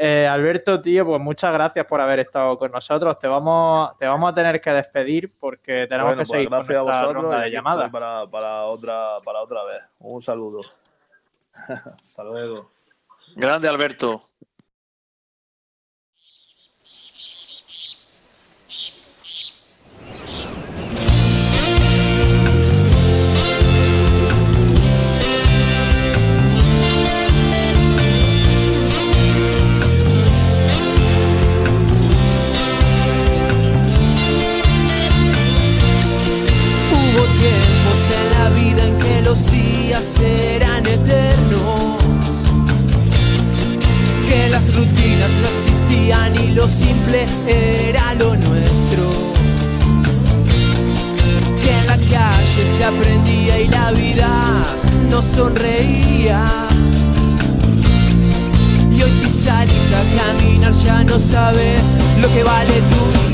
Eh, 0.00 0.28
Alberto, 0.28 0.80
tío, 0.80 1.04
pues 1.04 1.20
muchas 1.20 1.52
gracias 1.52 1.84
por 1.84 2.00
haber 2.00 2.20
estado 2.20 2.56
con 2.56 2.70
nosotros. 2.70 3.18
Te 3.18 3.26
vamos, 3.26 3.98
te 3.98 4.06
vamos 4.06 4.30
a 4.30 4.32
tener 4.32 4.60
que 4.60 4.70
despedir 4.70 5.32
porque 5.40 5.88
tenemos 5.88 6.14
Bueno, 6.14 6.22
que 6.22 6.28
pues 6.28 6.28
seguir 6.28 6.48
con 6.48 6.58
gracias 6.58 6.86
a 6.86 7.12
ronda 7.12 7.40
de 7.40 7.50
llamadas. 7.50 7.90
para, 7.90 8.24
para, 8.28 8.64
otra, 8.66 9.16
para 9.24 9.42
otra 9.42 9.64
vez. 9.64 9.82
Un 9.98 10.22
saludo. 10.22 10.60
Hasta 12.06 12.22
luego. 12.22 12.70
Grande 13.34 13.66
Alberto. 13.66 14.22
Días 40.18 40.30
eran 40.54 40.86
eternos, 40.86 41.98
que 44.26 44.48
las 44.48 44.74
rutinas 44.74 45.30
no 45.40 45.48
existían 45.48 46.34
y 46.36 46.52
lo 46.52 46.66
simple 46.68 47.26
era 47.46 48.14
lo 48.14 48.36
nuestro, 48.36 49.32
que 51.60 51.78
en 51.78 51.86
la 51.86 51.96
calle 51.96 52.66
se 52.76 52.84
aprendía 52.84 53.60
y 53.60 53.68
la 53.68 53.90
vida 53.92 54.64
nos 55.10 55.24
sonreía. 55.24 56.68
Y 58.90 59.02
hoy 59.02 59.10
si 59.10 59.28
salís 59.28 59.92
a 59.92 60.22
caminar 60.22 60.72
ya 60.72 61.04
no 61.04 61.18
sabes 61.18 61.94
lo 62.20 62.28
que 62.32 62.42
vale 62.42 62.72
tu 62.72 63.27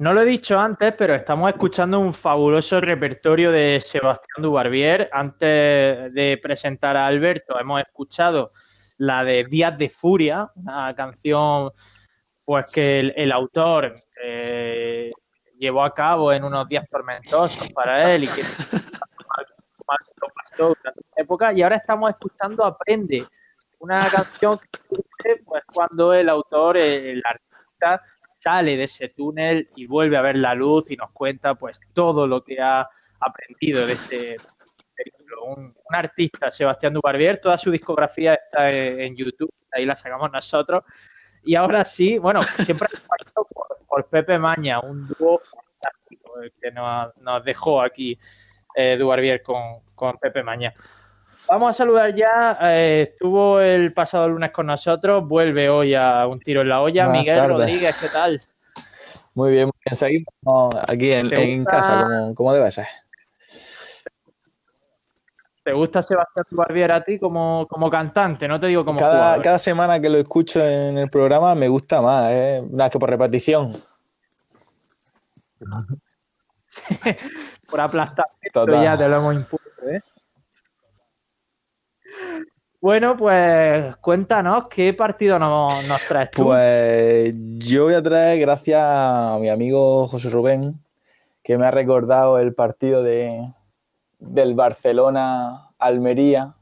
No 0.00 0.12
lo 0.12 0.22
he 0.22 0.24
dicho 0.24 0.58
antes, 0.58 0.92
pero 0.98 1.14
estamos 1.14 1.48
escuchando 1.50 2.00
un 2.00 2.12
fabuloso 2.12 2.80
repertorio 2.80 3.52
de 3.52 3.80
Sebastián 3.80 4.42
Dubarbier. 4.42 5.08
Antes 5.12 6.12
de 6.12 6.40
presentar 6.42 6.96
a 6.96 7.06
Alberto, 7.06 7.58
hemos 7.60 7.80
escuchado 7.80 8.50
la 8.98 9.22
de 9.22 9.44
Días 9.44 9.78
de 9.78 9.88
Furia, 9.88 10.50
una 10.56 10.92
canción 10.96 11.70
pues 12.44 12.72
que 12.72 12.98
el, 12.98 13.32
autor 13.32 13.94
eh, 14.22 15.12
llevó 15.58 15.84
a 15.84 15.94
cabo 15.94 16.32
en 16.32 16.42
unos 16.42 16.68
días 16.68 16.86
tormentosos 16.90 17.72
para 17.72 18.12
él 18.12 18.24
y 18.24 18.28
que 18.28 18.42
cantó 18.42 18.78
durante 20.68 21.00
una 21.00 21.22
época 21.22 21.52
y 21.52 21.62
ahora 21.62 21.76
estamos 21.76 22.10
escuchando 22.10 22.64
Aprende, 22.64 23.24
una 23.78 24.00
canción 24.00 24.58
que 25.22 25.36
pues 25.44 25.62
cuando 25.72 26.12
el 26.12 26.28
autor, 26.28 26.76
el 26.76 27.22
artista, 27.24 28.02
sale 28.44 28.76
de 28.76 28.84
ese 28.84 29.08
túnel 29.08 29.70
y 29.74 29.86
vuelve 29.86 30.18
a 30.18 30.22
ver 30.22 30.36
la 30.36 30.54
luz 30.54 30.90
y 30.90 30.96
nos 30.96 31.10
cuenta 31.12 31.54
pues 31.54 31.80
todo 31.94 32.26
lo 32.26 32.44
que 32.44 32.60
ha 32.60 32.86
aprendido 33.18 33.86
de 33.86 33.92
este. 33.94 34.36
Un, 35.46 35.74
artista, 35.88 36.50
Sebastián 36.50 36.94
Dubarbier, 36.94 37.40
toda 37.40 37.58
su 37.58 37.70
discografía 37.70 38.34
está 38.34 38.70
en, 38.70 39.16
YouTube, 39.16 39.52
ahí 39.72 39.84
la 39.84 39.96
sacamos 39.96 40.30
nosotros. 40.30 40.84
Y 41.42 41.54
ahora 41.54 41.84
sí, 41.84 42.18
bueno, 42.18 42.40
siempre 42.42 42.88
por, 43.88 44.08
Pepe 44.08 44.38
Maña, 44.38 44.80
un 44.80 45.08
dúo 45.08 45.40
fantástico 45.40 46.40
el 46.40 46.52
que 46.60 46.70
nos, 46.70 47.16
nos 47.18 47.44
dejó 47.44 47.82
aquí 47.82 48.18
eh, 48.74 48.96
Dubarbier 48.98 49.42
con, 49.42 49.80
con 49.94 50.16
Pepe 50.18 50.42
Maña. 50.42 50.72
Vamos 51.48 51.70
a 51.70 51.74
saludar 51.74 52.14
ya. 52.14 52.58
eh, 52.62 53.08
estuvo 53.12 53.60
el 53.60 53.92
pasado 53.92 54.28
lunes 54.28 54.50
con 54.50 54.66
nosotros, 54.66 55.26
vuelve 55.26 55.68
hoy 55.68 55.94
a 55.94 56.26
un 56.26 56.38
tiro 56.38 56.62
en 56.62 56.68
la 56.68 56.80
olla. 56.80 57.06
Buenas 57.06 57.20
Miguel 57.22 57.36
tardes. 57.36 57.56
Rodríguez, 57.58 57.96
¿qué 58.00 58.08
tal? 58.08 58.40
Muy 59.34 59.52
bien, 59.52 59.64
muy 59.66 59.72
bien. 59.84 59.96
Seguimos 59.96 60.74
aquí 60.88 61.12
en, 61.12 61.28
¿Te 61.28 61.52
en 61.52 61.64
casa, 61.64 62.02
como, 62.04 62.34
como 62.34 62.54
debe 62.54 62.70
ser. 62.70 62.86
¿Te 65.64 65.72
gusta 65.72 66.02
Sebastián 66.02 66.44
Dubarbier 66.50 66.92
a 66.92 67.02
ti 67.02 67.18
como, 67.18 67.66
como 67.68 67.90
cantante? 67.90 68.46
No 68.46 68.60
te 68.60 68.66
digo 68.66 68.84
como 68.84 69.00
Cada, 69.00 69.14
jugador. 69.16 69.42
cada 69.42 69.58
semana 69.58 69.98
que 69.98 70.10
lo 70.10 70.18
escucho 70.18 70.60
en 70.60 70.98
el 70.98 71.08
programa 71.08 71.54
me 71.54 71.68
gusta 71.68 72.02
más, 72.02 72.30
¿eh? 72.30 72.62
Nada 72.70 72.90
que 72.90 72.98
por 72.98 73.08
repetición. 73.10 73.72
Por 77.70 77.80
aplastar. 77.80 78.26
Ya 78.82 78.98
te 78.98 79.08
lo 79.08 79.16
hemos 79.16 79.34
impuesto, 79.36 79.88
¿eh? 79.88 80.00
Bueno, 82.80 83.16
pues 83.16 83.96
cuéntanos 83.96 84.66
qué 84.68 84.92
partido 84.92 85.38
nos, 85.38 85.86
nos 85.88 86.00
traes 86.06 86.30
tú. 86.30 86.44
Pues 86.44 87.34
yo 87.58 87.84
voy 87.84 87.94
a 87.94 88.02
traer, 88.02 88.38
gracias 88.40 88.82
a 88.84 89.38
mi 89.40 89.48
amigo 89.48 90.06
José 90.06 90.28
Rubén, 90.28 90.74
que 91.42 91.56
me 91.56 91.66
ha 91.66 91.70
recordado 91.70 92.38
el 92.38 92.52
partido 92.52 93.02
de, 93.02 93.50
del 94.18 94.54
Barcelona-Almería 94.54 96.54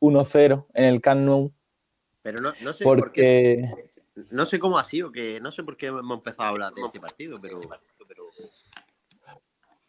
1-0 0.00 0.66
en 0.74 0.84
el 0.84 1.00
Camp 1.00 1.20
Nou, 1.20 1.52
Pero 2.22 2.42
no, 2.42 2.52
no 2.62 2.72
sé 2.72 2.84
por 2.84 3.12
qué. 3.12 3.68
porque 3.70 4.26
No 4.30 4.44
sé 4.46 4.58
cómo 4.58 4.78
ha 4.78 4.84
sido, 4.84 5.12
que 5.12 5.40
no 5.40 5.52
sé 5.52 5.62
por 5.62 5.76
qué 5.76 5.86
hemos 5.86 6.18
empezado 6.18 6.42
a 6.42 6.48
hablar 6.48 6.74
de 6.74 6.82
este 6.82 7.00
partido, 7.00 7.40
pero. 7.40 7.60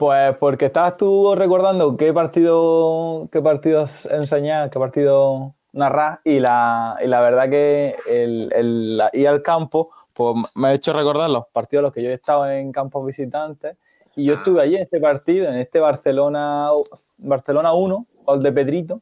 Pues 0.02 0.36
porque 0.38 0.66
estabas 0.66 0.98
tú 0.98 1.36
recordando 1.36 1.96
qué 1.96 2.12
partido, 2.12 3.30
qué 3.32 3.40
partidos 3.40 4.08
enseñar, 4.08 4.72
qué 4.72 4.80
partido 4.80 5.54
narrar, 5.74 6.22
y 6.24 6.40
la, 6.40 6.98
y 7.04 7.08
la 7.08 7.22
verdad 7.22 7.48
que 7.52 7.96
el, 8.10 8.52
el 8.52 8.98
la- 8.98 9.12
ir 9.14 9.28
al 9.28 9.44
campo, 9.44 9.92
pues 10.16 10.38
me 10.56 10.70
ha 10.70 10.74
hecho 10.74 10.92
recordar 10.92 11.30
los 11.30 11.46
partidos 11.54 11.82
en 11.82 11.84
los 11.84 11.94
que 11.94 12.02
yo 12.02 12.10
he 12.10 12.14
estado 12.14 12.50
en 12.50 12.72
campos 12.72 13.06
visitantes, 13.06 13.78
y 14.16 14.26
yo 14.26 14.34
Ah. 14.34 14.38
estuve 14.38 14.64
allí 14.64 14.76
en 14.76 14.82
este 14.82 15.00
partido, 15.00 15.48
en 15.50 15.60
este 15.60 15.80
Barcelona, 15.80 16.70
Barcelona 17.18 17.74
1, 17.74 18.08
gol 18.26 18.42
de 18.42 18.52
Pedrito, 18.52 19.02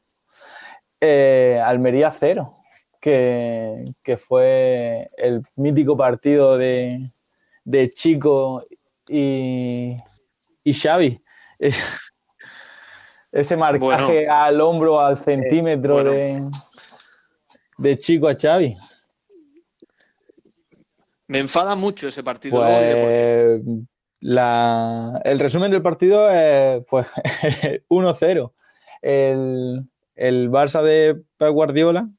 eh, 0.99 1.61
Almería 1.63 2.11
0, 2.11 2.57
que, 2.99 3.85
que 4.03 4.17
fue 4.17 5.07
el 5.17 5.43
mítico 5.55 5.95
partido 5.95 6.57
de, 6.57 7.09
de 7.63 7.89
Chico 7.89 8.65
y, 9.07 9.95
y 10.63 10.73
Xavi. 10.73 11.21
Ese 13.31 13.55
marcaje 13.55 14.27
al 14.27 14.59
hombro, 14.59 14.99
al 14.99 15.23
centímetro 15.23 15.93
bueno. 15.95 16.11
de, 16.11 16.49
de 17.77 17.97
Chico 17.97 18.27
a 18.27 18.33
Xavi. 18.33 18.75
Me 21.27 21.39
enfada 21.39 21.75
mucho 21.75 22.07
ese 22.07 22.23
partido. 22.23 22.57
Pues 22.57 23.61
la, 24.21 25.21
el 25.23 25.39
resumen 25.39 25.71
del 25.71 25.81
partido 25.81 26.29
es 26.29 26.83
pues 26.89 27.05
1-0. 27.89 28.51
El, 29.01 29.85
el 30.15 30.49
Barça 30.49 30.81
de 30.81 31.21
Pep 31.37 31.51
Guardiola 31.51 32.09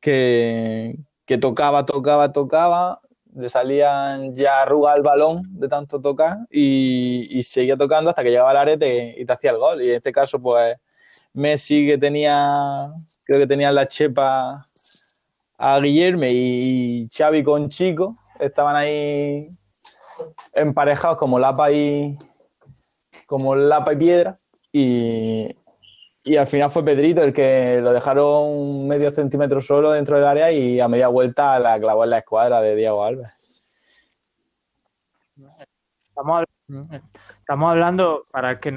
que, 0.00 0.98
que 1.24 1.38
tocaba, 1.38 1.86
tocaba, 1.86 2.32
tocaba, 2.32 3.00
le 3.38 3.48
salían 3.48 4.34
ya 4.34 4.62
arrugas 4.62 4.96
al 4.96 5.02
balón 5.02 5.42
de 5.58 5.68
tanto 5.68 6.00
tocar 6.00 6.38
y, 6.50 7.28
y 7.30 7.42
seguía 7.44 7.76
tocando 7.76 8.10
hasta 8.10 8.24
que 8.24 8.30
llegaba 8.30 8.50
al 8.50 8.56
área 8.56 8.74
y 8.74 9.24
te, 9.24 9.32
hacía 9.32 9.52
el 9.52 9.58
gol. 9.58 9.80
Y 9.82 9.90
en 9.90 9.96
este 9.96 10.12
caso, 10.12 10.40
pues 10.40 10.76
Messi 11.32 11.86
que 11.86 11.98
tenía, 11.98 12.90
creo 13.24 13.38
que 13.38 13.46
tenía 13.46 13.68
en 13.68 13.76
la 13.76 13.86
chepa 13.86 14.66
a 15.56 15.80
Guillermo 15.80 16.24
y 16.24 17.08
Xavi 17.16 17.44
con 17.44 17.68
Chico, 17.68 18.16
estaban 18.40 18.74
ahí 18.74 19.46
emparejados 20.52 21.18
como 21.18 21.38
lapa 21.38 21.70
y 21.70 22.18
como 23.26 23.54
lapa 23.54 23.92
y 23.92 23.96
piedra 23.96 24.38
y, 24.72 25.48
y 26.28 26.36
al 26.36 26.46
final 26.46 26.70
fue 26.70 26.84
Pedrito 26.84 27.22
el 27.22 27.32
que 27.32 27.80
lo 27.82 27.92
dejaron 27.92 28.86
medio 28.86 29.10
centímetro 29.10 29.60
solo 29.60 29.92
dentro 29.92 30.16
del 30.16 30.26
área 30.26 30.52
y 30.52 30.78
a 30.80 30.88
media 30.88 31.08
vuelta 31.08 31.58
la 31.58 31.78
clavó 31.80 32.04
en 32.04 32.10
la 32.10 32.18
escuadra 32.18 32.60
de 32.60 32.76
Diego 32.76 33.02
Alves. 33.02 33.28
Estamos, 36.08 36.44
habl- 36.68 37.02
estamos 37.38 37.70
hablando, 37.70 38.24
para 38.32 38.50
el 38.50 38.60
que 38.60 38.72
no, 38.72 38.76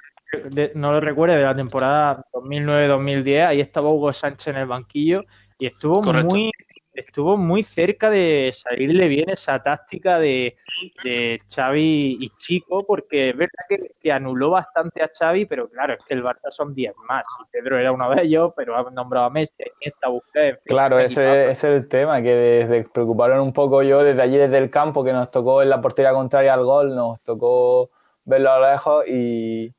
de- 0.50 0.72
no 0.76 0.92
lo 0.94 1.00
recuerde, 1.02 1.36
de 1.38 1.44
la 1.44 1.56
temporada 1.56 2.24
2009-2010. 2.34 3.48
Ahí 3.48 3.62
estaba 3.62 3.90
Hugo 3.90 4.14
Sánchez 4.14 4.48
en 4.48 4.58
el 4.58 4.68
banquillo 4.68 5.24
y 5.58 5.66
estuvo 5.66 6.02
Correcto. 6.02 6.30
muy 6.30 6.52
estuvo 6.94 7.38
muy 7.38 7.64
cerca 7.64 8.10
de 8.10 8.52
salirle 8.54 9.08
bien 9.08 9.30
esa 9.30 9.62
táctica 9.62 10.20
de, 10.20 10.58
de 11.04 11.40
Xavi 11.54 12.18
y 12.20 12.30
Chico, 12.38 12.86
porque 12.86 13.30
es 13.30 13.38
verdad 13.38 13.64
que, 13.70 13.88
que 14.00 14.12
anuló 14.12 14.52
bastante 14.52 15.02
a 15.02 15.10
Xavi, 15.10 15.46
pero 15.46 15.70
claro, 15.70 15.94
es 15.94 16.00
que 16.06 16.14
el 16.14 16.24
Barça 16.24 16.50
son 16.50 16.74
10 16.74 16.94
más. 17.08 17.24
Y 17.42 17.52
Pedro 17.52 17.78
era 17.78 17.92
uno 17.92 18.10
de 18.12 18.24
ellos, 18.24 18.54
pero 18.56 18.76
ha 18.76 18.90
nombrado 18.92 19.28
a 19.28 19.32
Messi, 19.32 19.64
a 19.64 19.68
Iniesta, 19.78 20.08
Busquets, 20.10 20.36
en 20.36 20.56
fin, 20.56 20.64
Claro, 20.66 21.00
ese 21.00 21.52
es 21.52 21.64
el 21.64 21.88
tema, 21.88 22.22
que 22.22 22.34
desde 22.34 22.84
preocuparon 22.90 23.40
un 23.40 23.54
poco 23.54 23.84
yo 23.84 24.04
desde 24.04 24.22
allí, 24.22 24.38
desde 24.38 24.58
el 24.58 24.70
campo, 24.70 25.04
que 25.04 25.14
nos 25.14 25.32
tocó 25.32 25.62
en 25.62 25.70
la 25.70 25.82
portería 25.82 26.14
contraria 26.14 26.54
al 26.54 26.64
gol, 26.64 26.96
nos 26.96 27.22
tocó 27.22 27.90
verlo 28.26 28.52
a 28.52 28.60
lo 28.60 28.72
lejos 28.72 29.08
y, 29.08 29.74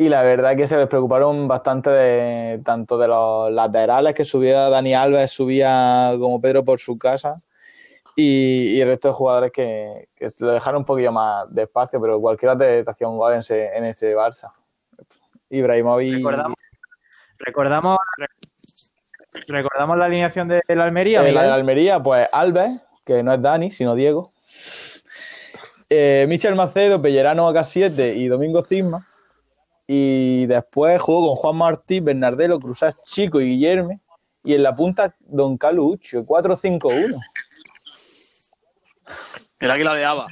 y 0.00 0.08
la 0.08 0.22
verdad 0.22 0.56
que 0.56 0.68
se 0.68 0.76
les 0.76 0.86
preocuparon 0.86 1.48
bastante 1.48 1.90
de 1.90 2.60
tanto 2.64 2.96
de 2.98 3.08
los 3.08 3.50
laterales 3.50 4.14
que 4.14 4.24
subía 4.24 4.70
Dani 4.70 4.94
Alves, 4.94 5.32
subía 5.32 6.14
como 6.20 6.40
Pedro 6.40 6.62
por 6.62 6.78
su 6.78 6.96
casa 6.96 7.42
y, 8.14 8.76
y 8.76 8.80
el 8.80 8.86
resto 8.86 9.08
de 9.08 9.14
jugadores 9.14 9.50
que, 9.50 10.08
que 10.14 10.30
se 10.30 10.44
lo 10.44 10.52
dejaron 10.52 10.82
un 10.82 10.84
poquillo 10.84 11.10
más 11.10 11.52
despacio, 11.52 12.00
pero 12.00 12.20
cualquiera 12.20 12.56
te, 12.56 12.84
te 12.84 12.90
hacía 12.90 13.08
un 13.08 13.18
gol 13.18 13.32
en 13.32 13.40
ese, 13.40 13.76
en 13.76 13.84
ese 13.86 14.14
Barça. 14.14 14.52
Ibrahimovic. 15.50 16.14
Recordamos, 16.14 16.56
recordamos, 17.38 17.98
recordamos 19.48 19.98
la 19.98 20.04
alineación 20.04 20.46
de 20.46 20.62
la 20.68 20.84
Almería. 20.84 21.20
Eh, 21.20 21.32
la 21.32 21.42
de 21.42 21.48
Miguel. 21.48 21.60
Almería, 21.60 22.00
pues 22.00 22.28
Alves, 22.30 22.70
que 23.04 23.24
no 23.24 23.32
es 23.32 23.42
Dani, 23.42 23.72
sino 23.72 23.96
Diego. 23.96 24.30
Eh, 25.90 26.26
Michel 26.28 26.54
Macedo, 26.54 27.02
Pellerano 27.02 27.50
AK7 27.50 28.14
y 28.14 28.28
Domingo 28.28 28.62
Cisma. 28.62 29.07
Y 29.90 30.44
después 30.44 31.00
jugó 31.00 31.28
con 31.28 31.36
Juan 31.36 31.56
Martí, 31.56 32.00
Bernardelo, 32.00 32.60
Cruzás 32.60 33.02
Chico 33.04 33.40
y 33.40 33.46
Guillermo. 33.46 33.98
Y 34.44 34.52
en 34.54 34.62
la 34.62 34.76
punta, 34.76 35.16
Don 35.20 35.56
Carlos 35.56 35.86
Ucho, 35.94 36.18
4-5-1. 36.24 37.18
El 39.60 39.70
águila 39.70 39.94
de 39.94 40.04
Aba. 40.04 40.26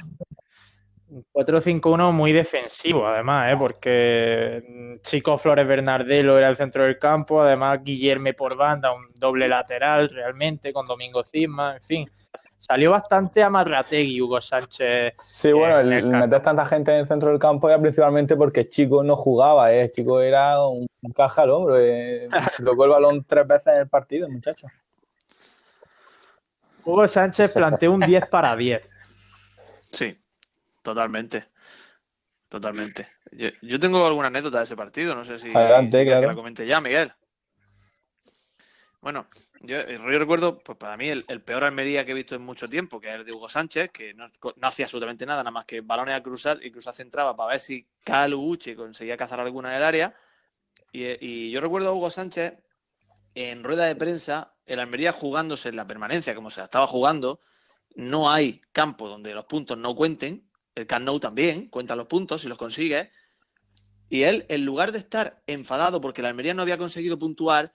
4-5-1 1.33 2.11
muy 2.11 2.33
defensivo, 2.33 3.07
además, 3.07 3.53
¿eh? 3.53 3.57
porque 3.57 4.63
mm, 4.67 5.01
Chico 5.01 5.37
Flores 5.37 5.67
Bernardelo 5.67 6.37
era 6.37 6.49
el 6.49 6.57
centro 6.57 6.83
del 6.83 6.99
campo, 6.99 7.41
además 7.41 7.79
Guillerme 7.83 8.33
por 8.33 8.57
banda, 8.57 8.93
un 8.93 9.07
doble 9.15 9.47
lateral 9.47 10.09
realmente, 10.09 10.71
con 10.71 10.85
Domingo 10.85 11.23
Cisma, 11.23 11.77
en 11.77 11.81
fin. 11.81 12.05
Salió 12.59 12.91
bastante 12.91 13.41
amarrategui 13.43 14.19
Hugo 14.19 14.41
Sánchez. 14.41 15.13
Sí, 15.23 15.51
bueno, 15.51 15.79
el, 15.79 15.93
en 15.93 16.13
el 16.13 16.21
meter 16.21 16.41
tanta 16.41 16.65
gente 16.65 16.91
en 16.91 16.99
el 16.99 17.07
centro 17.07 17.29
del 17.29 17.39
campo 17.39 17.69
era 17.69 17.79
principalmente 17.79 18.35
porque 18.35 18.67
Chico 18.67 19.03
no 19.03 19.15
jugaba, 19.15 19.71
¿eh? 19.73 19.89
Chico 19.91 20.19
era 20.21 20.61
un, 20.67 20.85
un 21.01 21.11
caja 21.13 21.43
al 21.43 21.51
hombro. 21.51 21.77
eh. 21.79 22.27
Se 22.49 22.63
tocó 22.63 22.85
el 22.85 22.89
balón 22.91 23.23
tres 23.25 23.47
veces 23.47 23.73
en 23.73 23.79
el 23.81 23.87
partido, 23.87 24.27
muchacho. 24.29 24.67
Hugo 26.83 27.07
Sánchez 27.07 27.51
planteó 27.53 27.91
un 27.91 27.99
10 28.01 28.29
para 28.29 28.55
10. 28.55 28.81
Sí, 29.91 30.17
totalmente. 30.81 31.45
Totalmente. 32.49 33.07
Yo, 33.31 33.49
yo 33.61 33.79
tengo 33.79 34.05
alguna 34.05 34.27
anécdota 34.27 34.59
de 34.59 34.63
ese 34.63 34.75
partido, 34.75 35.13
no 35.13 35.25
sé 35.25 35.37
si 35.37 35.49
Adelante, 35.55 36.05
que 36.05 36.11
la 36.11 36.33
comente 36.33 36.65
ya, 36.65 36.79
Miguel. 36.79 37.11
Bueno, 39.01 39.27
yo, 39.61 39.87
yo 39.87 40.19
recuerdo, 40.19 40.59
pues 40.59 40.77
para 40.77 40.97
mí, 40.97 41.09
el, 41.09 41.25
el 41.27 41.41
peor 41.41 41.63
Almería 41.63 42.05
que 42.05 42.11
he 42.11 42.15
visto 42.15 42.35
en 42.35 42.41
mucho 42.41 42.67
tiempo, 42.67 42.99
que 42.99 43.09
es 43.09 43.15
el 43.15 43.25
de 43.25 43.31
Hugo 43.31 43.49
Sánchez, 43.49 43.91
que 43.91 44.13
no, 44.13 44.25
hacía 44.61 44.85
absolutamente 44.85 45.25
nada, 45.25 45.43
nada 45.43 45.51
más 45.51 45.65
que 45.65 45.81
balones 45.81 46.15
a 46.15 46.23
cruzar 46.23 46.59
y 46.61 46.71
cruzar 46.71 46.93
centraba 46.93 47.35
para 47.35 47.51
ver 47.51 47.59
si 47.59 47.87
Calu 48.03 48.41
Uche 48.41 48.75
conseguía 48.75 49.17
cazar 49.17 49.39
alguna 49.39 49.69
en 49.69 49.77
el 49.77 49.83
área. 49.83 50.15
Y, 50.91 51.05
y 51.25 51.51
yo 51.51 51.59
recuerdo 51.59 51.89
a 51.89 51.93
Hugo 51.93 52.09
Sánchez 52.09 52.53
en 53.35 53.63
rueda 53.63 53.85
de 53.85 53.95
prensa, 53.95 54.55
el 54.65 54.79
Almería 54.79 55.11
jugándose 55.11 55.69
en 55.69 55.75
la 55.75 55.85
permanencia, 55.85 56.33
como 56.33 56.49
se 56.49 56.61
la 56.61 56.65
estaba 56.65 56.87
jugando, 56.87 57.41
no 57.95 58.31
hay 58.31 58.61
campo 58.71 59.09
donde 59.09 59.33
los 59.33 59.45
puntos 59.45 59.77
no 59.77 59.95
cuenten. 59.95 60.49
El 60.75 60.85
Camp 60.85 61.05
Nou 61.05 61.19
también 61.19 61.67
cuenta 61.69 61.95
los 61.95 62.05
puntos 62.05 62.41
si 62.41 62.47
los 62.47 62.57
consigue. 62.57 63.11
Y 64.09 64.23
él, 64.23 64.45
en 64.49 64.65
lugar 64.65 64.91
de 64.91 64.99
estar 64.99 65.41
enfadado 65.47 65.99
porque 65.99 66.21
la 66.21 66.29
Almería 66.29 66.53
no 66.53 66.61
había 66.61 66.77
conseguido 66.77 67.17
puntuar, 67.17 67.73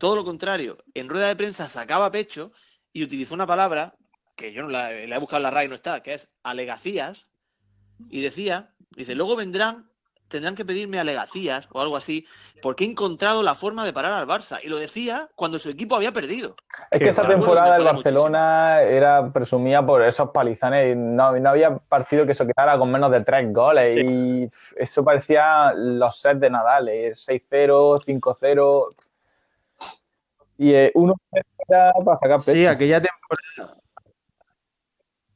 todo 0.00 0.16
lo 0.16 0.24
contrario, 0.24 0.78
en 0.94 1.10
rueda 1.10 1.28
de 1.28 1.36
prensa 1.36 1.68
sacaba 1.68 2.10
pecho 2.10 2.52
y 2.90 3.04
utilizó 3.04 3.34
una 3.34 3.46
palabra 3.46 3.94
que 4.34 4.50
yo 4.50 4.62
no 4.62 4.70
la, 4.70 4.90
la 4.92 5.16
he 5.16 5.18
buscado 5.18 5.36
en 5.36 5.42
la 5.42 5.50
RAI 5.50 5.66
y 5.66 5.68
no 5.68 5.74
está, 5.74 6.02
que 6.02 6.14
es 6.14 6.30
alegacías, 6.42 7.26
y 8.08 8.22
decía, 8.22 8.70
dice, 8.96 9.14
luego 9.14 9.36
vendrán, 9.36 9.90
tendrán 10.28 10.54
que 10.54 10.64
pedirme 10.64 10.98
alegacías 10.98 11.68
o 11.70 11.82
algo 11.82 11.98
así, 11.98 12.26
porque 12.62 12.84
he 12.84 12.86
encontrado 12.88 13.42
la 13.42 13.54
forma 13.54 13.84
de 13.84 13.92
parar 13.92 14.14
al 14.14 14.26
Barça. 14.26 14.58
Y 14.62 14.68
lo 14.68 14.78
decía 14.78 15.28
cuando 15.34 15.58
su 15.58 15.68
equipo 15.68 15.96
había 15.96 16.12
perdido. 16.12 16.56
Es 16.90 16.98
que 16.98 17.10
esa 17.10 17.28
temporada 17.28 17.76
el 17.76 17.84
Barcelona 17.84 18.80
era 18.80 19.30
presumida 19.30 19.84
por 19.84 20.02
esos 20.02 20.30
palizanes 20.30 20.94
y 20.94 20.98
no, 20.98 21.38
no 21.38 21.50
había 21.50 21.76
partido 21.76 22.24
que 22.24 22.32
se 22.32 22.46
quedara 22.46 22.78
con 22.78 22.90
menos 22.90 23.10
de 23.10 23.22
tres 23.22 23.52
goles 23.52 24.02
y 24.02 24.48
eso 24.76 25.04
parecía 25.04 25.74
los 25.74 26.18
sets 26.18 26.40
de 26.40 26.48
Nadal, 26.48 26.88
eh, 26.88 27.12
6-0, 27.12 28.02
5-0 28.02 28.88
y 30.60 30.74
eh, 30.74 30.92
uno 30.94 31.14
para 31.66 32.16
sacar 32.20 32.40
pecho. 32.40 32.52
Sí, 32.52 32.66
aquella 32.66 33.00
temporada. 33.00 33.80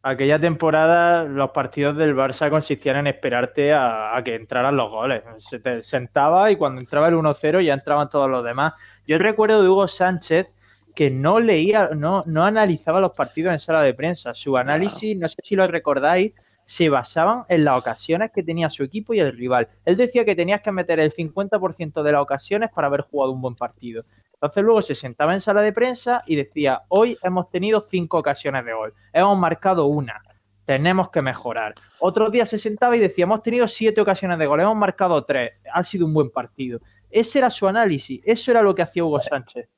Aquella 0.03 0.39
temporada 0.39 1.25
los 1.25 1.51
partidos 1.53 1.97
del 1.97 2.15
Barça 2.15 2.51
consistían 2.51 2.97
en 2.97 3.07
esperarte 3.07 3.73
a, 3.73 4.15
a 4.15 4.23
que 4.23 4.35
entraran 4.35 4.77
los 4.77 4.91
goles. 4.91 5.23
Se 5.39 5.61
te 5.61 5.83
sentaba 5.83 6.51
y 6.51 6.57
cuando 6.57 6.83
entraba 6.83 7.09
el 7.09 7.15
1-0 7.15 7.65
ya 7.65 7.73
entraban 7.73 8.11
todos 8.11 8.29
los 8.29 8.45
demás. 8.45 8.75
Yo 9.07 9.17
recuerdo 9.17 9.63
de 9.63 9.69
Hugo 9.71 9.89
Sánchez 9.89 10.53
que 10.95 11.11
no 11.11 11.41
leía, 11.41 11.89
no, 11.97 12.23
no 12.27 12.45
analizaba 12.45 13.01
los 13.01 13.13
partidos 13.13 13.55
en 13.55 13.61
sala 13.61 13.81
de 13.81 13.95
prensa. 13.95 14.35
Su 14.35 14.59
análisis, 14.59 15.17
no 15.17 15.27
sé 15.31 15.37
si 15.43 15.57
lo 15.57 15.67
recordáis, 15.67 16.35
se 16.67 16.91
basaban 16.91 17.45
en 17.49 17.65
las 17.65 17.79
ocasiones 17.79 18.31
que 18.31 18.43
tenía 18.43 18.69
su 18.69 18.83
equipo 18.85 19.15
y 19.15 19.21
el 19.21 19.35
rival. 19.35 19.69
Él 19.87 19.97
decía 19.97 20.27
que 20.27 20.37
tenías 20.37 20.61
que 20.61 20.71
meter 20.71 21.01
el 21.01 21.13
50% 21.13 22.03
de 22.03 22.13
las 22.13 22.21
ocasiones 22.21 22.69
para 22.75 22.89
haber 22.89 23.01
jugado 23.01 23.33
un 23.33 23.41
buen 23.41 23.55
partido. 23.55 24.03
Entonces 24.35 24.63
luego 24.63 24.83
se 24.83 24.95
sentaba 24.95 25.35
en 25.35 25.41
sala 25.41 25.63
de 25.63 25.73
prensa 25.73 26.23
y 26.27 26.37
decía, 26.37 26.83
hoy 26.89 27.17
hemos 27.23 27.51
tenido 27.51 27.81
cinco 27.81 28.19
ocasiones 28.19 28.65
de 28.65 28.73
gol, 28.75 28.95
hemos 29.13 29.39
marcado 29.39 29.87
una, 29.87 30.23
tenemos 30.65 31.11
que 31.11 31.23
mejorar. 31.23 31.75
Otros 31.99 32.31
días 32.33 32.49
se 32.49 32.59
sentaba 32.59 32.97
y 32.97 33.01
decía, 33.01 33.25
hemos 33.25 33.43
tenido 33.43 33.69
siete 33.69 34.01
ocasiones 34.01 34.39
de 34.39 34.47
gol, 34.47 34.61
hemos 34.61 34.77
marcado 34.77 35.25
tres, 35.25 35.53
ha 35.73 35.83
sido 35.83 36.07
un 36.07 36.15
buen 36.15 36.31
partido. 36.31 36.81
Ese 37.11 37.39
era 37.39 37.51
su 37.51 37.69
análisis, 37.69 38.21
eso 38.25 38.51
era 38.51 38.63
lo 38.63 38.75
que 38.75 38.83
hacía 38.83 39.05
Hugo 39.05 39.21
Sánchez. 39.21 39.69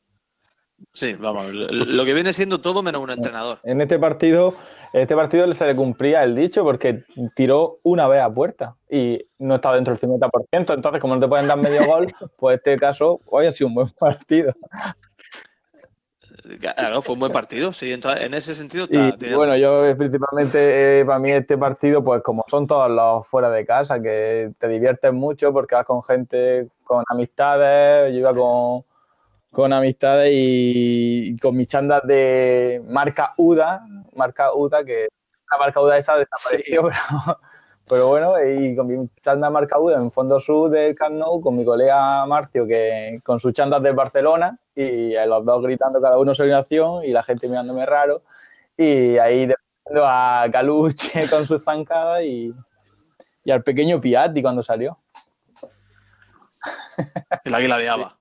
Sí, 0.92 1.14
vamos, 1.14 1.52
lo 1.52 2.04
que 2.04 2.14
viene 2.14 2.32
siendo 2.32 2.60
todo 2.60 2.82
menos 2.82 3.02
un 3.02 3.10
entrenador. 3.10 3.58
En 3.64 3.80
este 3.80 3.98
partido, 3.98 4.54
en 4.92 5.02
este 5.02 5.14
partido 5.14 5.50
se 5.52 5.66
le 5.66 5.76
cumplía 5.76 6.22
el 6.22 6.34
dicho 6.34 6.64
porque 6.64 7.04
tiró 7.34 7.78
una 7.82 8.08
vez 8.08 8.22
a 8.22 8.32
puerta 8.32 8.76
y 8.90 9.26
no 9.38 9.56
estaba 9.56 9.74
dentro 9.74 9.94
del 9.94 10.10
50%. 10.10 10.74
Entonces, 10.74 11.00
como 11.00 11.14
no 11.14 11.20
te 11.20 11.28
pueden 11.28 11.46
dar 11.46 11.58
medio 11.58 11.86
gol, 11.86 12.12
pues 12.36 12.56
este 12.58 12.76
caso 12.76 13.20
hoy 13.26 13.46
ha 13.46 13.52
sido 13.52 13.68
un 13.68 13.74
buen 13.74 13.90
partido. 13.90 14.52
Claro, 16.60 17.02
fue 17.02 17.14
un 17.14 17.20
buen 17.20 17.32
partido, 17.32 17.72
sí, 17.72 17.92
en 17.92 18.34
ese 18.34 18.54
sentido 18.54 18.86
Y 18.88 19.34
bueno, 19.34 19.56
yo 19.56 19.84
eh, 19.84 19.96
principalmente 19.96 21.00
eh, 21.00 21.04
para 21.04 21.18
mí 21.18 21.32
este 21.32 21.58
partido, 21.58 22.04
pues 22.04 22.22
como 22.22 22.44
son 22.46 22.66
todos 22.68 22.88
los 22.88 23.26
fuera 23.26 23.50
de 23.50 23.66
casa, 23.66 24.00
que 24.00 24.52
te 24.58 24.68
diviertes 24.68 25.12
mucho 25.12 25.52
porque 25.52 25.74
vas 25.74 25.84
con 25.84 26.04
gente, 26.04 26.68
con 26.84 27.02
amistades, 27.08 28.12
yo 28.12 28.20
iba 28.20 28.34
con, 28.34 28.84
con 29.56 29.72
amistades 29.72 30.30
y, 30.34 31.30
y 31.30 31.38
con 31.38 31.56
mis 31.56 31.66
chandas 31.66 32.02
de 32.06 32.82
marca 32.86 33.32
UDA, 33.38 33.86
marca 34.14 34.52
UDA, 34.52 34.84
que 34.84 35.08
la 35.50 35.56
marca 35.56 35.80
UDA 35.80 35.96
esa 35.96 36.14
desapareció, 36.18 36.82
pero, 36.82 37.40
pero 37.88 38.08
bueno, 38.08 38.34
y 38.44 38.76
con 38.76 38.86
mi 38.86 39.08
chanda 39.22 39.48
marca 39.48 39.78
UDA 39.80 39.96
en 39.96 40.12
fondo 40.12 40.40
sur 40.40 40.68
del 40.68 40.94
Camp 40.94 41.14
Nou, 41.14 41.40
con 41.40 41.56
mi 41.56 41.64
colega 41.64 42.26
Marcio, 42.26 42.66
que 42.66 43.18
con 43.24 43.40
sus 43.40 43.54
chandas 43.54 43.82
del 43.82 43.94
Barcelona, 43.94 44.58
y 44.74 45.14
los 45.26 45.42
dos 45.46 45.62
gritando 45.62 46.02
cada 46.02 46.18
uno 46.18 46.34
su 46.34 46.42
alineación 46.42 47.02
y 47.06 47.12
la 47.12 47.22
gente 47.22 47.48
mirándome 47.48 47.86
raro. 47.86 48.24
Y 48.76 49.16
ahí 49.16 49.46
defendiendo 49.46 50.06
a 50.06 50.46
Caluche 50.52 51.26
con 51.30 51.46
sus 51.46 51.64
zancadas 51.64 52.24
y, 52.24 52.52
y 53.42 53.50
al 53.50 53.62
pequeño 53.62 54.02
Piatti 54.02 54.42
cuando 54.42 54.62
salió. 54.62 54.98
El 57.42 57.54
águila 57.54 57.78
de 57.78 57.88
Aba. 57.88 58.18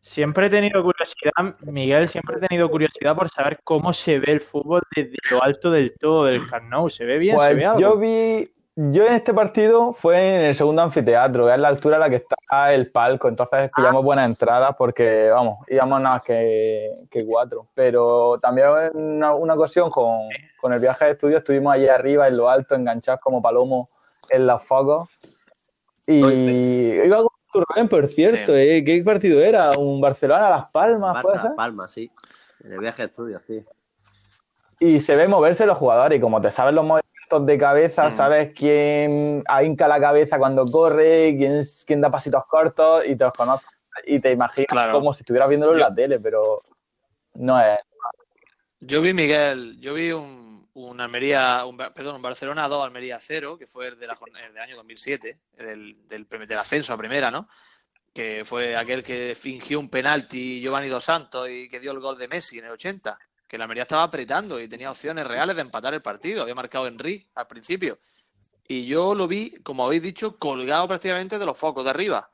Siempre 0.00 0.46
he 0.46 0.50
tenido 0.50 0.82
curiosidad, 0.82 1.56
Miguel, 1.62 2.08
siempre 2.08 2.36
he 2.36 2.48
tenido 2.48 2.70
curiosidad 2.70 3.14
por 3.14 3.28
saber 3.28 3.60
cómo 3.64 3.92
se 3.92 4.18
ve 4.18 4.32
el 4.32 4.40
fútbol 4.40 4.82
desde 4.94 5.16
lo 5.30 5.42
alto 5.42 5.70
del 5.70 5.94
todo 5.98 6.24
del 6.24 6.46
Camp 6.48 6.70
Nou. 6.70 6.88
¿Se 6.90 7.04
ve 7.04 7.18
bien? 7.18 7.36
Pues 7.36 7.48
¿Se 7.48 7.54
ve 7.54 7.64
algo? 7.66 7.80
yo 7.80 7.96
vi, 7.98 8.50
yo 8.76 9.06
en 9.06 9.12
este 9.12 9.34
partido 9.34 9.92
fue 9.92 10.36
en 10.36 10.40
el 10.46 10.54
segundo 10.54 10.82
anfiteatro, 10.82 11.46
que 11.46 11.52
es 11.52 11.60
la 11.60 11.68
altura 11.68 11.96
a 11.96 12.00
la 12.00 12.08
que 12.10 12.16
está 12.16 12.72
el 12.72 12.90
palco, 12.90 13.28
entonces 13.28 13.70
pillamos 13.74 14.02
buenas 14.02 14.26
entradas 14.26 14.74
porque, 14.76 15.28
vamos, 15.30 15.58
íbamos 15.68 16.00
nada 16.00 16.16
más 16.16 16.24
que, 16.24 16.90
que 17.10 17.24
cuatro. 17.26 17.68
Pero 17.74 18.38
también 18.40 18.68
en 18.92 18.96
una, 18.96 19.34
una 19.34 19.54
ocasión 19.54 19.90
con, 19.90 20.28
con 20.60 20.72
el 20.72 20.80
viaje 20.80 21.04
de 21.04 21.10
estudio 21.12 21.38
estuvimos 21.38 21.74
allí 21.74 21.88
arriba 21.88 22.26
en 22.26 22.36
lo 22.36 22.48
alto, 22.48 22.74
enganchados 22.74 23.20
como 23.20 23.42
palomos 23.42 23.88
en 24.30 24.46
los 24.46 24.62
focos. 24.62 25.08
Y 26.06 26.22
Oye, 26.22 27.08
iba 27.52 27.64
con 27.64 27.64
tu 27.64 27.72
Rubén, 27.72 27.88
por 27.88 28.06
cierto, 28.06 28.56
¿eh? 28.56 28.82
¿qué 28.84 29.02
partido 29.02 29.40
era? 29.42 29.70
¿Un 29.78 30.00
Barcelona-Las 30.00 30.70
Palmas? 30.70 31.22
¿puede 31.22 31.38
ser? 31.38 31.50
Barça, 31.50 31.56
Palma, 31.56 31.88
sí. 31.88 32.10
En 32.64 32.72
el 32.72 32.78
viaje 32.80 33.02
de 33.02 33.06
estudio, 33.08 33.40
sí. 33.46 33.64
y 34.82 34.98
se 35.00 35.14
ve 35.14 35.28
moverse 35.28 35.66
los 35.66 35.76
jugadores 35.76 36.16
y 36.16 36.20
como 36.22 36.40
te 36.40 36.50
sabes 36.50 36.72
los 36.74 36.84
movimientos 36.86 37.44
de 37.46 37.58
cabeza, 37.58 38.10
Sí. 38.10 38.16
sabes 38.16 38.52
quién 38.56 39.42
ahinca 39.46 39.86
la 39.86 40.00
cabeza 40.00 40.38
cuando 40.38 40.64
corre, 40.64 41.36
quién, 41.36 41.52
es- 41.58 41.84
quién 41.86 42.00
da 42.00 42.10
pasitos 42.10 42.44
cortos 42.46 43.04
y 43.06 43.14
te 43.14 43.24
los 43.24 43.32
conoces 43.34 43.68
y 44.06 44.18
te 44.18 44.30
imaginas 44.32 44.68
Claro. 44.70 44.92
como 44.94 45.12
si 45.12 45.20
estuvieras 45.22 45.50
viéndolo 45.50 45.74
en 45.74 45.80
Yo- 45.80 45.84
la 45.88 45.94
tele, 45.94 46.18
pero 46.18 46.62
no 47.34 47.60
es. 47.60 47.78
Yo 48.80 49.02
vi, 49.02 49.12
Miguel, 49.12 49.78
yo 49.80 49.92
vi 49.92 50.12
un, 50.12 50.49
un 50.74 51.00
Almería, 51.00 51.64
un, 51.64 51.76
perdón, 51.76 52.16
un 52.16 52.22
Barcelona 52.22 52.68
2, 52.68 52.84
Almería 52.84 53.18
0, 53.20 53.56
que 53.58 53.66
fue 53.66 53.88
el, 53.88 53.98
de 53.98 54.06
la, 54.06 54.18
el 54.46 54.54
del 54.54 54.62
año 54.62 54.76
2007, 54.76 55.38
del, 55.56 56.06
del, 56.06 56.26
del 56.28 56.58
ascenso 56.58 56.92
a 56.92 56.98
primera, 56.98 57.30
¿no? 57.30 57.48
Que 58.12 58.44
fue 58.44 58.76
aquel 58.76 59.02
que 59.02 59.36
fingió 59.38 59.78
un 59.78 59.88
penalti 59.88 60.60
Giovanni 60.60 60.88
Dos 60.88 61.04
Santos 61.04 61.48
y 61.48 61.68
que 61.68 61.80
dio 61.80 61.92
el 61.92 62.00
gol 62.00 62.18
de 62.18 62.28
Messi 62.28 62.58
en 62.58 62.66
el 62.66 62.72
80. 62.72 63.18
Que 63.46 63.58
la 63.58 63.64
Almería 63.64 63.82
estaba 63.82 64.04
apretando 64.04 64.60
y 64.60 64.68
tenía 64.68 64.90
opciones 64.90 65.26
reales 65.26 65.56
de 65.56 65.62
empatar 65.62 65.94
el 65.94 66.02
partido. 66.02 66.42
Había 66.42 66.54
marcado 66.54 66.86
Henry 66.86 67.28
al 67.34 67.46
principio. 67.46 67.98
Y 68.66 68.86
yo 68.86 69.14
lo 69.14 69.26
vi, 69.26 69.50
como 69.62 69.84
habéis 69.84 70.02
dicho, 70.02 70.36
colgado 70.36 70.86
prácticamente 70.86 71.38
de 71.38 71.46
los 71.46 71.58
focos 71.58 71.82
de 71.84 71.90
arriba. 71.90 72.30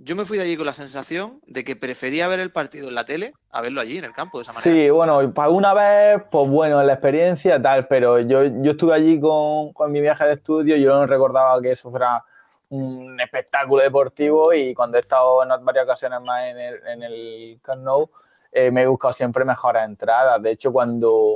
Yo 0.00 0.14
me 0.14 0.24
fui 0.24 0.38
de 0.38 0.44
allí 0.44 0.56
con 0.56 0.64
la 0.64 0.72
sensación 0.72 1.40
de 1.48 1.64
que 1.64 1.74
prefería 1.74 2.28
ver 2.28 2.38
el 2.38 2.52
partido 2.52 2.86
en 2.88 2.94
la 2.94 3.04
tele 3.04 3.34
a 3.50 3.60
verlo 3.60 3.80
allí 3.80 3.98
en 3.98 4.04
el 4.04 4.12
campo 4.12 4.38
de 4.38 4.42
esa 4.42 4.52
manera. 4.52 4.72
Sí, 4.72 4.90
bueno, 4.90 5.34
para 5.34 5.50
una 5.50 5.74
vez, 5.74 6.22
pues 6.30 6.48
bueno, 6.48 6.80
la 6.84 6.92
experiencia 6.92 7.60
tal, 7.60 7.88
pero 7.88 8.20
yo, 8.20 8.44
yo 8.44 8.70
estuve 8.70 8.94
allí 8.94 9.18
con, 9.18 9.72
con 9.72 9.90
mi 9.90 10.00
viaje 10.00 10.24
de 10.24 10.34
estudio, 10.34 10.76
yo 10.76 10.94
no 10.94 11.04
recordaba 11.04 11.60
que 11.60 11.72
eso 11.72 11.90
fuera 11.90 12.24
un 12.68 13.20
espectáculo 13.20 13.82
deportivo 13.82 14.52
y 14.52 14.72
cuando 14.72 14.98
he 14.98 15.00
estado 15.00 15.42
en 15.42 15.64
varias 15.64 15.84
ocasiones 15.84 16.20
más 16.20 16.44
en 16.44 16.58
el, 16.58 16.86
en 16.86 17.02
el 17.02 17.58
Camp 17.60 17.82
Nou, 17.82 18.08
eh, 18.52 18.70
me 18.70 18.82
he 18.82 18.86
buscado 18.86 19.12
siempre 19.12 19.44
mejores 19.44 19.82
entradas. 19.82 20.40
De 20.40 20.52
hecho, 20.52 20.72
cuando 20.72 21.34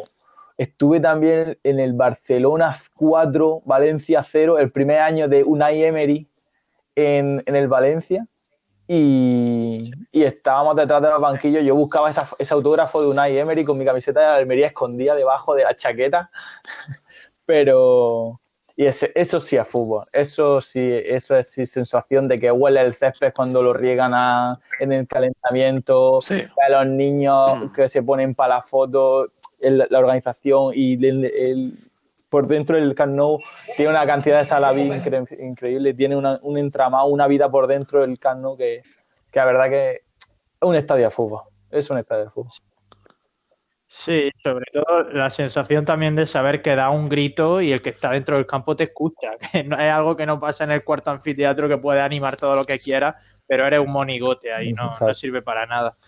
estuve 0.56 1.00
también 1.00 1.58
en 1.64 1.80
el 1.80 1.94
Barcelona 1.94 2.76
4, 2.94 3.62
Valencia 3.64 4.22
0, 4.22 4.58
el 4.58 4.70
primer 4.70 5.00
año 5.00 5.26
de 5.26 5.42
Unai 5.42 5.82
Emery 5.82 6.28
en, 6.94 7.42
en 7.44 7.56
el 7.56 7.66
Valencia, 7.66 8.26
y, 8.94 9.90
y 10.12 10.22
estábamos 10.22 10.76
detrás 10.76 11.00
de 11.00 11.08
los 11.10 11.20
banquillos. 11.20 11.64
Yo 11.64 11.74
buscaba 11.74 12.10
esa- 12.10 12.28
ese 12.38 12.52
autógrafo 12.52 13.00
de 13.00 13.08
Unai 13.08 13.38
Emery 13.38 13.64
con 13.64 13.78
mi 13.78 13.84
camiseta 13.84 14.20
de 14.20 14.26
la 14.26 14.34
Almería 14.36 14.66
escondida 14.66 15.14
debajo 15.14 15.54
de 15.54 15.64
la 15.64 15.74
chaqueta. 15.74 16.30
Pero. 17.46 18.38
Y 18.74 18.86
ese- 18.86 19.12
eso 19.14 19.38
sí 19.38 19.56
es 19.56 19.68
fútbol. 19.68 20.04
Eso 20.14 20.60
sí, 20.62 20.80
eso 21.04 21.36
es 21.36 21.50
sí, 21.50 21.66
sensación 21.66 22.26
de 22.26 22.40
que 22.40 22.50
huele 22.50 22.80
el 22.80 22.94
césped 22.94 23.32
cuando 23.34 23.62
lo 23.62 23.74
riegan 23.74 24.12
a- 24.14 24.58
en 24.80 24.92
el 24.92 25.06
calentamiento. 25.06 26.20
Sí. 26.22 26.42
A 26.66 26.70
los 26.70 26.86
niños 26.86 27.50
Mm. 27.56 27.72
que 27.72 27.88
se 27.90 28.02
ponen 28.02 28.34
para 28.34 28.56
la 28.56 28.62
foto, 28.62 29.26
el- 29.60 29.86
la 29.90 29.98
organización 29.98 30.72
y 30.74 30.94
el- 31.06 31.24
el- 31.26 31.78
por 32.32 32.46
dentro 32.46 32.76
del 32.76 32.94
Camp 32.94 33.12
Nou 33.12 33.38
tiene 33.76 33.90
una 33.90 34.06
cantidad 34.06 34.38
de 34.38 34.44
incre- 34.46 35.38
increíble, 35.38 35.92
tiene 35.92 36.16
una- 36.16 36.38
un 36.40 36.56
entramado, 36.56 37.04
una 37.08 37.26
vida 37.26 37.50
por 37.50 37.66
dentro 37.66 38.00
del 38.00 38.18
Camp 38.18 38.40
Nou 38.40 38.56
que, 38.56 38.80
que 39.30 39.38
la 39.38 39.44
verdad 39.44 39.68
que 39.68 39.90
es 39.92 40.02
un 40.62 40.74
estadio 40.74 41.04
de 41.04 41.10
fútbol. 41.10 41.42
Es 41.70 41.90
un 41.90 41.98
estadio 41.98 42.24
de 42.24 42.30
fútbol. 42.30 42.50
Sí, 43.86 44.30
sobre 44.42 44.64
todo 44.72 45.02
la 45.12 45.28
sensación 45.28 45.84
también 45.84 46.16
de 46.16 46.26
saber 46.26 46.62
que 46.62 46.74
da 46.74 46.88
un 46.88 47.10
grito 47.10 47.60
y 47.60 47.70
el 47.72 47.82
que 47.82 47.90
está 47.90 48.10
dentro 48.12 48.36
del 48.36 48.46
campo 48.46 48.74
te 48.76 48.84
escucha, 48.84 49.32
que 49.52 49.62
no 49.64 49.76
es 49.78 49.92
algo 49.92 50.16
que 50.16 50.24
no 50.24 50.40
pasa 50.40 50.64
en 50.64 50.70
el 50.70 50.82
cuarto 50.82 51.10
anfiteatro 51.10 51.68
que 51.68 51.76
puede 51.76 52.00
animar 52.00 52.38
todo 52.38 52.56
lo 52.56 52.64
que 52.64 52.78
quiera, 52.78 53.20
pero 53.46 53.66
eres 53.66 53.80
un 53.80 53.90
monigote 53.92 54.54
ahí, 54.54 54.72
no, 54.72 54.88
no 55.08 55.14
sirve 55.14 55.42
para 55.42 55.66
nada. 55.66 55.98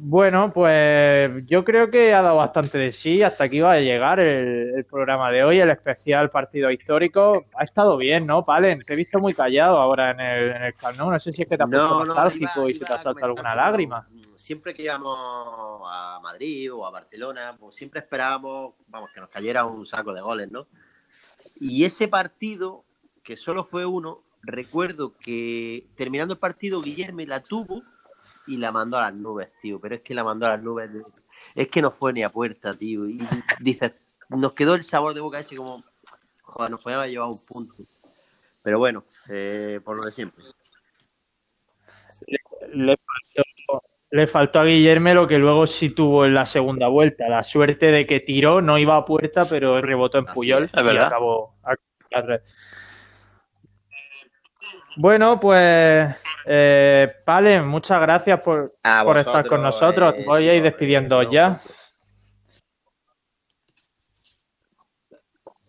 Bueno, 0.00 0.52
pues 0.52 1.44
yo 1.46 1.64
creo 1.64 1.90
que 1.90 2.14
ha 2.14 2.22
dado 2.22 2.36
bastante 2.36 2.78
de 2.78 2.92
sí. 2.92 3.20
Hasta 3.20 3.44
aquí 3.44 3.58
va 3.58 3.72
a 3.72 3.80
llegar 3.80 4.20
el, 4.20 4.74
el 4.76 4.84
programa 4.84 5.32
de 5.32 5.42
hoy, 5.42 5.58
el 5.58 5.70
especial 5.70 6.30
partido 6.30 6.70
histórico. 6.70 7.44
Ha 7.56 7.64
estado 7.64 7.96
bien, 7.96 8.24
¿no, 8.24 8.44
Palen? 8.44 8.84
Te 8.84 8.92
he 8.92 8.96
visto 8.96 9.18
muy 9.18 9.34
callado 9.34 9.76
ahora 9.78 10.12
en 10.12 10.20
el, 10.20 10.50
en 10.52 10.62
el 10.62 10.74
Nou. 10.96 11.10
No 11.10 11.18
sé 11.18 11.32
si 11.32 11.42
es 11.42 11.48
que 11.48 11.56
te 11.56 11.64
has 11.64 11.68
puesto 11.68 11.88
No, 11.88 11.98
no, 11.98 12.04
nostálgico 12.06 12.60
iba- 12.60 12.70
y 12.70 12.74
se 12.74 12.84
te 12.84 12.92
ha 12.92 12.98
saltado 12.98 13.26
alguna 13.26 13.56
lágrima. 13.56 14.06
Siempre 14.36 14.72
que 14.72 14.84
íbamos 14.84 15.82
a 15.84 16.20
Madrid 16.22 16.72
o 16.72 16.86
a 16.86 16.90
Barcelona, 16.92 17.56
pues 17.58 17.74
siempre 17.74 17.98
esperábamos, 17.98 18.74
vamos, 18.86 19.10
que 19.12 19.20
nos 19.20 19.30
cayera 19.30 19.64
un 19.64 19.84
saco 19.84 20.14
de 20.14 20.20
goles, 20.20 20.48
¿no? 20.52 20.68
Y 21.58 21.84
ese 21.84 22.06
partido, 22.06 22.84
que 23.24 23.36
solo 23.36 23.64
fue 23.64 23.84
uno, 23.84 24.22
recuerdo 24.42 25.12
que 25.18 25.88
terminando 25.96 26.34
el 26.34 26.38
partido, 26.40 26.80
Guillermo 26.80 27.20
la 27.26 27.42
tuvo 27.42 27.82
y 28.48 28.56
la 28.56 28.72
mandó 28.72 28.96
a 28.98 29.10
las 29.10 29.18
nubes, 29.18 29.48
tío. 29.60 29.78
Pero 29.80 29.96
es 29.96 30.00
que 30.02 30.14
la 30.14 30.24
mandó 30.24 30.46
a 30.46 30.50
las 30.50 30.62
nubes. 30.62 30.90
Es 31.54 31.68
que 31.68 31.82
no 31.82 31.90
fue 31.90 32.12
ni 32.12 32.22
a 32.22 32.30
puerta, 32.30 32.74
tío. 32.74 33.08
Y 33.08 33.20
dices, 33.60 33.94
nos 34.28 34.52
quedó 34.52 34.74
el 34.74 34.82
sabor 34.82 35.14
de 35.14 35.20
boca 35.20 35.40
ese 35.40 35.56
como, 35.56 35.84
joder, 36.42 36.70
nos 36.70 36.82
podíamos 36.82 37.06
llevar 37.06 37.28
un 37.28 37.38
punto. 37.46 37.74
Pero 38.62 38.78
bueno, 38.78 39.04
eh, 39.28 39.80
por 39.84 39.96
lo 39.96 40.04
de 40.04 40.12
siempre. 40.12 40.44
Le 42.72 42.96
faltó, 42.96 43.82
le 44.10 44.26
faltó 44.26 44.60
a 44.60 44.64
Guillermo 44.64 45.14
lo 45.14 45.28
que 45.28 45.38
luego 45.38 45.66
sí 45.66 45.90
tuvo 45.90 46.26
en 46.26 46.34
la 46.34 46.46
segunda 46.46 46.88
vuelta. 46.88 47.28
La 47.28 47.42
suerte 47.42 47.86
de 47.86 48.06
que 48.06 48.20
tiró, 48.20 48.60
no 48.60 48.78
iba 48.78 48.96
a 48.96 49.04
puerta, 49.04 49.46
pero 49.48 49.80
rebotó 49.80 50.18
en 50.18 50.26
Así 50.26 50.34
Puyol 50.34 50.64
es, 50.64 50.70
es 50.74 50.80
y 50.80 50.84
verdad. 50.84 51.06
acabó. 51.06 51.54
Bueno, 55.00 55.38
pues 55.38 56.12
eh, 56.44 57.12
Palen, 57.24 57.68
muchas 57.68 58.00
gracias 58.00 58.40
por, 58.40 58.74
estar 59.16 59.46
con 59.46 59.62
nosotros. 59.62 60.12
eh, 60.16 60.24
Voy 60.26 60.48
a 60.48 60.54
ir 60.54 60.62
despidiendo 60.64 61.22
eh, 61.22 61.28
ya. 61.30 61.56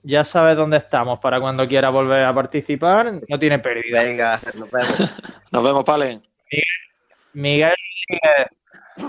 Ya 0.01 0.25
sabes 0.25 0.57
dónde 0.57 0.77
estamos 0.77 1.19
para 1.19 1.39
cuando 1.39 1.67
quiera 1.67 1.89
volver 1.89 2.23
a 2.23 2.33
participar. 2.33 3.21
No 3.27 3.37
tiene 3.37 3.59
pérdida. 3.59 4.01
Venga, 4.01 4.41
nos 4.55 4.71
vemos. 4.71 5.21
Nos 5.51 5.63
vemos, 5.63 5.83
Palen. 5.83 6.23
Miguel, 7.33 7.75
Rodríguez, 8.07 8.47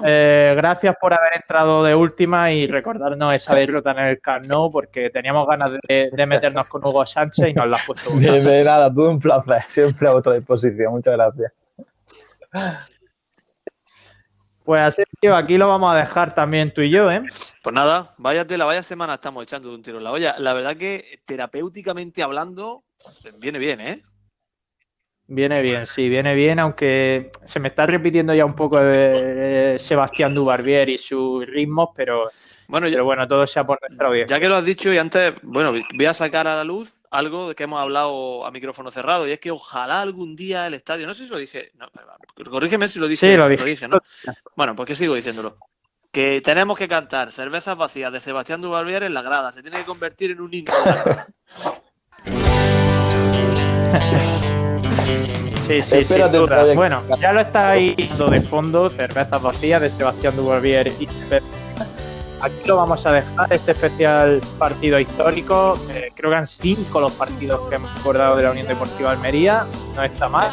eh, 0.04 0.54
gracias 0.56 0.96
por 1.00 1.12
haber 1.12 1.36
entrado 1.36 1.84
de 1.84 1.94
última 1.94 2.52
y 2.52 2.66
recordarnos 2.66 3.34
esa 3.34 3.54
derrota 3.54 3.92
en 3.92 3.98
el 3.98 4.20
Camp 4.20 4.46
Nou 4.46 4.70
porque 4.70 5.10
teníamos 5.10 5.46
ganas 5.46 5.72
de, 5.88 6.10
de 6.12 6.26
meternos 6.26 6.66
con 6.66 6.84
Hugo 6.84 7.04
Sánchez 7.04 7.48
y 7.48 7.54
nos 7.54 7.68
la 7.68 7.76
has 7.76 7.86
puesto. 7.86 8.10
muy 8.10 8.24
De, 8.24 8.40
de 8.40 8.64
nada, 8.64 8.92
todo 8.92 9.10
un 9.10 9.18
placer. 9.18 9.62
Siempre 9.68 10.08
a 10.08 10.12
vuestra 10.12 10.34
disposición. 10.34 10.92
Muchas 10.92 11.14
gracias. 11.14 11.52
Pues 14.64 14.82
así 14.82 15.02
que 15.20 15.28
aquí 15.28 15.58
lo 15.58 15.66
vamos 15.68 15.92
a 15.92 15.98
dejar 15.98 16.34
también 16.34 16.72
tú 16.72 16.82
y 16.82 16.90
yo, 16.90 17.10
¿eh? 17.10 17.22
Pues 17.62 17.74
nada, 17.74 18.10
vaya 18.18 18.46
tela, 18.46 18.64
vaya 18.64 18.82
semana 18.82 19.14
estamos 19.14 19.42
echando 19.42 19.68
de 19.68 19.74
un 19.74 19.82
tiro 19.82 19.98
en 19.98 20.04
la 20.04 20.12
olla. 20.12 20.36
La 20.38 20.52
verdad 20.52 20.76
que 20.76 21.20
terapéuticamente 21.24 22.22
hablando, 22.22 22.84
viene 23.40 23.58
bien, 23.58 23.80
¿eh? 23.80 24.02
Viene 25.32 25.62
bien, 25.62 25.86
sí, 25.86 26.08
viene 26.08 26.34
bien, 26.34 26.58
aunque 26.58 27.30
se 27.46 27.60
me 27.60 27.68
está 27.68 27.86
repitiendo 27.86 28.34
ya 28.34 28.44
un 28.44 28.56
poco 28.56 28.80
de, 28.80 29.76
Sebastián 29.78 30.34
Dubarbier 30.34 30.88
y 30.88 30.98
sus 30.98 31.46
ritmos, 31.46 31.90
pero, 31.94 32.32
Bueno, 32.66 32.88
ya, 32.88 32.94
pero 32.94 33.04
bueno, 33.04 33.28
todo 33.28 33.46
sea 33.46 33.64
por 33.64 33.78
nuestra 33.80 34.08
audiencia. 34.08 34.36
ya 34.36 34.40
que 34.40 34.48
lo 34.48 34.56
has 34.56 34.64
dicho 34.64 34.92
y 34.92 34.98
antes, 34.98 35.34
bueno, 35.42 35.70
voy 35.70 36.06
a 36.06 36.14
sacar 36.14 36.48
a 36.48 36.56
la 36.56 36.64
luz 36.64 36.92
algo 37.12 37.48
de 37.48 37.54
que 37.54 37.62
hemos 37.62 37.80
hablado 37.80 38.44
a 38.44 38.50
micrófono 38.50 38.90
cerrado 38.90 39.28
y 39.28 39.30
es 39.30 39.38
que 39.38 39.52
ojalá 39.52 40.02
algún 40.02 40.34
día 40.34 40.66
el 40.66 40.74
estadio, 40.74 41.06
no 41.06 41.14
sé 41.14 41.26
si 41.26 41.30
lo 41.30 41.38
dije, 41.38 41.70
no, 41.76 41.86
corrígeme 42.50 42.88
si 42.88 42.98
lo 42.98 43.06
dije, 43.06 43.30
Sí, 43.30 43.36
lo 43.36 43.48
dije. 43.48 43.86
¿no? 43.86 44.00
Bueno, 44.56 44.74
pues 44.74 44.88
que 44.88 44.96
sigo 44.96 45.14
diciéndolo. 45.14 45.58
Que 46.10 46.40
tenemos 46.40 46.76
que 46.76 46.88
cantar 46.88 47.30
cervezas 47.30 47.76
vacías 47.76 48.12
de 48.12 48.20
Sebastián 48.20 48.60
Dubarbier 48.60 49.04
en 49.04 49.14
la 49.14 49.22
grada, 49.22 49.52
se 49.52 49.62
tiene 49.62 49.78
que 49.78 49.84
convertir 49.84 50.32
en 50.32 50.40
un 50.40 50.52
himno. 50.52 50.72
Sí, 55.70 55.82
sí, 55.82 55.88
sin 55.90 55.98
Espérate, 56.00 56.36
duda. 56.36 56.48
todavía- 56.56 56.74
Bueno, 56.74 57.02
ya 57.20 57.32
lo 57.32 57.40
estáis 57.40 57.94
viendo 57.94 58.26
de 58.26 58.40
fondo, 58.40 58.90
cervezas 58.90 59.40
vacías 59.40 59.80
de 59.80 59.90
Sebastián 59.90 60.34
Dubarbier 60.36 60.88
y 60.98 61.08
Aquí 62.42 62.54
lo 62.64 62.76
vamos 62.78 63.04
a 63.06 63.12
dejar, 63.12 63.52
este 63.52 63.72
especial 63.72 64.40
partido 64.58 64.98
histórico. 64.98 65.78
eh, 65.90 66.10
creo 66.14 66.30
que 66.30 66.36
han 66.36 66.46
cinco 66.48 66.98
los 67.00 67.12
partidos 67.12 67.68
que 67.68 67.74
hemos 67.76 67.90
acordado 68.00 68.34
de 68.36 68.42
la 68.44 68.50
Unión 68.52 68.66
Deportiva 68.66 69.10
Almería. 69.12 69.66
No 69.94 70.02
está 70.02 70.28
mal. 70.28 70.52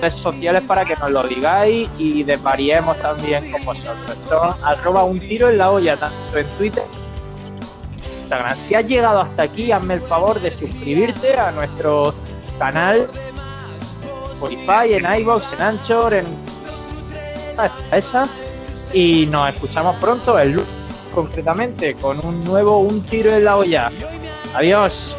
Redes 0.00 0.14
sociales 0.14 0.62
para 0.62 0.84
que 0.84 0.94
nos 0.96 1.10
lo 1.10 1.24
digáis 1.24 1.90
y 1.98 2.22
desvariemos 2.22 2.96
también 2.98 3.50
con 3.50 3.64
vosotros. 3.64 4.16
Son 4.28 4.54
arroba 4.64 5.02
un 5.04 5.18
tiro 5.20 5.48
en 5.50 5.58
la 5.58 5.70
olla, 5.72 5.96
tanto 5.96 6.38
en 6.38 6.46
Twitter 6.56 6.84
Instagram. 8.22 8.56
Si 8.56 8.74
has 8.76 8.86
llegado 8.86 9.20
hasta 9.22 9.42
aquí, 9.42 9.72
hazme 9.72 9.94
el 9.94 10.00
favor 10.02 10.40
de 10.40 10.50
suscribirte 10.52 11.36
a 11.36 11.50
nuestro 11.50 12.14
canal 12.60 13.08
Spotify, 14.34 14.94
en 14.94 15.20
iVoox, 15.20 15.52
en 15.54 15.62
Anchor, 15.62 16.14
en 16.14 16.26
ah, 17.58 17.70
esa. 17.92 18.28
Y 18.92 19.26
nos 19.26 19.54
escuchamos 19.54 19.96
pronto, 19.96 20.38
el 20.38 20.52
lunes 20.52 20.84
concretamente, 21.14 21.94
con 21.94 22.24
un 22.24 22.42
nuevo 22.44 22.80
Un 22.80 23.02
Tiro 23.02 23.34
en 23.34 23.44
la 23.44 23.56
Olla. 23.56 23.90
Adiós. 24.54 25.16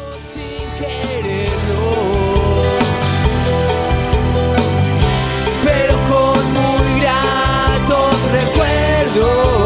Pero 5.64 5.94
con 6.10 6.52
muy 6.52 7.00
gratos 7.00 8.32
recuerdos. 8.32 9.65